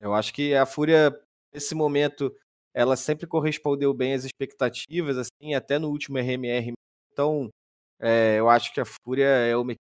[0.00, 1.12] Eu acho que a Fúria,
[1.54, 2.34] nesse momento,
[2.74, 6.72] ela sempre correspondeu bem às expectativas, assim, até no último RMR.
[7.12, 7.50] Então,
[8.00, 9.80] é, eu acho que a Fúria é uma que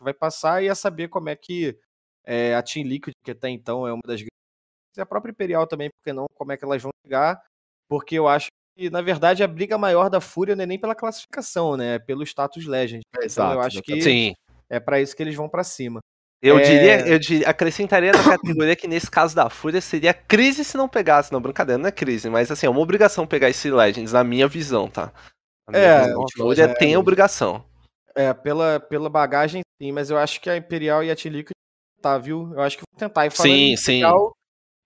[0.00, 1.78] vai passar e a saber como é que
[2.24, 4.30] é, a Team Liquid, que até então é uma das grandes,
[4.98, 7.42] e a própria Imperial também, porque não, como é que elas vão chegar,
[7.88, 10.94] porque eu acho que, na verdade, a briga maior da Fúria não é nem pela
[10.94, 11.94] classificação, né?
[11.94, 13.00] É pelo status Legend.
[13.08, 14.34] Então, eu Exato, acho que Sim.
[14.68, 16.00] é para isso que eles vão para cima.
[16.42, 16.62] Eu É.
[16.62, 20.88] diria, eu diria, acrescentaria na categoria que nesse caso da Fúria seria crise se não
[20.88, 21.32] pegasse.
[21.32, 24.46] Não, brincadeira, não é crise, mas assim, é uma obrigação pegar esse Legends, na minha
[24.46, 25.12] visão, tá?
[25.68, 26.78] Minha É, visão, a Fúria Legends.
[26.78, 27.64] tem obrigação.
[28.14, 31.50] É, pela, pela bagagem, sim, mas eu acho que a Imperial e a Liquid
[32.00, 32.52] tá, viu?
[32.54, 33.26] Eu acho que vão tentar.
[33.26, 33.98] E falando Sim, sim.
[33.98, 34.32] Imperial,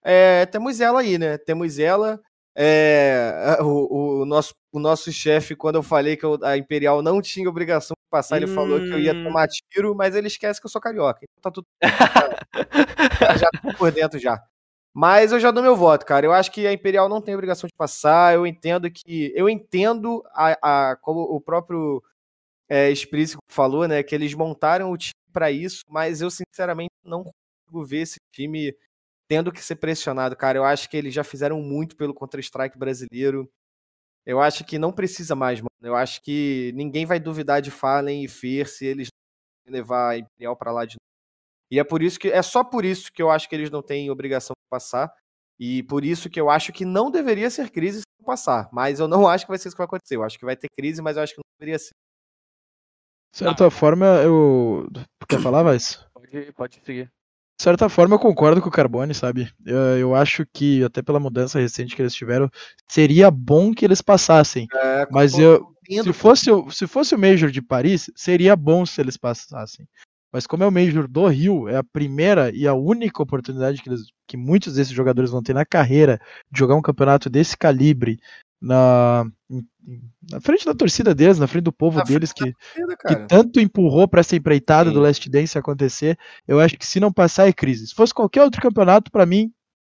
[0.03, 1.37] é, temos ela aí, né?
[1.37, 2.19] Temos ela.
[2.55, 7.21] É, o, o nosso, o nosso chefe, quando eu falei que eu- a Imperial não
[7.21, 9.23] tinha obrigação de passar, ele falou que eu ia Hum.
[9.23, 11.19] tomar tiro, mas ele esquece que eu sou carioca.
[11.23, 11.67] Então tá tudo.
[13.19, 14.41] já, já tô por dentro já.
[14.93, 16.25] Mas eu já dou meu voto, cara.
[16.25, 18.33] Eu acho que a Imperial não tem obrigação de passar.
[18.35, 19.31] Eu entendo que.
[19.35, 22.03] Eu entendo a, a- como o próprio
[22.69, 24.03] é, Spritz falou, né?
[24.03, 28.75] Que eles montaram o time pra isso, mas eu sinceramente não consigo ver esse time
[29.31, 30.57] tendo que ser pressionado, cara.
[30.57, 33.49] Eu acho que eles já fizeram muito pelo Counter-Strike brasileiro.
[34.25, 35.69] Eu acho que não precisa mais, mano.
[35.81, 39.07] Eu acho que ninguém vai duvidar de Fallen e Fer se eles
[39.65, 41.71] levar a Imperial pra lá de novo.
[41.71, 43.81] E é por isso que é só por isso que eu acho que eles não
[43.81, 45.09] têm obrigação de passar.
[45.57, 48.67] E por isso que eu acho que não deveria ser crise se não passar.
[48.73, 50.17] Mas eu não acho que vai ser isso que vai acontecer.
[50.17, 51.93] Eu acho que vai ter crise, mas eu acho que não deveria ser.
[53.31, 54.89] De certa forma, eu.
[55.29, 56.05] Quer falar, Vais?
[56.13, 57.09] Pode, pode seguir.
[57.61, 59.47] De certa forma, eu concordo com o Carbone, sabe?
[59.63, 62.49] Eu, eu acho que, até pela mudança recente que eles tiveram,
[62.89, 64.65] seria bom que eles passassem.
[64.73, 68.83] É, Mas eu, entendo, se fosse, o- se fosse o Major de Paris, seria bom
[68.83, 69.87] se eles passassem.
[70.33, 73.89] Mas como é o Major do Rio, é a primeira e a única oportunidade que,
[73.89, 76.19] eles- que muitos desses jogadores vão ter na carreira
[76.51, 78.17] de jogar um campeonato desse calibre
[78.61, 79.25] na,
[80.29, 83.59] na frente da torcida deles, na frente do povo Na deles, que, entendo, que tanto
[83.59, 84.93] empurrou para essa empreitada Sim.
[84.93, 87.87] do Last Dance acontecer, eu acho que se não passar é crise.
[87.87, 89.51] Se fosse qualquer outro campeonato, para mim,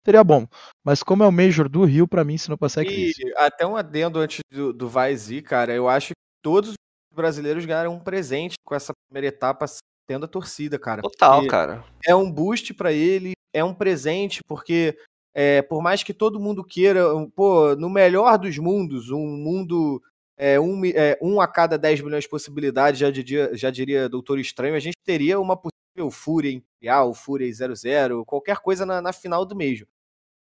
[0.05, 0.47] seria bom.
[0.83, 3.21] Mas como é o Major do Rio, para mim, se não passar é crise.
[3.21, 6.75] E até um adendo antes do, do vai ir, cara, eu acho que todos os
[7.13, 9.65] brasileiros ganharam um presente com essa primeira etapa
[10.07, 11.01] tendo a torcida, cara.
[11.01, 11.83] Total, cara.
[12.05, 14.97] É um boost pra ele, é um presente, porque
[15.33, 17.03] é, por mais que todo mundo queira,
[17.35, 20.01] pô, no melhor dos mundos, um mundo
[20.37, 24.39] é, um, é, um a cada 10 milhões de possibilidades, já diria, já diria Doutor
[24.39, 29.45] Estranho, a gente teria uma possível Fúria Imperial, Fúria 00, qualquer coisa na, na final
[29.45, 29.87] do Major.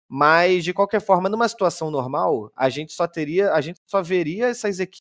[0.09, 4.49] Mas, de qualquer forma, numa situação normal, a gente só teria, a gente só veria
[4.49, 5.01] essas equipes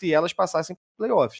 [0.00, 1.38] se elas passassem para playoffs.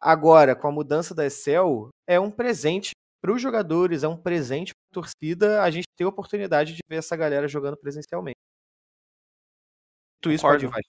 [0.00, 4.72] Agora, com a mudança da Excel, é um presente para os jogadores, é um presente
[4.74, 8.38] para a torcida a gente ter a oportunidade de ver essa galera jogando presencialmente.
[10.20, 10.88] Tudo isso pode Concordo.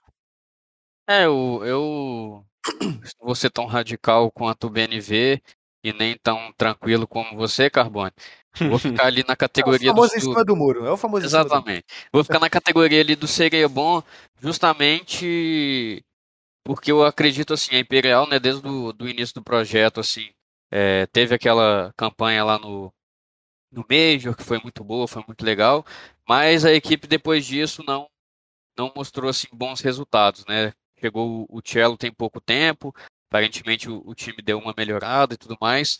[1.07, 2.45] É, eu, eu
[3.19, 5.41] não vou ser tão radical quanto o BNV
[5.83, 8.11] e nem tão tranquilo como você, Carbone.
[8.69, 10.85] Vou ficar ali na É o categoria do, famoso em do- cima do muro.
[10.85, 11.25] É o famoso.
[11.25, 11.85] Exatamente.
[12.11, 14.03] Vou ficar na categoria ali do seria bom,
[14.39, 16.03] justamente
[16.65, 20.29] porque eu acredito assim, a Imperial, né, desde o do início do projeto, assim,
[20.71, 22.93] é, teve aquela campanha lá no,
[23.71, 25.85] no Major, que foi muito boa, foi muito legal,
[26.27, 28.09] mas a equipe depois disso não,
[28.77, 30.73] não mostrou assim, bons resultados, né?
[30.99, 32.93] Chegou o o Cello tem pouco tempo,
[33.29, 35.99] aparentemente o, o time deu uma melhorada e tudo mais,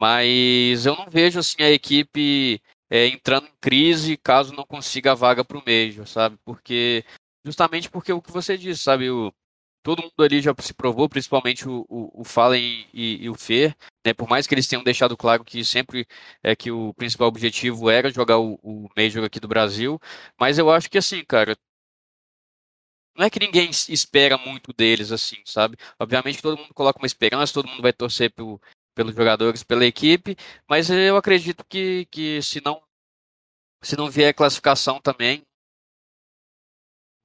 [0.00, 2.60] mas eu não vejo assim a equipe
[2.90, 6.38] é, entrando em crise caso não consiga a vaga para o Major, sabe?
[6.44, 7.04] Porque
[7.44, 9.10] justamente porque o que você disse, sabe?
[9.10, 9.32] O,
[9.88, 13.74] todo mundo ali já se provou, principalmente o, o, o Fallen e, e o Fer,
[14.06, 14.12] né?
[14.12, 16.06] Por mais que eles tenham deixado claro que sempre
[16.42, 19.98] é que o principal objetivo era jogar o, o Major aqui do Brasil,
[20.38, 21.56] mas eu acho que assim, cara,
[23.16, 25.76] não é que ninguém es- espera muito deles, assim, sabe?
[25.98, 28.60] Obviamente todo mundo coloca uma esperança, todo mundo vai torcer pelo,
[28.94, 30.36] pelos jogadores, pela equipe,
[30.68, 32.82] mas eu acredito que, que se não
[33.82, 35.44] se não vier classificação também,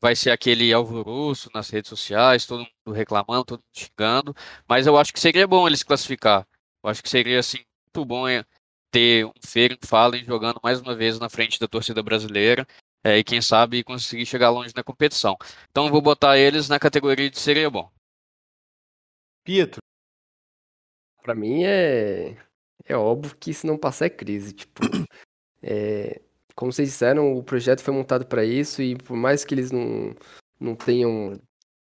[0.03, 4.35] vai ser aquele alvoroço nas redes sociais, todo mundo reclamando, todo mundo xingando,
[4.67, 6.45] mas eu acho que seria bom eles classificar.
[6.83, 8.25] Eu acho que seria, assim, muito bom
[8.91, 12.67] ter um Feira um Fallen jogando mais uma vez na frente da torcida brasileira,
[13.01, 15.37] é, e quem sabe conseguir chegar longe na competição.
[15.71, 17.89] Então eu vou botar eles na categoria de seria bom.
[19.45, 19.81] Pietro,
[21.23, 22.37] Pra mim é.
[22.85, 24.51] É óbvio que se não passar é crise.
[24.51, 24.81] Tipo,
[25.63, 26.21] é,
[26.55, 30.13] como vocês disseram, o projeto foi montado pra isso e por mais que eles não,
[30.59, 31.39] não tenham.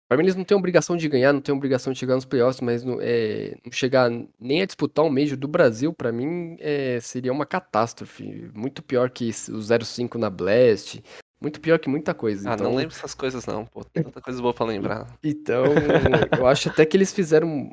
[0.08, 2.60] Pra mim, eles não têm obrigação de ganhar, não têm obrigação de chegar nos playoffs,
[2.60, 4.10] mas não, é, não chegar
[4.40, 8.50] nem a disputar o Major do Brasil, pra mim, é, seria uma catástrofe.
[8.52, 11.00] Muito pior que o 05 na Blast.
[11.40, 12.50] Muito pior que muita coisa.
[12.50, 13.84] Ah, então, não lembro essas coisas não, pô.
[13.84, 15.06] Tanta coisa boa pra lembrar.
[15.22, 15.64] então,
[16.38, 17.70] eu acho até que eles fizeram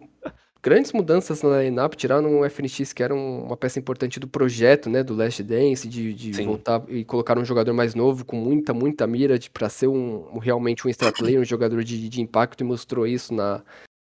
[0.68, 4.89] grandes mudanças na lineup, tiraram o FNX, que era um- uma peça importante do projeto,
[4.89, 8.74] né, do Last Dance, de, de voltar e colocar um jogador mais novo, com muita,
[8.74, 12.22] muita mira, de, pra ser um, um- realmente um extra player, um jogador de, de
[12.22, 13.63] impacto, e mostrou isso na,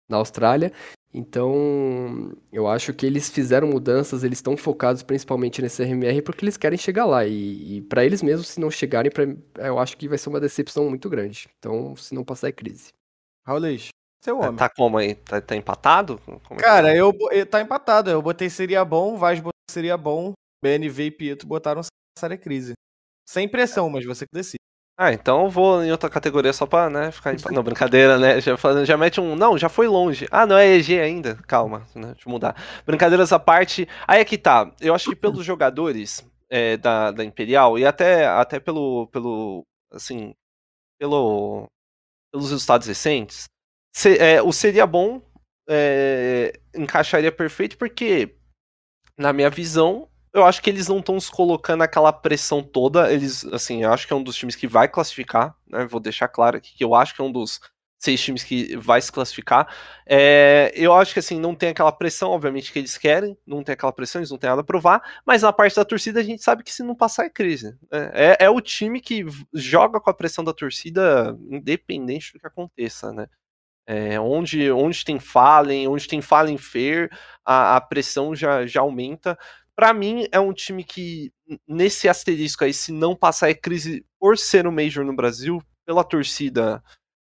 [0.09, 0.73] na Austrália.
[1.15, 6.57] Então, eu acho que eles fizeram mudanças, eles estão focados principalmente nesse RMR porque eles
[6.57, 7.27] querem chegar lá.
[7.27, 9.25] E, e para eles mesmos, se não chegarem, pra,
[9.67, 11.49] eu acho que vai ser uma decepção muito grande.
[11.59, 12.89] Então, se não passar, é crise.
[13.47, 13.89] Raulês,
[14.23, 14.57] seu homem.
[14.57, 15.15] Tá como aí?
[15.15, 16.19] Tá, tá empatado?
[16.25, 16.97] Como é que Cara, tá?
[16.97, 18.11] eu, eu- tá empatado.
[18.11, 21.81] Eu botei seria bom, Vaz botou seria bom, BNV e Pietro botaram
[22.19, 22.75] série crise.
[23.29, 24.57] Sem pressão, mas você que decide.
[24.99, 28.41] Ah, então eu vou em outra categoria só pra, né, ficar empa- Não, brincadeira, né?
[28.41, 28.55] Já,
[28.85, 29.35] já mete um.
[29.35, 30.29] Não, já foi longe.
[30.31, 31.37] Ah, não é EG ainda?
[31.49, 32.09] Calma, né?
[32.13, 32.55] Deixa eu mudar.
[32.87, 33.89] Brincadeiras à parte.
[34.07, 34.71] Aí é que tá.
[34.81, 39.07] Eu acho que pelos jogadores é, da, da Imperial e até, até pelo.
[39.09, 39.65] pelo.
[39.91, 40.35] assim.
[41.01, 41.65] pelo.
[42.31, 43.45] pelos resultados recentes,
[43.93, 45.23] se- é, o seria bom
[45.69, 48.35] é, encaixaria perfeito, porque,
[49.19, 53.13] na minha visão, eu acho que eles não estão se colocando aquela pressão toda.
[53.13, 55.87] Eles, assim, eu acho que é um dos times que vai classificar, né?
[55.87, 57.61] Vou deixar claro aqui que eu acho que é um dos
[57.99, 59.69] seis times que vai se classificar.
[60.07, 63.75] É, eu acho que assim, não tem aquela pressão, obviamente, que eles querem, não tem
[63.75, 66.43] aquela pressão, eles não têm nada a provar, mas na parte da torcida a gente
[66.43, 67.77] sabe que se não passar é crise.
[67.93, 69.25] É, é, é o time que
[69.55, 73.29] joga com a pressão da torcida, independente do que aconteça, né?
[73.87, 77.11] É, onde, onde tem Fallen, onde tem Fallen Fair,
[77.45, 79.37] a, a pressão já, já aumenta.
[79.75, 81.33] Pra mim, é um time que,
[81.67, 86.05] nesse asterisco aí, se não passar é crise por ser um Major no Brasil, pela
[86.05, 86.83] torcida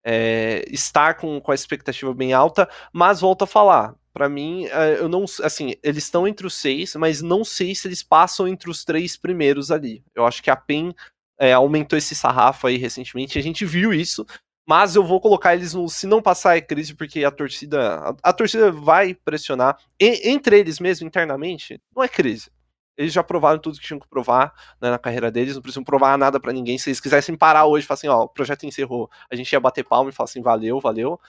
[0.06, 3.96] é, estar com, com a expectativa bem alta, mas volto a falar.
[4.14, 5.26] Pra mim, é, eu não.
[5.42, 9.18] Assim, eles estão entre os seis, mas não sei se eles passam entre os três
[9.18, 10.04] primeiros ali.
[10.14, 10.94] Eu acho que a PEN
[11.40, 14.24] é, aumentou esse sarrafo aí recentemente, a gente viu isso.
[14.68, 15.90] Mas eu vou colocar eles no.
[15.90, 17.96] Se não passar é crise, porque a torcida.
[18.00, 19.78] A, a torcida vai pressionar.
[20.00, 22.50] E- entre eles mesmo, internamente, não é crise.
[22.98, 26.18] Eles já provaram tudo que tinham que provar né, na carreira deles, não precisam provar
[26.18, 26.78] nada pra ninguém.
[26.78, 29.60] Se eles quisessem parar hoje e falar assim, ó, o projeto encerrou, a gente ia
[29.60, 31.20] bater palma e falar assim, valeu, valeu.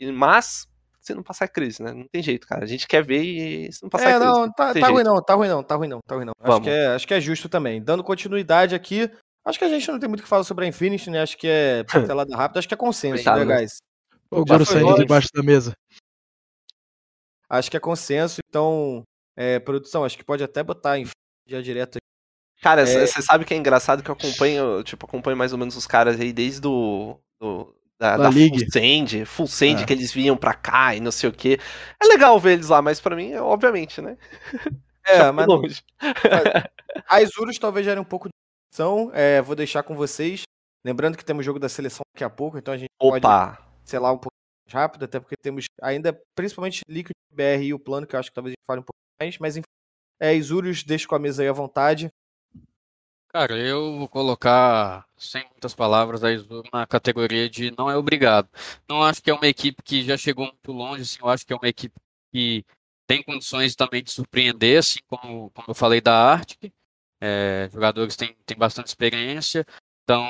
[0.00, 0.66] E- mas,
[1.00, 1.92] se não passar é crise, né?
[1.92, 2.64] Não tem jeito, cara.
[2.64, 4.26] A gente quer ver e se não passar é, É, crise.
[4.32, 4.92] não, tá, tem tá jeito.
[4.94, 6.32] ruim não, tá ruim não, tá ruim não, tá ruim não.
[6.40, 7.80] Acho que, é, acho que é justo também.
[7.82, 9.08] Dando continuidade aqui,
[9.44, 11.22] acho que a gente não tem muito o que falar sobre a Infinity, né?
[11.22, 11.84] Acho que é
[12.16, 13.78] pincelada rápida, acho que é consenso, Coitado, né, guys?
[14.30, 15.72] O Goro foi saindo debaixo da mesa.
[17.48, 19.02] Acho que é consenso, então,
[19.36, 21.06] é, produção, acho que pode até botar em
[21.46, 21.98] já direto.
[22.62, 23.06] Cara, É.
[23.06, 26.18] você sabe que é engraçado que eu acompanho, tipo, acompanho mais ou menos os caras
[26.20, 27.18] aí desde o.
[27.40, 28.32] Do, da, Da da.
[28.32, 29.86] Full Send, Full Send, Ah.
[29.86, 31.58] que eles vinham pra cá e não sei o que.
[32.00, 34.16] É legal ver eles lá, mas pra mim, é, obviamente, né?
[35.04, 35.82] É, mas longe.
[37.08, 38.32] as Urus talvez gerem um pouco de
[38.72, 40.42] discussão, é, vou deixar com vocês.
[40.84, 43.58] Lembrando que temos jogo da seleção daqui a pouco, então a gente pode Opa!
[43.84, 44.32] sei lá, um pouco
[44.66, 48.30] mais rápido, até porque temos ainda, principalmente Liquid BR e o plano, que eu acho
[48.30, 49.66] que talvez a gente fale um pouco mais, mas enfim.
[50.18, 52.10] É, Isurius, deixa com a mesa aí à vontade.
[53.28, 58.48] Cara, eu vou colocar, sem muitas palavras, a Izu na categoria de não é obrigado.
[58.88, 61.52] Não acho que é uma equipe que já chegou muito longe, assim, eu acho que
[61.52, 61.94] é uma equipe
[62.30, 62.64] que
[63.06, 66.72] tem condições também de surpreender, assim como, como eu falei da Arctic.
[67.24, 69.64] É, jogadores têm, têm bastante experiência,
[70.02, 70.26] então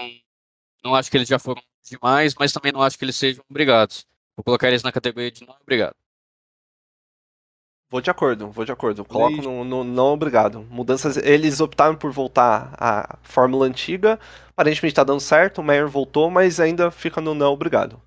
[0.84, 4.06] não acho que eles já foram demais, mas também não acho que eles sejam obrigados.
[4.36, 5.94] Vou colocar eles na categoria de não obrigado.
[7.90, 9.04] Vou de acordo, vou de acordo.
[9.06, 10.66] Coloco no, no não obrigado.
[10.70, 11.16] Mudanças.
[11.16, 14.18] Eles optaram por voltar à fórmula antiga.
[14.48, 15.58] Aparentemente tá dando certo.
[15.58, 18.00] O Meyer voltou, mas ainda fica no não obrigado.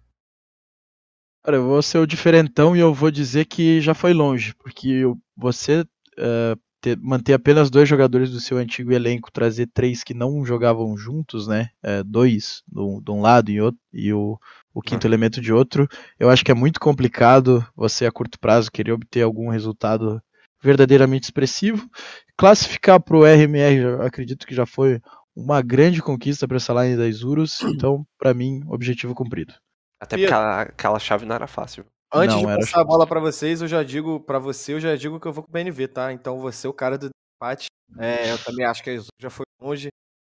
[1.44, 5.04] Cara, eu vou ser o diferentão e eu vou dizer que já foi longe, porque
[5.38, 5.86] você
[6.18, 6.56] eh,
[6.86, 11.48] ter- manter apenas dois jogadores do seu antigo elenco, trazer três que não jogavam juntos,
[11.48, 11.70] né?
[11.82, 14.38] eh, dois do- de um lado e, outro, e o,
[14.72, 15.88] o quinto elemento de outro,
[16.20, 20.22] eu acho que é muito complicado você a curto prazo querer obter algum resultado
[20.62, 21.90] verdadeiramente expressivo.
[22.38, 25.02] Classificar para o RMR, eu acredito que já foi
[25.36, 29.54] uma grande conquista para essa line da Isurus, então, para mim, objetivo cumprido.
[30.00, 31.86] Até porque aquela, aquela chave não era fácil.
[32.16, 34.96] Antes Não, de passar a bola pra vocês, eu já digo pra você, eu já
[34.96, 36.14] digo que eu vou com o BNV, tá?
[36.14, 37.68] Então você é o cara do empate.
[38.00, 39.90] É, eu também acho que a já foi longe.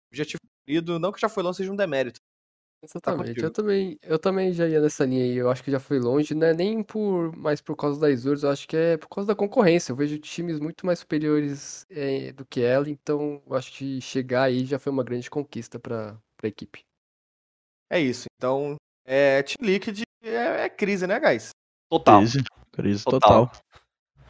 [0.09, 2.19] Objetivo cumprido, não que já foi longe seja um demérito.
[2.83, 3.27] Exatamente.
[3.27, 3.45] contigo.
[3.45, 5.35] eu também, eu também já ia nessa linha aí.
[5.35, 8.43] Eu acho que já foi longe, não é nem por mais por causa da Isurus,
[8.43, 9.91] eu acho que é por causa da concorrência.
[9.91, 14.43] Eu vejo times muito mais superiores eh, do que ela, então eu acho que chegar
[14.43, 16.81] aí já foi uma grande conquista para a equipe.
[17.89, 18.25] É isso.
[18.37, 18.75] Então,
[19.05, 21.51] é, Team Liquid é, é crise, né, guys?
[21.97, 22.19] Total.
[22.21, 23.47] Crise, crise Total.
[23.47, 23.51] total.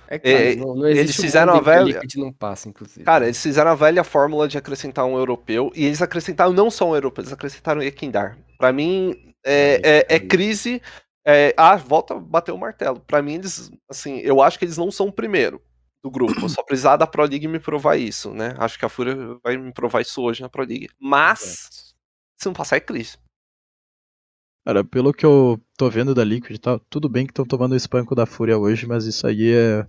[0.10, 0.58] É É, crise.
[0.60, 3.04] Não, não eles existe um fizeram mundo a velha- não passa, inclusive.
[3.06, 5.72] Cara, eles fizeram a velha fórmula de acrescentar um europeu.
[5.74, 8.38] E eles acrescentaram não só um europeu, eles acrescentaram o Ekindar.
[8.58, 10.82] Pra mim, é, é, é crise.
[11.26, 13.00] é, ah, volta a bater o martelo.
[13.00, 13.72] Pra mim, eles.
[13.90, 15.62] Assim, eu acho que eles não são o primeiro
[16.04, 16.34] do grupo.
[16.42, 18.56] Eu só precisar da Pro League me provar isso, né?
[18.60, 20.90] Acho que a Fúria vai me provar isso hoje na Pro League.
[21.00, 21.94] Mas,
[22.38, 23.18] se não passar, é crise.
[24.66, 27.76] Cara, pelo que eu tô vendo da Liquid, tá, tudo bem que estão tomando o
[27.76, 29.86] espanco da Fúria hoje, mas isso aí é.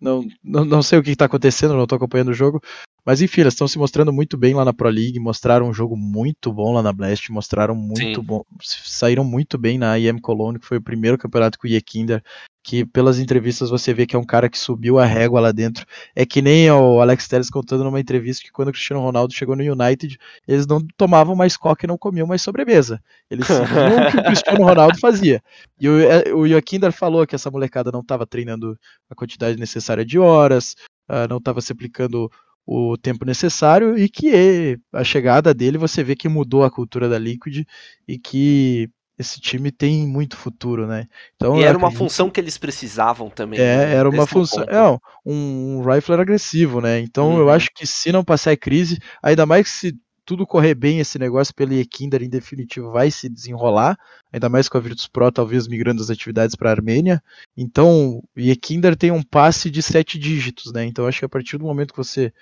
[0.00, 2.60] Não, não, não sei o que, que tá acontecendo, não tô acompanhando o jogo.
[3.06, 5.96] Mas enfim, eles estão se mostrando muito bem lá na Pro League, mostraram um jogo
[5.96, 8.26] muito bom lá na Blast, mostraram muito Sim.
[8.26, 8.42] bom.
[8.60, 12.20] Saíram muito bem na IM Cologne, que foi o primeiro campeonato com o Yekinder,
[12.64, 15.86] que pelas entrevistas você vê que é um cara que subiu a régua lá dentro.
[16.16, 19.54] É que nem o Alex Telles contando numa entrevista que quando o Cristiano Ronaldo chegou
[19.54, 23.00] no United, eles não tomavam mais coca e não comiam mais sobremesa.
[23.30, 25.40] Eles seguiam o que o Cristiano Ronaldo fazia.
[25.80, 28.76] E o, é, o Joaquinder falou que essa molecada não estava treinando
[29.08, 30.74] a quantidade necessária de horas,
[31.08, 32.28] ah, não estava se aplicando
[32.66, 37.18] o tempo necessário e que a chegada dele você vê que mudou a cultura da
[37.18, 37.64] Liquid
[38.08, 41.06] e que esse time tem muito futuro, né?
[41.36, 43.58] Então E eu era uma acredito- função que eles precisavam também.
[43.58, 43.94] é, né?
[43.94, 44.64] era uma é função.
[44.64, 46.98] É, um, um rifler agressivo, né?
[47.00, 47.50] Então eu Uhum.
[47.50, 49.96] acho que se não passar a crise, ainda mais que se
[50.26, 53.96] tudo correr bem, esse negócio pelo Ekinder em definitivo vai se desenrolar,
[54.32, 57.22] ainda mais com a Virtus Pro talvez migrando as atividades para a Armênia.
[57.56, 60.84] Então, o Ekinder tem um passe de sete dígitos, né?
[60.84, 62.34] Então eu acho que a partir do momento que você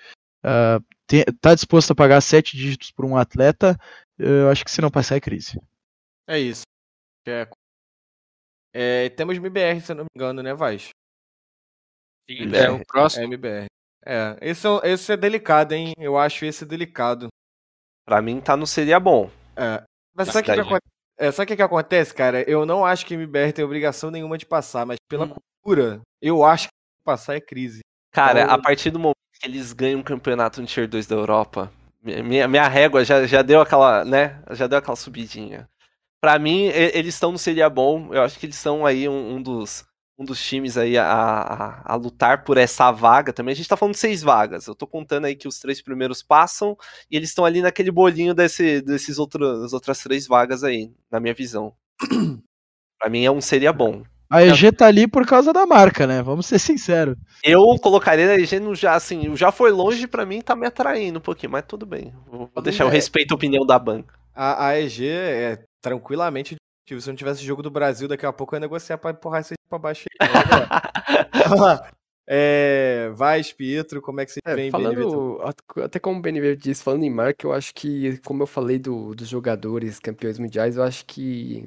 [0.43, 3.79] ah, te- tá disposto a pagar sete dígitos por um atleta,
[4.17, 5.61] eu acho que se não passar é crise.
[6.27, 6.63] É isso.
[7.27, 7.47] É,
[8.73, 10.89] é, temos MBR, se eu não me engano, né, Vaz?
[12.29, 12.63] Sim, MBR.
[12.65, 13.23] é o É próximo.
[13.25, 13.67] MBR.
[14.05, 15.93] É, esse é, esse é delicado, hein?
[15.97, 17.27] Eu acho esse delicado.
[18.05, 19.29] Pra mim, tá no seria bom.
[19.55, 19.81] É.
[20.15, 20.77] Mas sabe o que, que,
[21.17, 22.41] é, sabe o que, que acontece, cara?
[22.49, 25.33] Eu não acho que MBR tem obrigação nenhuma de passar, mas pela Hum.
[25.63, 27.79] cultura, eu acho que passar é crise.
[28.11, 31.15] Cara, Então- a partir do momento que eles ganham um campeonato no Tier 2 da
[31.15, 34.41] Europa, mi- minha, minha régua já, já deu aquela, né?
[34.51, 35.67] Já deu aquela subidinha.
[36.21, 38.13] Pra mim, eles estão no Seria Bom.
[38.13, 39.85] Eu acho que eles são aí um, um dos,
[40.17, 43.51] um dos times aí a, a, a lutar por essa vaga também.
[43.51, 44.67] A gente tá falando de seis vagas.
[44.67, 46.77] Eu tô contando aí que os três primeiros passam
[47.11, 51.33] e eles estão ali naquele bolinho desse, desses outros, outras três vagas aí, na minha
[51.33, 51.73] visão.
[52.99, 54.03] Pra mim é um Seria Bom.
[54.29, 56.23] A EG tá ali por causa da marca, né?
[56.23, 57.15] Vamos ser sinceros.
[57.43, 60.65] Eu colocaria a EG no já, assim, o já foi longe pra mim, tá me
[60.65, 62.11] atraindo um pouquinho, mas tudo bem.
[62.25, 64.17] Vou, vou deixar, eu respeito a opinião da banca.
[64.33, 66.55] A, a EG é tranquilamente
[66.85, 69.41] Tipo, se não tivesse jogo do Brasil, daqui a pouco eu ia negociar pra empurrar
[69.41, 70.29] isso aí pra baixo aí.
[71.49, 71.81] Vamos
[72.27, 76.61] é, vai, Pietro, como é que você É, vem, falando, at- até como o Beneveto
[76.61, 80.77] disse, falando em marca, eu acho que, como eu falei do, dos jogadores campeões mundiais,
[80.77, 81.65] eu acho que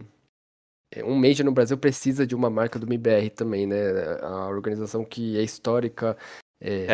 [0.95, 3.77] é, um Major no Brasil precisa de uma marca do MBR também, né?
[4.23, 6.17] A organização que é histórica,
[6.61, 6.87] é.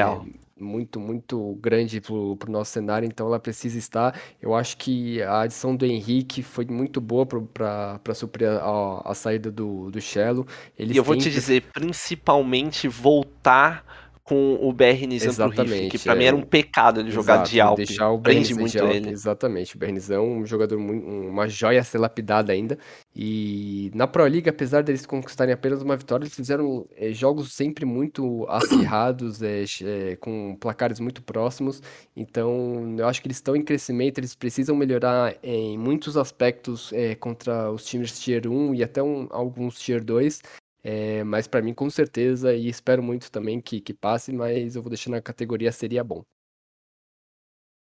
[0.59, 4.19] Muito, muito grande pro, pro nosso cenário, então ela precisa estar.
[4.41, 9.51] Eu acho que a adição do Henrique foi muito boa para suprir a, a- saída
[9.51, 10.47] do, do Cello.
[10.79, 15.99] Eles E eu vou te dizer, principalmente voltar com o BR Nizam pro Riff, que
[15.99, 16.29] pra mim é.
[16.29, 17.77] era um pecado ele jogar Exato, de Alp.
[17.77, 19.11] Deixar o Prende Bernizão muito de Alp, ele.
[19.11, 22.79] Exatamente, o Bernizão, um jogador, muito, uma joia a ser lapidada ainda.
[23.15, 27.85] E na Pro League, apesar deles conquistarem apenas uma vitória, eles fizeram eh, jogos sempre
[27.85, 31.83] muito acirrados, eh, com placares muito próximos.
[32.17, 37.71] Então, eu acho que eles estão em crescimento, eles precisam melhorar em muitos aspectos contra
[37.71, 40.41] os times Tier 1 e até um- alguns Tier 2.
[40.87, 44.83] É, mas pra mim, com certeza, e espero muito também que, que passe, mas eu
[44.83, 46.23] vou deixar na categoria seria bom.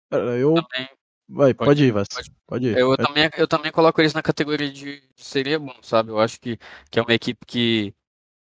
[0.10, 0.54] Eu.
[0.54, 0.88] Também,
[1.28, 2.08] Vai, Pode pode ir, ir, Vas.
[2.08, 2.32] pode.
[2.46, 2.78] Pode ir.
[2.78, 6.12] eu, também, eu também coloco eles na categoria de, de seria bom, sabe?
[6.12, 6.58] Eu acho que,
[6.92, 7.94] que é uma equipe que,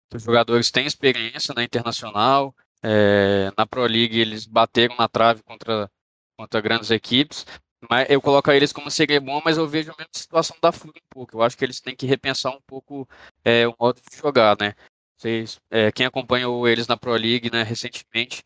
[0.09, 2.55] que os jogadores têm experiência na internacional.
[2.83, 5.89] é, na Pro League eles bateram na trave contra,
[6.37, 7.45] contra grandes equipes.
[7.89, 11.01] Mas eu coloco eles como seria bom, mas eu vejo a mesma situação da FURIA
[11.03, 11.37] um pouco.
[11.37, 13.07] Eu acho que eles têm que repensar um pouco
[13.43, 14.73] é, o modo de jogar, né?
[15.17, 18.43] Vocês, é, quem acompanhou eles na Pro League, né, recentemente,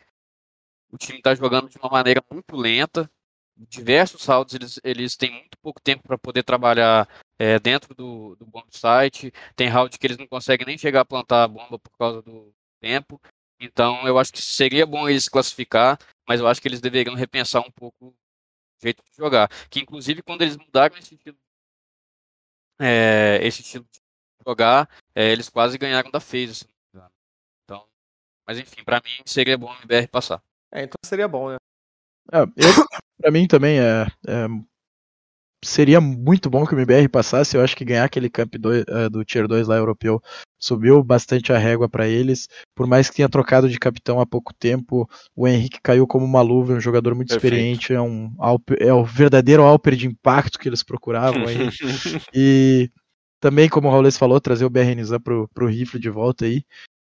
[0.92, 3.10] o time está jogando de uma maneira muito lenta.
[3.56, 7.08] Diversos rounds eles, eles têm muito pouco tempo para poder trabalhar
[7.40, 9.34] é, dentro do, do bomb site.
[9.56, 12.54] Tem round que eles não conseguem nem chegar a plantar a bomba por causa do
[12.80, 13.20] tempo.
[13.60, 17.62] Então eu acho que seria bom eles classificar, mas eu acho que eles deveriam repensar
[17.62, 18.16] um pouco
[18.82, 19.50] jeito de jogar.
[19.70, 21.38] Que inclusive quando eles mudaram esse estilo,
[22.80, 24.00] é, esse estilo de
[24.48, 27.12] jogar, é, eles quase ganharam da FaZe, se não me engano.
[27.66, 27.88] Então,
[28.48, 30.42] mas enfim, para mim seria bom o MBR passar.
[30.72, 31.58] É, então seria bom, né?
[32.32, 32.48] É, eu,
[33.20, 34.48] pra mim também é, é-
[35.64, 37.56] seria muito bom que o MBR passasse.
[37.56, 40.22] Eu acho que ganhar aquele Camp 2, eh, do Tier 2 lá europeu
[40.60, 42.48] subiu bastante a régua pra eles.
[42.76, 46.42] Por mais que tenha trocado de capitão há pouco tempo, o Henrique caiu como uma
[46.42, 47.54] luva, é um jogador muito Perfeito.
[47.54, 48.32] experiente, é um
[48.80, 51.58] é o verdadeiro Alper de impacto que eles procuravam aí.
[52.34, 52.90] E
[53.40, 56.64] também, como o Raulês falou, trazer o BR Nizam pro, pro rifle de volta aí.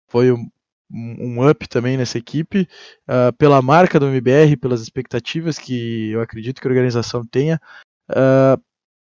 [0.09, 0.48] Foi um,
[0.90, 2.66] um up também nessa equipe.
[3.07, 7.61] ah, pela marca do MBR, pelas expectativas que eu acredito que a organização tenha.
[8.09, 8.59] Ah,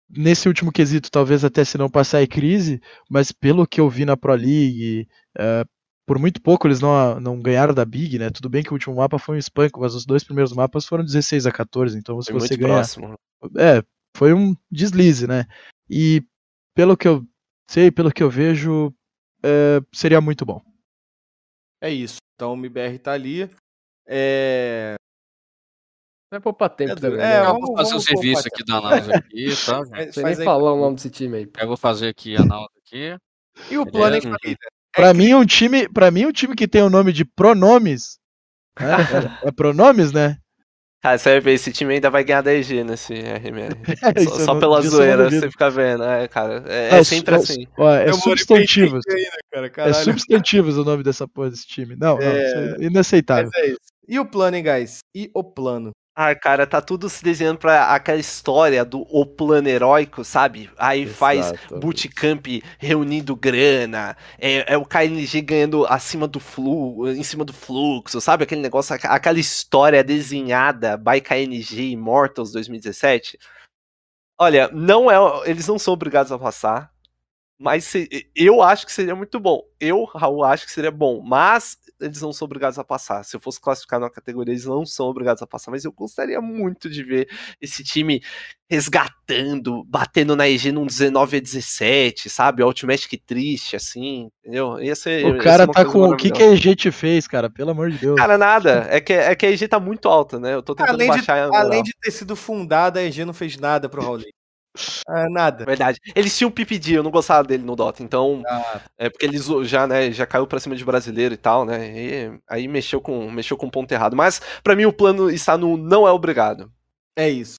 [0.09, 2.80] nesse último quesito, talvez até se não passar é crise,
[3.11, 5.09] mas pelo que eu vi na Pro League,
[5.39, 5.64] ah,
[6.07, 8.30] por muito pouco eles não, não ganharam da Big, né?
[8.30, 11.05] Tudo bem que o último mapa foi um espanco, mas os dois primeiros mapas foram
[11.05, 13.14] 16 a 14, então se Foi você muito ganhar próximo.
[13.59, 13.82] é,
[14.16, 15.45] foi um deslize, né?
[15.89, 16.24] E
[16.74, 17.26] pelo que eu
[17.68, 18.91] sei, pelo que eu vejo,
[19.45, 20.62] é, seria muito bom.
[21.80, 22.16] É isso.
[22.34, 23.51] Então o MBR tá ali.
[24.07, 24.95] É.
[26.31, 27.41] Vai poupar tempo É, também, é, né?
[27.41, 30.39] Eu vamos- vou fazer o serviço aqui da análise aqui, tá, Não sei faz nem
[30.39, 30.45] aí.
[30.45, 31.51] falar o nome desse time aí.
[31.59, 33.16] Eu vou fazer aqui a análise aqui.
[33.70, 34.57] E o plano família?
[34.95, 38.18] Pra mim, um time, para mim, um time que tem o nome de pronomes,
[38.79, 38.97] né?
[39.43, 40.37] é, é pronomes, né?
[41.01, 43.76] Cara, você vai ver, esse time ainda vai ganhar da EG nesse RMR.
[44.18, 46.03] Isso Só, só não- pela zoeira, você fica vendo.
[46.03, 47.66] É, cara, é, Não, é sempre assim.
[47.79, 49.05] ó, é substantivos.
[49.55, 51.95] ainda, cara, É substantivos o nome dessa porra desse time.
[51.97, 52.45] Não, não, É.
[52.74, 53.49] isso é inaceitável.
[53.55, 53.79] Mas é isso.
[54.09, 54.99] E o plano, hein, guys?
[55.14, 55.93] E o plano?
[56.21, 60.69] Ah, cara, tá tudo se desenhando pra aquela história do o plano heróico, sabe?
[60.77, 61.81] Aí faz Exatamente.
[61.81, 62.47] bootcamp
[62.77, 68.43] reunindo grana, é, é o KNG ganhando acima do fluxo, em cima do fluxo, sabe?
[68.43, 73.39] Aquele negócio, aqu- aquela história desenhada by KNG Immortals 2017.
[74.41, 76.93] Olha, não é, eles não são obrigados a passar,
[77.59, 79.63] mas se- eu acho que seria muito bom.
[79.81, 83.25] Eu, Raul, acho que seria bom, mas eles não são obrigados a passar.
[83.25, 85.71] Se eu fosse classificar numa categoria, eles não são obrigados a passar.
[85.73, 87.29] Mas eu gostaria muito de ver
[87.61, 88.23] esse time
[88.71, 92.63] resgatando, batendo na EG num 19 a 17, sabe?
[92.63, 94.81] O Ultimate que triste, assim, entendeu?
[94.81, 96.03] Ia ser, O ia cara tá com.
[96.11, 97.51] O que, que a EG te fez, cara?
[97.51, 98.17] Pelo amor de Deus.
[98.19, 98.87] Cara, nada.
[98.91, 100.55] É que, é que a EG tá muito alta, né?
[100.55, 101.61] Eu tô tentando Além de, baixar a moral.
[101.67, 104.21] além de ter sido fundada, a EG não fez nada pro Raul.
[105.07, 105.64] Ah, nada.
[105.64, 105.99] Verdade.
[106.14, 108.43] Eles tinham o PPD, eu não gostava dele no Dota, então.
[108.47, 108.81] Ah.
[108.97, 111.91] É porque eles já, né, já caiu pra cima de brasileiro e tal, né?
[111.97, 114.16] E aí mexeu com, mexeu com o ponto errado.
[114.16, 116.70] Mas, pra mim, o plano está no não é obrigado.
[117.16, 117.57] É isso.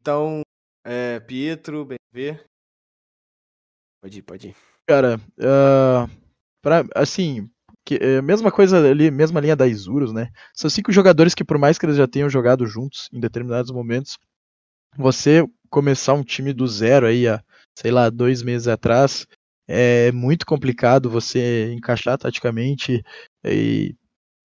[0.00, 0.42] Então,
[0.84, 2.38] é, Pietro, BV.
[4.02, 4.56] Pode ir, pode ir.
[4.86, 6.06] Cara, ah,
[6.62, 7.48] pra, assim,
[7.84, 10.30] que, é, mesma coisa ali, mesma linha da Isurus, né?
[10.54, 14.18] São cinco jogadores que, por mais que eles já tenham jogado juntos em determinados momentos,
[14.96, 15.44] você
[15.74, 17.42] começar um time do zero aí, a,
[17.76, 19.26] sei lá, dois meses atrás.
[19.66, 23.02] É muito complicado você encaixar taticamente
[23.44, 23.96] e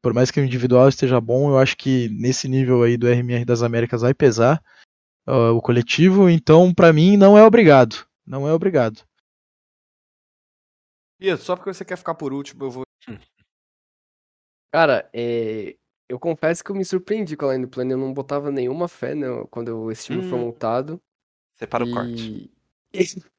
[0.02, 3.46] por mais que o individual esteja bom, eu acho que nesse nível aí do RMR
[3.46, 4.64] das Américas vai pesar
[5.28, 9.04] uh, o coletivo, então para mim não é obrigado, não é obrigado.
[11.20, 12.84] Ih, só porque você quer ficar por último, eu vou.
[14.74, 15.76] Cara, é,
[16.08, 17.90] eu confesso que eu me surpreendi com a line plan.
[17.90, 20.46] Eu não botava nenhuma fé né, quando esse time foi Hum.
[20.46, 21.02] montado.
[21.60, 22.50] Separa o corte.
[22.94, 23.00] E...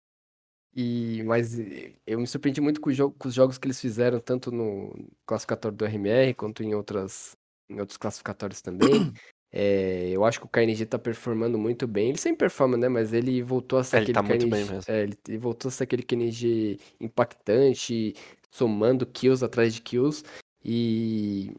[0.77, 1.59] e mas
[2.07, 5.77] eu me surpreendi muito com, jogo, com os jogos que eles fizeram, tanto no classificatório
[5.77, 7.37] do RMR quanto em outras
[7.69, 9.13] em outros classificatórios também.
[9.51, 12.11] É, eu acho que o KNG tá performando muito bem.
[12.11, 12.89] Ele sempre performa, né?
[12.89, 14.51] Mas ele voltou a ser É, ele aquele tá muito KNG.
[14.51, 14.93] bem mesmo.
[14.93, 18.15] é, ele voltou a ser aquele KNG impactante,
[18.51, 20.25] somando kills atrás de kills.
[20.63, 21.55] E,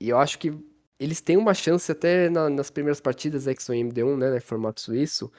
[0.00, 0.52] e eu acho que
[0.98, 4.40] eles têm uma chance até na- nas primeiras partidas aí que são em MD1, né?
[4.40, 5.30] Formato suíço.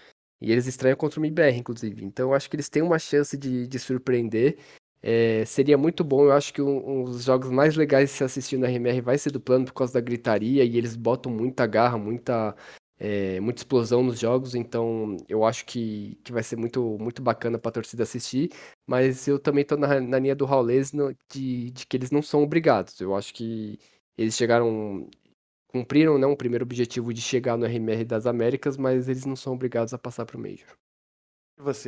[0.42, 2.04] E eles estranham contra o MIBR, inclusive.
[2.04, 4.58] Então eu acho que eles têm uma chance de, de surpreender.
[5.02, 8.24] É, seria muito bom, eu acho que um, um dos jogos mais legais de se
[8.24, 11.68] assistir no RMR vai ser do plano por causa da gritaria e eles botam muita
[11.68, 12.56] garra, muita,
[12.98, 17.60] é, muita explosão nos jogos, então eu acho que, que vai ser muito, muito bacana
[17.60, 18.50] pra torcida assistir,
[18.88, 20.92] mas eu também tô na, na linha do Raulês
[21.32, 23.78] de, de que eles não são obrigados, eu acho que
[24.18, 25.08] eles chegaram,
[25.76, 29.54] cumpriram né, um primeiro objetivo de chegar no RMR das Américas, mas eles não são
[29.54, 30.70] obrigados a passar pro Major.
[31.60, 31.88] E você?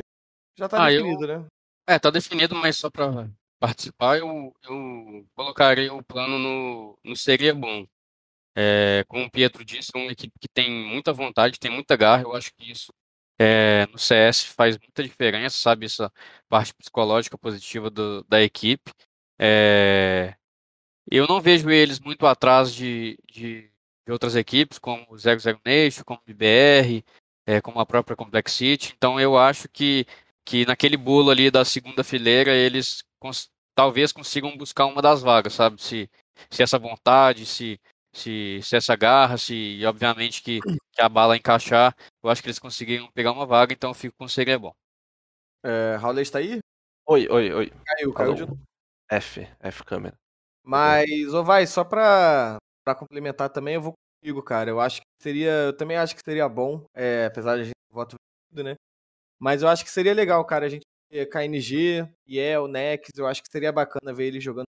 [0.58, 1.46] Já tá Ah, eu- definido, né?
[1.88, 7.54] É, tá definido, mas só para participar, eu, eu colocaria o plano no, no Seria
[7.54, 7.86] Bom.
[8.54, 12.24] É, como o Pietro disse, é uma equipe que tem muita vontade, tem muita garra.
[12.24, 12.92] Eu acho que isso
[13.40, 15.86] é, no CS faz muita diferença, sabe?
[15.86, 16.12] Essa
[16.46, 18.92] parte psicológica positiva do- da equipe.
[19.38, 20.34] É,
[21.10, 23.70] eu não vejo eles muito atrás de, de,
[24.08, 27.04] de outras equipes, como o 00 Nation, como o BBR,
[27.46, 28.94] é, como a própria Complexity.
[28.96, 30.06] Então eu acho que
[30.46, 35.52] que naquele bolo ali da segunda fileira eles cons- talvez consigam buscar uma das vagas,
[35.52, 35.78] sabe?
[35.82, 36.08] Se,
[36.50, 37.78] se essa vontade, se,
[38.14, 41.94] se, se essa garra, se e obviamente que, que a bala encaixar,
[42.24, 44.72] eu acho que eles conseguiram pegar uma vaga, então eu fico com o Seria bom.
[45.62, 46.60] É, Raul está aí?
[47.06, 47.72] Oi, oi, oi.
[47.84, 48.58] Caiu, caiu de novo.
[49.10, 50.16] F, F câmera.
[50.64, 52.56] Mas, ô vai, só pra,
[52.88, 54.70] pra complementar também, eu vou contigo, cara.
[54.70, 55.50] Eu acho que seria.
[55.66, 58.16] Eu também acho que seria bom, é, apesar de a gente voto
[58.48, 58.76] tudo, né?
[59.38, 63.42] Mas eu acho que seria legal, cara, a gente ter KNG, Yel, Nex, eu acho
[63.42, 64.66] que seria bacana ver eles jogando.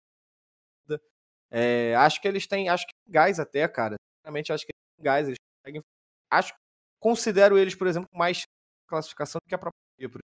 [1.51, 2.69] É, acho que eles têm.
[2.69, 3.97] Acho que tem gás até, cara.
[4.19, 5.29] Sinceramente, acho que eles têm gás.
[5.29, 5.83] Eles conseguem.
[6.31, 6.55] Acho,
[7.01, 8.43] considero eles, por exemplo, mais
[8.89, 10.21] classificação do que a própria por exemplo.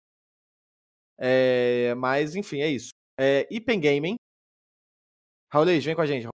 [1.19, 2.91] É, mas, enfim, é isso.
[3.19, 4.17] É, Ipen Gaming.
[5.51, 6.29] Raulês, vem com a gente.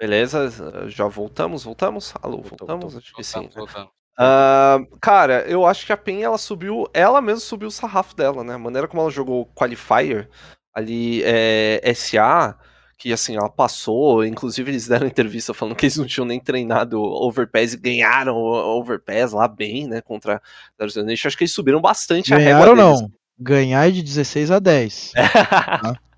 [0.00, 0.50] Beleza,
[0.88, 2.14] já voltamos, voltamos?
[2.22, 2.94] Alô, voltamos?
[2.94, 2.98] voltou.
[2.98, 3.40] Acho que sim.
[3.40, 4.04] Voltamos, voltamos.
[4.16, 8.44] Ah, cara, eu acho que a PEN ela subiu, ela mesma subiu o sarrafo dela,
[8.44, 8.54] né?
[8.54, 10.28] A maneira como ela jogou Qualifier
[10.72, 12.56] ali, é, SA,
[12.96, 17.00] que assim, ela passou, inclusive eles deram entrevista falando que eles não tinham nem treinado
[17.00, 20.00] Overpass e ganharam Overpass lá bem, né?
[20.00, 20.40] Contra
[20.78, 21.28] a Nation.
[21.28, 23.00] Acho que eles subiram bastante a Ganharam régua ou deles.
[23.02, 23.12] não?
[23.38, 25.12] Ganhar é de 16 a 10.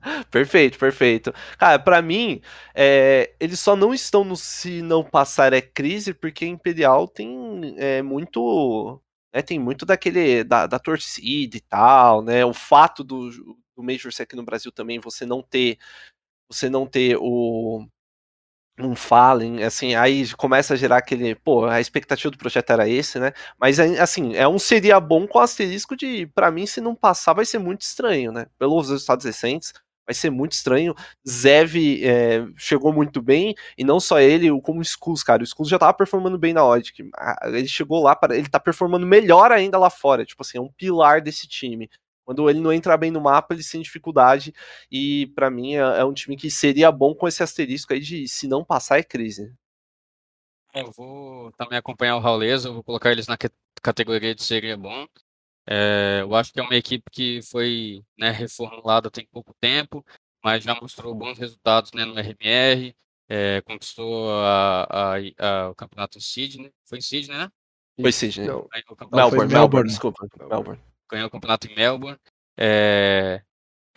[0.30, 1.32] Perfeito, perfeito.
[1.58, 2.40] Cara, pra mim,
[2.74, 8.02] é, eles só não estão no se não passar é crise, porque Imperial tem é,
[8.02, 9.00] muito.
[9.34, 10.42] né, tem muito daquele.
[10.44, 12.44] Da, da torcida e tal, né?
[12.44, 15.78] O fato do, do Major ser aqui no Brasil também, você não ter.
[16.50, 17.86] Você não ter o.
[18.78, 21.34] Um Fallen, assim, aí começa a gerar aquele.
[21.34, 23.32] Pô, a expectativa do projeto era esse, né?
[23.58, 27.44] Mas assim, é um seria bom com asterisco de, pra mim, se não passar, vai
[27.44, 28.46] ser muito estranho, né?
[28.58, 29.74] Pelos resultados recentes,
[30.10, 30.92] vai ser muito estranho.
[31.28, 35.40] Zev é, chegou muito bem, e não só ele, como o Skulls, cara.
[35.40, 37.08] O Skulls já tava performando bem na Odic.
[37.44, 40.24] Ele chegou lá, para ele tá performando melhor ainda lá fora.
[40.26, 41.88] Tipo assim, é um pilar desse time.
[42.24, 44.52] Quando ele não entra bem no mapa, ele tem dificuldade.
[44.90, 48.26] E pra mim é, é um time que seria bom com esse asterisco aí de
[48.26, 49.52] se não passar é crise.
[50.74, 53.50] É, Eu vou também acompanhar o Raulês, eu vou colocar eles na ca-
[53.82, 55.06] categoria de seria bom.
[55.70, 60.04] É, eu acho que é uma equipe que foi né, reformulada tem pouco tempo,
[60.42, 62.94] mas já mostrou bons resultados né, no RMR,
[63.28, 66.72] é, conquistou a, a- a- o campeonato em Sydney.
[66.84, 67.48] Foi em Sydney, né?
[68.00, 68.46] Foi Sidney.
[68.48, 69.88] Não, Ganhou o campeonato, Melbourne, Melbourne, Melbourne.
[69.88, 70.28] desculpa.
[70.48, 70.82] Melbourne.
[71.10, 72.18] ganhou o campeonato em Melbourne.
[72.58, 73.42] É,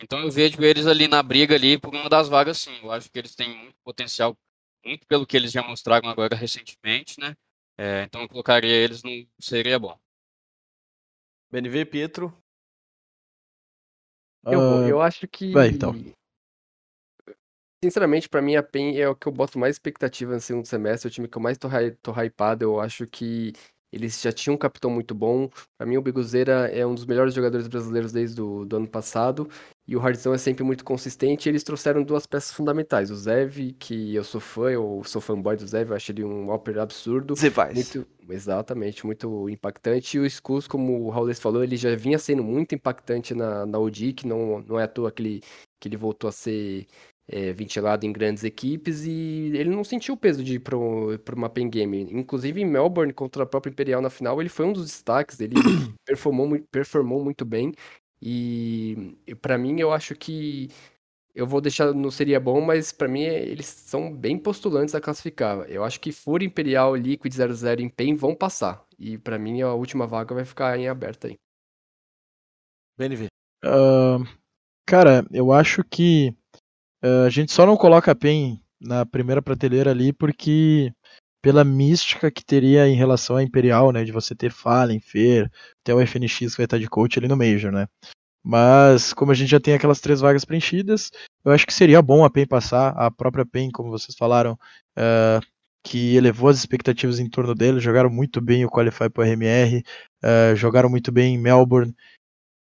[0.00, 2.78] então eu vejo eles ali na briga ali por uma das vagas, sim.
[2.82, 4.36] Eu acho que eles têm muito potencial,
[4.84, 7.34] muito pelo que eles já mostraram agora recentemente, né?
[7.76, 9.10] É, então eu colocaria eles no
[9.40, 9.98] seria bom.
[11.54, 12.36] BNV, Pietro.
[14.44, 15.52] Eu, Ah, eu acho que.
[15.52, 15.92] vai, então.
[17.84, 21.06] Sinceramente, pra mim, a PEN é o que eu boto mais expectativa no segundo semestre,
[21.06, 21.68] é o time que eu mais tô,
[22.02, 22.64] tô hypado.
[22.64, 23.52] Eu acho que
[23.92, 25.48] Eles já tinham um capitão muito bom.
[25.78, 29.48] Para mim, o Biguzeira é um dos melhores jogadores brasileiros desde o do ano passado.
[29.86, 31.46] E o Hardzão é sempre muito consistente.
[31.46, 33.10] E eles trouxeram duas peças fundamentais.
[33.10, 36.48] O Zev, que eu sou fã, eu sou fanboy do Zev, eu acho ele um
[36.48, 37.34] ópera absurdo.
[37.34, 37.74] Zevais.
[37.74, 40.16] Muito, exatamente, muito impactante.
[40.16, 43.78] E o Skulls, como o Raul falou, ele já vinha sendo muito impactante na, na
[44.16, 45.40] que não, não é à toa que ele,
[45.78, 46.86] que ele voltou a ser
[47.28, 51.48] é, ventilado em grandes equipes e ele não sentiu o peso de ir para uma
[51.48, 52.02] pen game.
[52.10, 55.54] Inclusive em Melbourne contra a própria Imperial na final, ele foi um dos destaques, ele
[56.04, 57.72] performou, performou muito bem.
[58.20, 60.70] E, e para mim, eu acho que
[61.34, 65.68] eu vou deixar no seria bom, mas para mim eles são bem postulantes a classificar.
[65.68, 68.86] Eu acho que Fúria Imperial, Liquid 00 e PEN vão passar.
[68.98, 71.36] E para mim a última vaga vai ficar em aberto aí.
[72.96, 73.26] BNV.
[73.64, 74.18] Ah,
[74.86, 76.32] cara, eu acho que
[77.02, 80.92] ah, a gente só não coloca a PEN na primeira prateleira ali porque
[81.44, 85.50] pela mística que teria em relação à Imperial, né, de você ter Fallen, Fer,
[85.82, 87.86] até o FNX que vai estar de coach ali no Major, né.
[88.42, 91.10] Mas como a gente já tem aquelas três vagas preenchidas,
[91.44, 94.58] eu acho que seria bom a PEN passar, a própria PEN, como vocês falaram,
[94.96, 95.38] ah,
[95.82, 99.82] que elevou as expectativas em torno dele, jogaram muito bem o Qualify para o RMR,
[100.22, 101.94] ah, jogaram muito bem em Melbourne,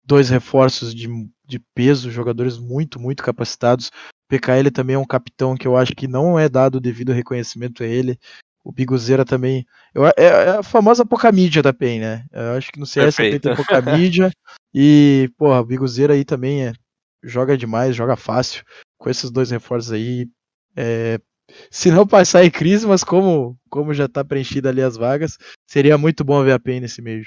[0.05, 1.09] dois reforços de,
[1.47, 3.91] de peso, jogadores muito, muito capacitados.
[4.29, 7.83] PKL também é um capitão que eu acho que não é dado o devido reconhecimento
[7.83, 8.19] a ele.
[8.67, 9.65] O Biguzeira também.
[9.95, 12.27] Eu, é, é a famosa pouca mídia da PEN, né?
[12.33, 13.55] Eu acho que no CS PEN tem Perfeito.
[13.65, 14.33] pouca mídia.
[14.75, 16.73] E, porra, o Biguzeira aí também é,
[17.23, 18.65] joga demais, joga fácil.
[18.99, 20.29] Com esses dois reforços aí.
[20.75, 21.21] é,
[21.71, 25.97] se não passar em crise, mas como, como já tá preenchida ali as vagas, seria
[25.97, 27.25] muito bom ver a PEN nesse meio.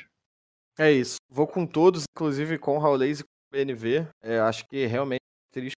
[0.77, 1.15] É isso.
[1.29, 4.09] Vou com todos, inclusive com o Raulês e com o BNV.
[4.21, 5.21] É, acho que realmente
[5.53, 5.71] seria.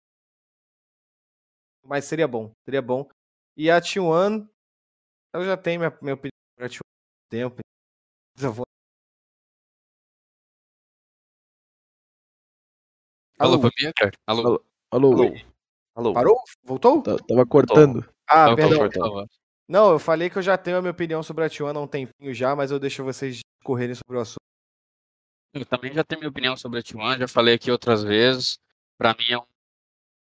[1.83, 2.49] Mas seria bom.
[2.63, 3.09] Seria bom.
[3.57, 4.47] E a T1,
[5.33, 7.61] eu já tenho minha, minha opinião sobre a T1 há tempo.
[8.41, 8.65] Eu vou...
[13.37, 14.11] Alô, Alô, cara?
[14.27, 14.41] Alô.
[14.41, 14.65] Alô.
[14.91, 15.35] Alô, Alô.
[15.95, 16.13] Alô.
[16.13, 16.43] parou?
[16.63, 17.01] Voltou?
[17.01, 18.09] Tá- tava cortando.
[18.27, 18.89] Ah, Alô, perdão.
[18.91, 19.27] favor.
[19.67, 21.87] Não, eu falei que eu já tenho a minha opinião sobre a T1 há um
[21.87, 24.39] tempinho já, mas eu deixo vocês correrem sobre o assunto.
[25.53, 28.59] Eu também já tenho minha opinião sobre a T1, já falei aqui outras vezes.
[28.97, 29.45] Para mim é um,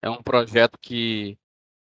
[0.03, 1.38] é um projeto que,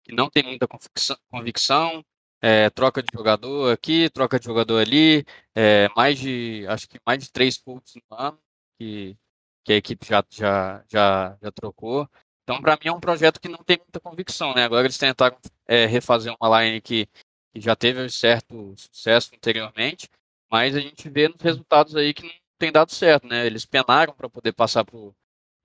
[0.04, 2.06] que não tem muita convicção, convicção
[2.42, 5.26] é, troca de jogador aqui, troca de jogador ali,
[5.56, 8.40] é, mais de, acho que mais de três cultos no ano
[8.78, 9.18] que,
[9.64, 12.10] que a equipe já, já, já, já trocou.
[12.44, 14.64] Então, para mim é um projeto que não tem muita convicção, né?
[14.64, 15.38] Agora eles tentaram
[15.68, 17.08] é, refazer uma line que,
[17.54, 20.10] que já teve certo sucesso anteriormente,
[20.52, 23.46] mas a gente vê nos resultados aí que não tem dado certo, né?
[23.46, 25.16] Eles penaram para poder passar para o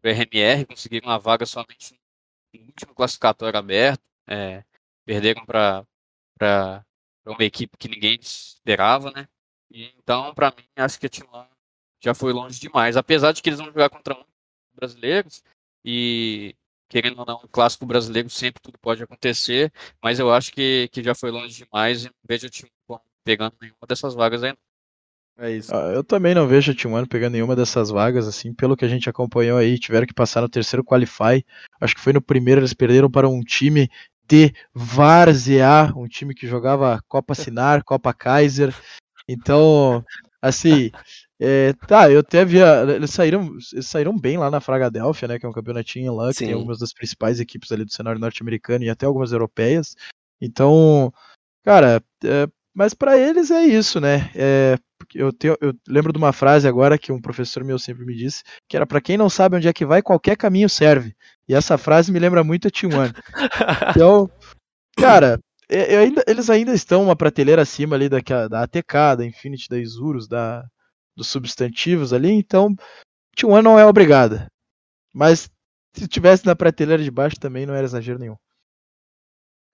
[0.05, 1.99] RMR, conseguiram uma vaga somente
[2.55, 4.65] no último classificatório aberto, é,
[5.07, 5.87] perderam para
[7.27, 9.27] uma equipe que ninguém esperava, né?
[9.71, 11.49] E, então, para mim, acho que a Timão
[12.03, 12.97] já foi longe demais.
[12.97, 14.33] Apesar de que eles vão jogar contra muitos
[14.75, 15.43] brasileiros
[15.85, 16.55] e
[16.89, 19.73] querendo ou não, um clássico brasileiro sempre tudo pode acontecer,
[20.03, 22.71] mas eu acho que, que já foi longe demais e não vejo o time
[23.25, 24.59] pegando nenhuma dessas vagas ainda.
[25.37, 25.75] É isso.
[25.75, 28.89] Ah, Eu também não vejo a T1 pegando nenhuma dessas vagas, assim, pelo que a
[28.89, 31.45] gente acompanhou aí, tiveram que passar no terceiro Qualify.
[31.81, 33.91] Acho que foi no primeiro, eles perderam para um time
[34.27, 38.75] de Várzea, um time que jogava Copa Sinar, Copa Kaiser.
[39.29, 40.05] Então,
[40.41, 40.91] assim,
[41.41, 42.85] é, tá, eu até via.
[42.95, 45.39] Eles saíram, eles saíram bem lá na Fragadelphia, né?
[45.39, 46.55] Que é um campeonatinho lá, que tem Sim.
[46.55, 49.97] algumas das principais equipes ali do cenário norte-americano e até algumas europeias.
[50.41, 51.13] Então,
[51.63, 54.31] cara, é, mas para eles é isso, né?
[54.35, 54.77] É,
[55.15, 58.43] eu, tenho, eu lembro de uma frase agora que um professor meu sempre me disse,
[58.69, 61.15] que era para quem não sabe onde é que vai, qualquer caminho serve.
[61.49, 63.13] E essa frase me lembra muito a T1.
[63.91, 64.31] Então,
[64.97, 68.19] cara, é- eu ainda- eles ainda estão uma prateleira acima ali da,
[68.49, 70.65] da ATK, da Infinity, da Isurus, da,
[71.17, 72.75] dos substantivos ali, então
[73.37, 74.49] T1 não é obrigada.
[75.15, 75.51] Mas
[75.97, 78.37] se tivesse na prateleira de baixo também não era exagero nenhum.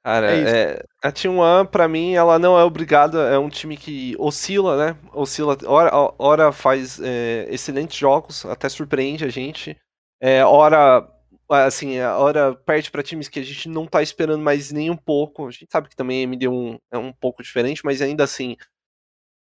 [0.05, 4.15] Cara, É é, a T1, pra mim, ela não é obrigada, é um time que
[4.19, 4.99] oscila, né?
[5.13, 9.77] Oscila, hora, hora faz é, excelentes jogos, até surpreende a gente.
[10.19, 11.07] É, hora,
[11.51, 14.97] assim, a hora perde pra times que a gente não tá esperando mais nem um
[14.97, 15.47] pouco.
[15.47, 18.57] A gente sabe que também a MD1 é um pouco diferente, mas ainda assim.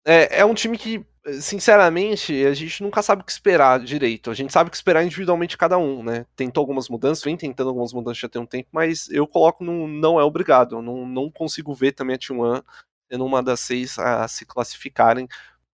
[0.07, 1.05] É, é um time que,
[1.41, 4.31] sinceramente, a gente nunca sabe o que esperar direito.
[4.31, 6.27] A gente sabe o que esperar individualmente cada um, né?
[6.37, 9.87] Tentou algumas mudanças, vem tentando algumas mudanças já tem um tempo, mas eu coloco no
[9.89, 10.77] não é obrigado.
[10.77, 12.63] Eu não, não consigo ver também a T1
[13.11, 15.27] sendo uma das seis a se classificarem.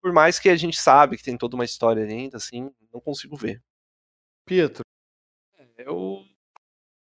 [0.02, 3.36] Por mais que a gente sabe que tem toda uma história ainda, assim, não consigo
[3.36, 3.62] ver.
[4.47, 4.85] Pietro.
[5.78, 6.24] Eu.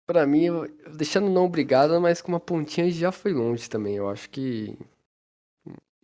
[0.05, 3.95] Pra mim, eu- deixando não obrigado, mas com uma pontinha já foi longe também.
[3.97, 4.77] Eu acho que.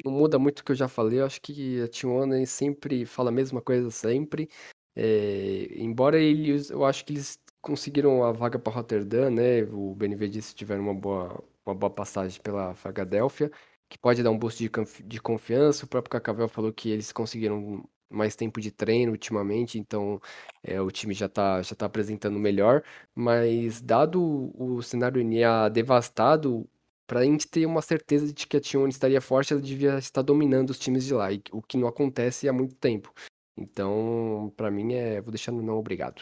[0.04, 1.20] Não muda muito o que eu já falei.
[1.20, 4.50] Eu acho que a T1 sempre fala a mesma coisa sempre.
[4.96, 9.64] É, embora eles, eu acho que eles conseguiram a vaga para Rotterdam, né?
[9.64, 13.52] O que tiveram uma boa, uma boa passagem pela Filadélfia,
[13.90, 15.86] que pode dar um boost de, de confiança.
[15.86, 20.20] O próprio Cacavel falou que eles conseguiram mais tempo de treino ultimamente, então
[20.64, 22.84] é, o time já está já tá apresentando melhor.
[23.16, 26.68] Mas dado o, o cenário NA devastado,
[27.10, 30.22] para a gente ter uma certeza de que a T1 estaria forte, ela devia estar
[30.22, 33.12] dominando os times de lá, e- o que não acontece há muito tempo.
[33.58, 35.20] Então, para mim, é.
[35.20, 36.22] Vou deixar no não obrigado.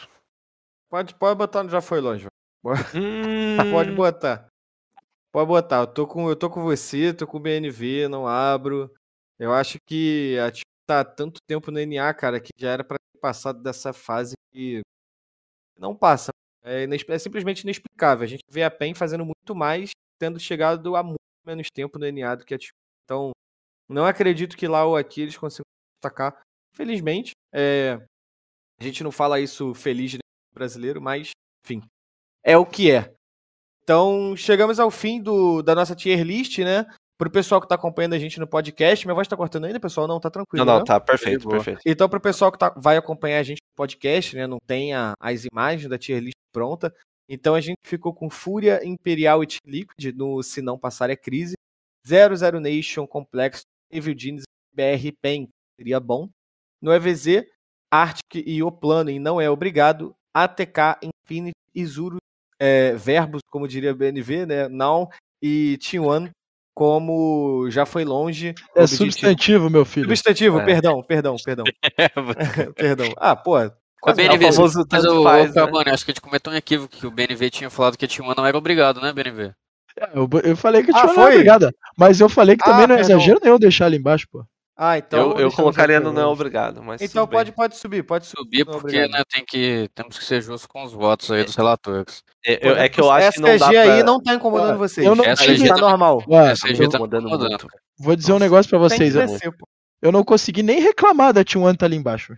[0.90, 2.26] Pode, pode botar no Já Foi Longe.
[2.64, 2.70] Hum,
[3.70, 4.48] Pode botar.
[5.30, 5.80] Pode botar.
[5.80, 8.90] Eu tô com, eu tô com você, tô com o BNV, não abro.
[9.38, 12.82] Eu acho que a time tá há tanto tempo no NA, cara, que já era
[12.82, 14.80] pra ter passado dessa fase que
[15.78, 16.30] não passa.
[16.64, 18.24] É, é simplesmente inexplicável.
[18.24, 22.06] A gente vê a PEN fazendo muito mais, tendo chegado há muito menos tempo no
[22.10, 22.72] NA do que a time.
[23.04, 23.30] Então,
[23.88, 25.64] não acredito que lá ou aqui eles consigam
[25.96, 26.40] destacar.
[26.74, 27.98] Felizmente, é,
[28.78, 30.18] a gente não fala isso feliz né,
[30.54, 31.30] brasileiro, mas,
[31.64, 31.82] enfim,
[32.44, 33.12] é o que é.
[33.82, 36.84] Então, chegamos ao fim do, da nossa tier list, né?
[37.18, 40.06] Pro pessoal que tá acompanhando a gente no podcast, minha voz tá cortando ainda, pessoal?
[40.06, 40.64] Não, tá tranquilo.
[40.64, 40.84] Não, não, né?
[40.86, 41.56] tá perfeito, boa.
[41.56, 41.80] perfeito.
[41.84, 44.46] Então, pro pessoal que tá- vai acompanhar a gente no podcast, né?
[44.46, 46.94] Não tem a- as imagens da tier list pronta.
[47.28, 51.16] Então a gente ficou com Fúria, Imperial e Team Liquid no Se Não Passar é
[51.16, 51.54] Crise.
[52.06, 55.48] 00 Nation, Complexo, Evil Genius, BR PEN,
[55.78, 56.28] seria bom.
[56.80, 57.44] No EVZ,
[57.90, 60.14] Arctic e O Plano, e não é obrigado.
[60.34, 62.16] ATK, Infinity, Izuru,
[62.58, 64.68] é, Verbos, como diria BNV, né?
[64.68, 65.08] Não.
[65.42, 66.30] E Team One,
[66.74, 68.54] como já foi longe.
[68.74, 70.06] É substantivo, meu filho.
[70.06, 70.64] Substantivo, É.
[70.64, 71.64] perdão, perdão, perdão,
[72.76, 73.12] perdão.
[73.16, 73.56] Ah, pô,
[74.02, 75.54] O BNV, é o famoso mas o, faz, o né?
[75.54, 78.08] Carbone, acho que a gente cometeu um equívoco que o BNV tinha falado que a
[78.08, 79.52] T1 não era obrigado, né, BNV?
[79.98, 81.32] É, Eu, eu falei que Ah, tinha uma foi?
[81.32, 81.74] obrigada.
[81.96, 84.44] Mas eu falei que Ah, também não é exagero nenhum deixar ali embaixo, pô.
[84.80, 85.32] Ah, então.
[85.32, 86.34] eu eu colocaria no não longe.
[86.34, 88.58] obrigado, mas Então pode, pode subir, pode subir.
[88.60, 91.56] Subir Não, porque né, tem que, temos que ser justos com os votos aí dos
[91.56, 92.22] relatores.
[92.46, 93.92] É, eu- é que eu acho que não SG dá pra...
[93.94, 95.04] aí não tá incomodando Ah, vocês.
[95.04, 96.22] eu não Essa tive- aí tá tá- normal.
[96.28, 97.48] Aí eu tá incomodando incomodando.
[97.50, 97.66] muito.
[97.98, 99.14] vou dizer um negócio pra Tem vocês.
[99.42, 99.50] que
[100.00, 102.36] Eu, não consegui nem reclamar da T1 tá ali embaixo.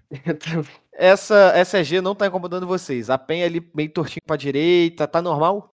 [0.92, 3.10] Essa SG não tá incomodando vocês.
[3.10, 5.70] A PEN ali meio tortinho pra direita, tá normal?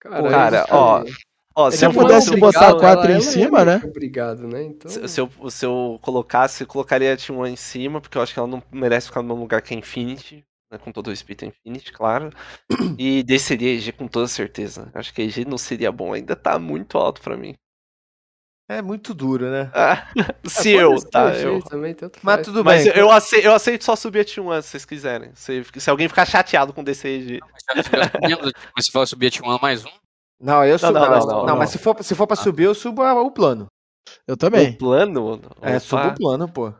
[0.00, 1.04] Cara, Cara, ó,
[1.58, 3.82] Ó, Se eu pudesse fosse- botar Obrigado, quatro ela- em ela é cima, meio né?
[3.86, 4.62] Obrigado, né?
[4.64, 4.90] Então.
[4.90, 8.34] Se, se eu, se eu colocasse, eu colocaria a T1 em cima, porque eu acho
[8.34, 11.10] que ela não merece ficar no mesmo lugar que a Infinity, né, com todo o
[11.10, 12.28] respeito Infinity, claro.
[12.98, 14.90] E desceria a EG com toda certeza.
[14.92, 17.54] Acho que a EG não seria bom, ainda tá muito alto pra mim.
[18.68, 19.70] É muito duro, né?
[19.72, 20.08] Ah,
[20.44, 21.32] se pode eu, tá?
[21.36, 21.62] Eu.
[21.62, 22.46] Também, tanto Mas faz.
[22.46, 22.92] tudo Mas bem.
[22.96, 25.30] eu aceito, eu aceito só subir a T1 se vocês quiserem.
[25.34, 27.40] Se, se alguém ficar chateado com descer EG.
[28.74, 29.90] Mas se for subir a T1 mais um,
[30.40, 30.92] Não, eu subo.
[30.92, 31.56] não, Não, não, mas- não, não, não.
[31.56, 33.66] mas se for, se for pra subir, eu subo a- o plano.
[34.26, 34.70] Eu também.
[34.70, 35.40] O plano?
[35.62, 36.72] É, subo o plano, pô.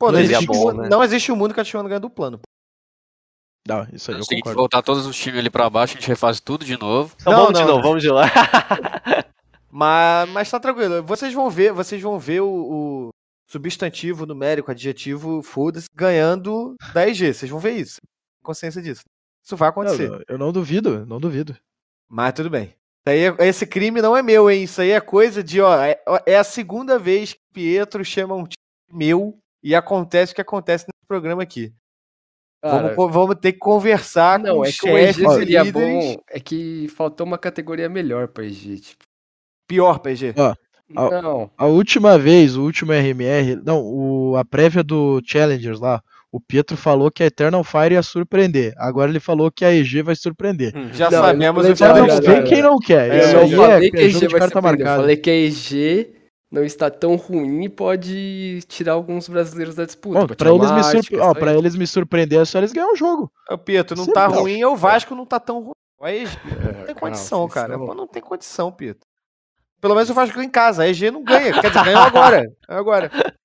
[0.00, 0.88] Pô, não existe, bom, né?
[0.88, 2.38] não existe um mundo que a T1 ganha do plano.
[2.38, 2.44] pô.
[3.68, 4.56] Não, isso aí a eu que concordo.
[4.58, 7.14] voltar todos os times ali pra baixo, a gente refaz tudo de novo.
[7.20, 7.70] Então Não, vamos de não.
[7.72, 8.24] novo, vamos de lá.
[9.70, 11.02] Mas, mas tá tranquilo.
[11.02, 13.08] Vocês vão ver, vocês vão ver o, o
[13.46, 17.32] substantivo numérico, adjetivo, foda-se, ganhando da EG.
[17.34, 17.96] Vocês vão ver isso.
[18.42, 19.02] Consciência disso.
[19.44, 20.08] Isso vai acontecer.
[20.08, 21.56] Eu, eu não duvido, não duvido.
[22.08, 22.64] Mas tudo bem.
[22.66, 24.62] Isso aí é- esse crime não é meu, hein?
[24.64, 25.80] Isso aí é coisa de, ó.
[25.82, 28.54] É, é a segunda vez que Pietro chama um time
[28.90, 31.72] meu e acontece o que acontece nesse programa aqui.
[32.62, 35.62] Cara, vamos, vamos ter que conversar não, com é os que o EG chefes seria
[35.62, 36.16] líderes.
[36.16, 36.22] bom.
[36.28, 38.80] É que faltou uma categoria melhor pra EG.
[38.80, 39.04] Tipo,
[39.68, 40.34] Pior, PG.
[40.36, 40.56] Ah.
[41.22, 41.50] não.
[41.56, 46.76] A última vez, o último RMR, não, o, a prévia do Challengers lá, o Pietro
[46.76, 48.74] falou que a Eternal Fire ia surpreender.
[48.76, 50.72] Agora ele falou que a EG vai surpreender.
[50.92, 53.10] Já Não, sabemos o que vai vem quem não quer.
[53.10, 54.80] É, Isso eu falei é, que é a EG jogo de vai carta surpreender.
[54.80, 55.00] Eu marcada.
[55.02, 56.10] falei que a EG
[56.50, 60.20] não está tão ruim e pode tirar alguns brasileiros da disputa.
[60.20, 61.16] Bom, pra, eles me surpre...
[61.16, 63.30] é ó, só pra eles me surpreender é só eles ganhar o jogo.
[63.50, 64.40] Ô, Pietro, não Sim, tá não.
[64.40, 65.72] ruim, e o Vasco não tá tão ruim.
[66.00, 67.76] Aí É, não tem condição, cara.
[67.76, 69.02] não tem condição, Pietro.
[69.80, 70.82] Pelo menos o Vasco ganha em casa.
[70.82, 71.52] A EG não ganha.
[71.60, 72.52] Quer dizer, ganhou agora.
[72.66, 73.10] Agora.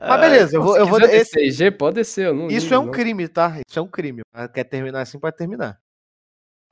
[0.00, 0.76] Mas beleza, eu vou.
[0.76, 2.26] Eu vou esse- EG, pode descer.
[2.26, 2.92] Eu não isso ligo, é um não.
[2.92, 3.60] crime, tá?
[3.68, 4.22] Isso é um crime.
[4.32, 5.78] Ah, Quer terminar assim, pode terminar.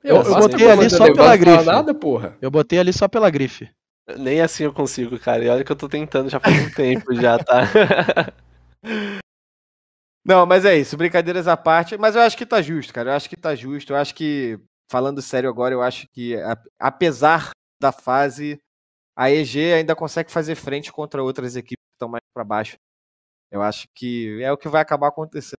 [0.03, 1.65] Eu- eu faço botei que ali eu só pela grife.
[1.65, 2.37] nada, porra.
[2.41, 3.69] Eu botei ali só pela grife.
[4.17, 5.45] Nem assim eu consigo, cara.
[5.45, 7.62] E olha que eu tô tentando já faz um tempo já, tá?
[10.25, 11.97] Não, mas é isso, brincadeiras à parte.
[11.97, 13.11] Mas eu acho que tá justo, cara.
[13.11, 13.93] Eu acho que tá justo.
[13.93, 14.59] Eu acho que,
[14.91, 16.35] falando sério agora, eu acho que,
[16.79, 17.51] apesar
[17.81, 18.59] da fase,
[19.21, 22.77] a EG ainda consegue fazer frente contra outras equipes que estão mais pra baixo.
[23.51, 25.59] Eu acho que é o que vai acabar acontecendo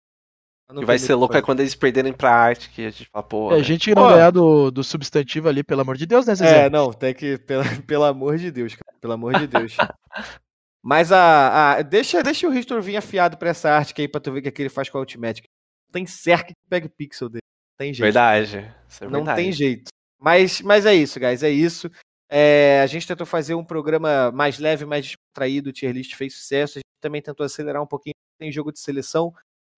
[0.74, 3.24] não E vai ser louco é quando eles perderem pra arte, que a gente fala,
[3.24, 3.52] pô.
[3.52, 3.64] É, a né?
[3.64, 6.66] gente não ganhar do, do substantivo ali, pelo amor de Deus, né, Zezé?
[6.66, 9.76] É, não, tem que, pelo, pelo amor de Deus, cara, pelo amor de Deus.
[10.84, 14.20] Mas a, a- deixa, deixa o Ristor vir afiado pra essa arte que aí pra
[14.20, 15.44] tu ver o que, é que ele faz com a Ultimate.
[15.92, 17.42] Tem cerca que pega pixel dele.
[17.44, 18.06] Não Tem jeito.
[18.06, 18.58] Verdade.
[18.58, 19.42] É Não verdade.
[19.42, 19.92] tem jeito.
[20.20, 21.92] Mas, mas é isso, guys, é isso.
[22.34, 26.34] É, a gente tentou fazer um programa mais leve, mais descontraído, o tier list fez
[26.34, 26.78] sucesso.
[26.78, 29.34] A gente também tentou acelerar um pouquinho, tem jogo de seleção.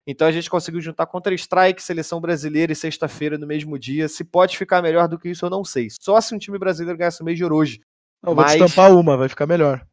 [0.06, 4.08] Então a gente conseguiu juntar Counter-Strike, seleção brasileira e sexta-feira no mesmo dia.
[4.08, 5.88] Se pode ficar melhor do que isso, eu não sei.
[6.00, 7.80] Só se um time brasileiro ganhasse o Major hoje.
[8.22, 9.84] Não, vou mas- destampar uma, vai ficar melhor.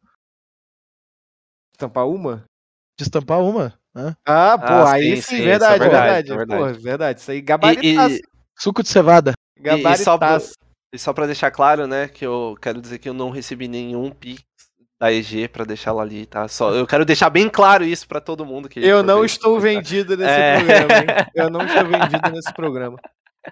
[1.76, 2.44] Tampar uma?
[2.98, 4.14] Destampar uma, né?
[4.24, 6.32] Ah, pô, Ah, aí sim, sim, sim, isso é verdade, verdade, verdade.
[6.32, 6.74] é verdade.
[6.76, 7.20] Pô, verdade.
[7.20, 8.14] Isso aí, E, gabaritaço.
[8.16, 8.22] e-
[8.58, 9.32] Suco de cevada.
[9.56, 9.62] e
[9.96, 10.54] só, pra, gabaritaço.
[10.92, 14.10] E só pra deixar claro, né, que eu quero dizer que eu não recebi nenhum
[14.10, 14.42] pix
[15.00, 16.46] da EG pra deixar ela ali, tá?
[16.46, 20.16] Só, eu quero deixar bem claro isso pra todo mundo que Eu não estou vendido
[20.16, 20.56] nesse É.
[20.58, 21.26] programa, hein?
[21.34, 22.98] Eu não estou vendido nesse programa.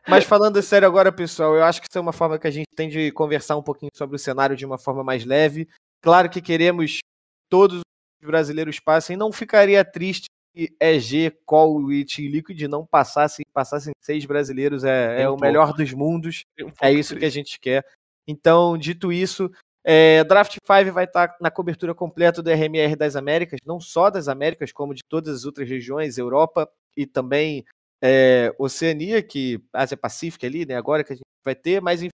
[0.09, 2.69] Mas falando sério agora, pessoal, eu acho que isso é uma forma que a gente
[2.77, 5.69] tem de conversar um pouquinho sobre o cenário de uma forma mais leve.
[6.01, 7.01] Claro que queremos que
[7.49, 7.81] todos
[8.23, 9.17] os brasileiros passem.
[9.17, 14.85] Não ficaria triste EG, Call e Team Liquid não passassem, passassem seis brasileiros.
[14.85, 15.45] É, é Um o pouco.
[15.45, 16.45] melhor dos mundos.
[16.61, 17.85] Um É isso que a gente quer.
[18.27, 19.51] Então, dito isso,
[19.83, 24.29] é, Draft 5 vai estar na cobertura completa do RMR das Américas, não só das
[24.29, 27.65] Américas, como de todas as outras regiões, Europa e também
[28.03, 30.75] é, Oceania, que Ásia Pacífica ali, né?
[30.77, 32.11] Agora que a gente vai ter, mas enfim,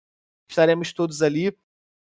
[0.49, 1.55] estaremos todos ali.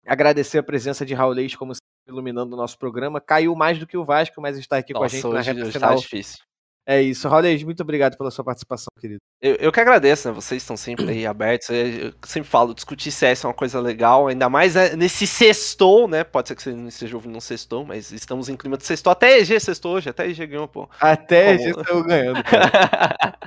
[0.07, 3.21] Agradecer a presença de Raulês, como sempre, iluminando o nosso programa.
[3.21, 5.65] Caiu mais do que o Vasco, mas está aqui com a Nossa, gente na reta
[5.65, 5.95] tá final.
[5.97, 6.39] difícil.
[6.87, 7.27] É isso.
[7.29, 9.19] Raulês, muito obrigado pela sua participação, querido.
[9.41, 10.35] Eu, eu que agradeço, né?
[10.35, 11.71] Vocês estão sempre aí abertos.
[11.71, 11.77] Eu,
[12.09, 16.23] eu sempre falo, discutir CS é uma coisa legal, ainda mais né, nesse sextou, né?
[16.25, 19.11] Pode ser que você não esteja ouvindo um sextou, mas estamos em clima de sextou.
[19.11, 20.87] Até EG sextou hoje, até EG ganhou, pô.
[21.01, 23.39] Até Como- gente saiu ganhando, cara.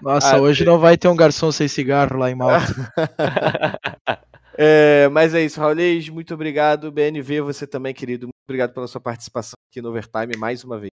[0.00, 2.64] Nossa, Ah, hoje não vai ter um garçom sem cigarro lá em Malta.
[4.56, 6.92] É, mas é isso, Raulês, muito obrigado.
[6.92, 8.26] BNV, você também, querido.
[8.26, 10.90] Muito obrigado pela sua participação aqui no Overtime mais uma vez.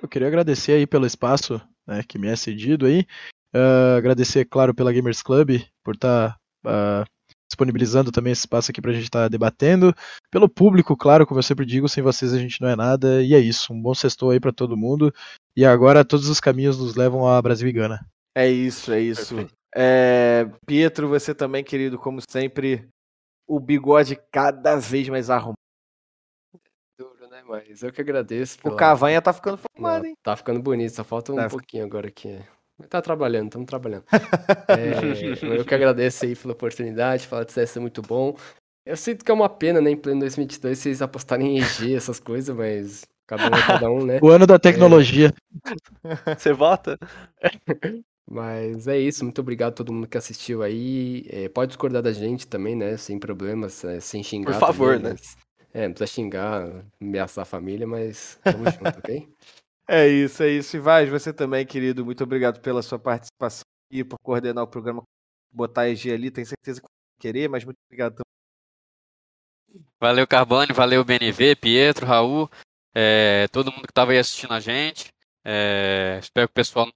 [0.00, 3.06] Eu queria agradecer aí pelo espaço né, que me é cedido aí.
[3.54, 6.36] Ah, agradecer, claro, pela Gamers Club por estar
[7.48, 9.94] disponibilizando também esse espaço aqui pra gente estar debatendo.
[10.30, 13.22] Pelo público, claro, como eu sempre digo, sem vocês a gente não é nada.
[13.22, 15.14] E é isso, um bom sextou aí pra todo mundo.
[15.56, 18.04] E agora todos os caminhos nos levam a Brasil e Gana.
[18.36, 19.36] É isso, é isso.
[19.36, 19.54] Perfeito.
[19.74, 22.88] É, Pietro, você também, querido, como sempre,
[23.46, 25.54] o bigode cada vez mais arrumado.
[26.98, 27.42] Duro, né?
[27.46, 28.58] Mas eu que agradeço.
[28.60, 30.14] O pela- Cavanha tá ficando formado, hein?
[30.22, 31.48] Tá ficando bonito, só falta um Tá.
[31.48, 32.38] pouquinho agora aqui.
[32.78, 34.04] Mas Tá trabalhando, estamos trabalhando.
[34.68, 38.36] É, eu que agradeço aí pela oportunidade, falar de CS é muito bom.
[38.86, 42.20] Eu sinto que é uma pena, né, em pleno 2022, vocês apostarem em EG, essas
[42.20, 44.18] coisas, mas cada um é cada um, né?
[44.22, 45.32] O ano da tecnologia.
[46.38, 46.98] Você vota?
[48.30, 51.26] Mas é isso, muito obrigado a todo mundo que assistiu aí.
[51.28, 52.96] É, pode discordar da gente também, né?
[52.96, 54.52] Sem problemas, é, sem xingar.
[54.52, 55.18] Por favor, também, né?
[55.20, 55.36] mas-
[55.74, 59.28] é, não precisa xingar, ameaçar a família, mas tamo junto, ok?
[59.86, 60.78] É isso, é isso.
[60.78, 65.02] E Vaz, você também, querido, muito obrigado pela sua participação e por coordenar o programa,
[65.52, 66.30] botar a EG ali.
[66.30, 69.84] Tenho certeza que vai querer, mas muito obrigado também.
[70.00, 72.48] Valeu, Carbone, valeu, BNV, Pietro, Raul,
[72.94, 75.08] é, todo mundo que estava aí assistindo a gente.
[75.44, 76.92] É, espero que o pessoal não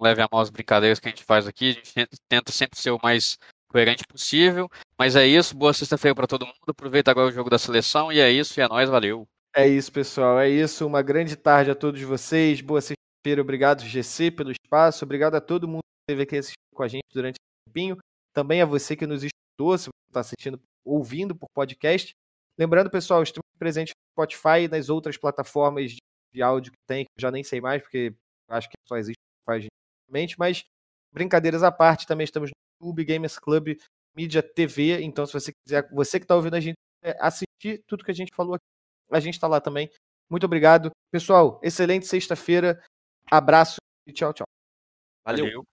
[0.00, 1.70] leve a mal as brincadeiras que a gente faz aqui.
[1.70, 1.92] A gente
[2.28, 3.36] tenta- sempre ser o mais
[3.68, 4.68] coerente possível.
[4.98, 6.56] Mas é isso, boa sexta-feira para todo mundo.
[6.66, 9.26] Aproveita agora o jogo da seleção e é isso, e é nóis, valeu.
[9.54, 10.38] É isso, pessoal.
[10.38, 10.86] É isso.
[10.86, 12.60] Uma grande tarde a todos vocês.
[12.60, 13.40] Boa sexta-feira.
[13.40, 15.04] Obrigado, GC, pelo espaço.
[15.04, 17.98] Obrigado a todo mundo que esteve aqui assistindo com a gente durante esse tempinho.
[18.32, 22.12] Também a você que nos escutou, se você está assistindo, ouvindo por podcast.
[22.56, 25.92] Lembrando, pessoal, estamos presentes no Spotify e nas outras plataformas
[26.32, 28.14] de áudio que tem, que eu já nem sei mais, porque
[28.48, 29.19] acho que só existe
[30.38, 30.64] mas
[31.12, 33.76] brincadeiras à parte, também estamos no YouTube, Gamers Club,
[34.16, 35.02] Mídia TV.
[35.02, 38.14] Então, se você quiser, você que está ouvindo a gente é, assistir tudo que a
[38.14, 38.64] gente falou aqui,
[39.10, 39.90] a gente está lá também.
[40.28, 40.90] Muito obrigado.
[41.10, 42.82] Pessoal, excelente sexta-feira.
[43.30, 43.76] Abraço
[44.06, 44.46] e tchau, tchau.
[45.24, 45.44] Valeu.
[45.46, 45.64] valeu.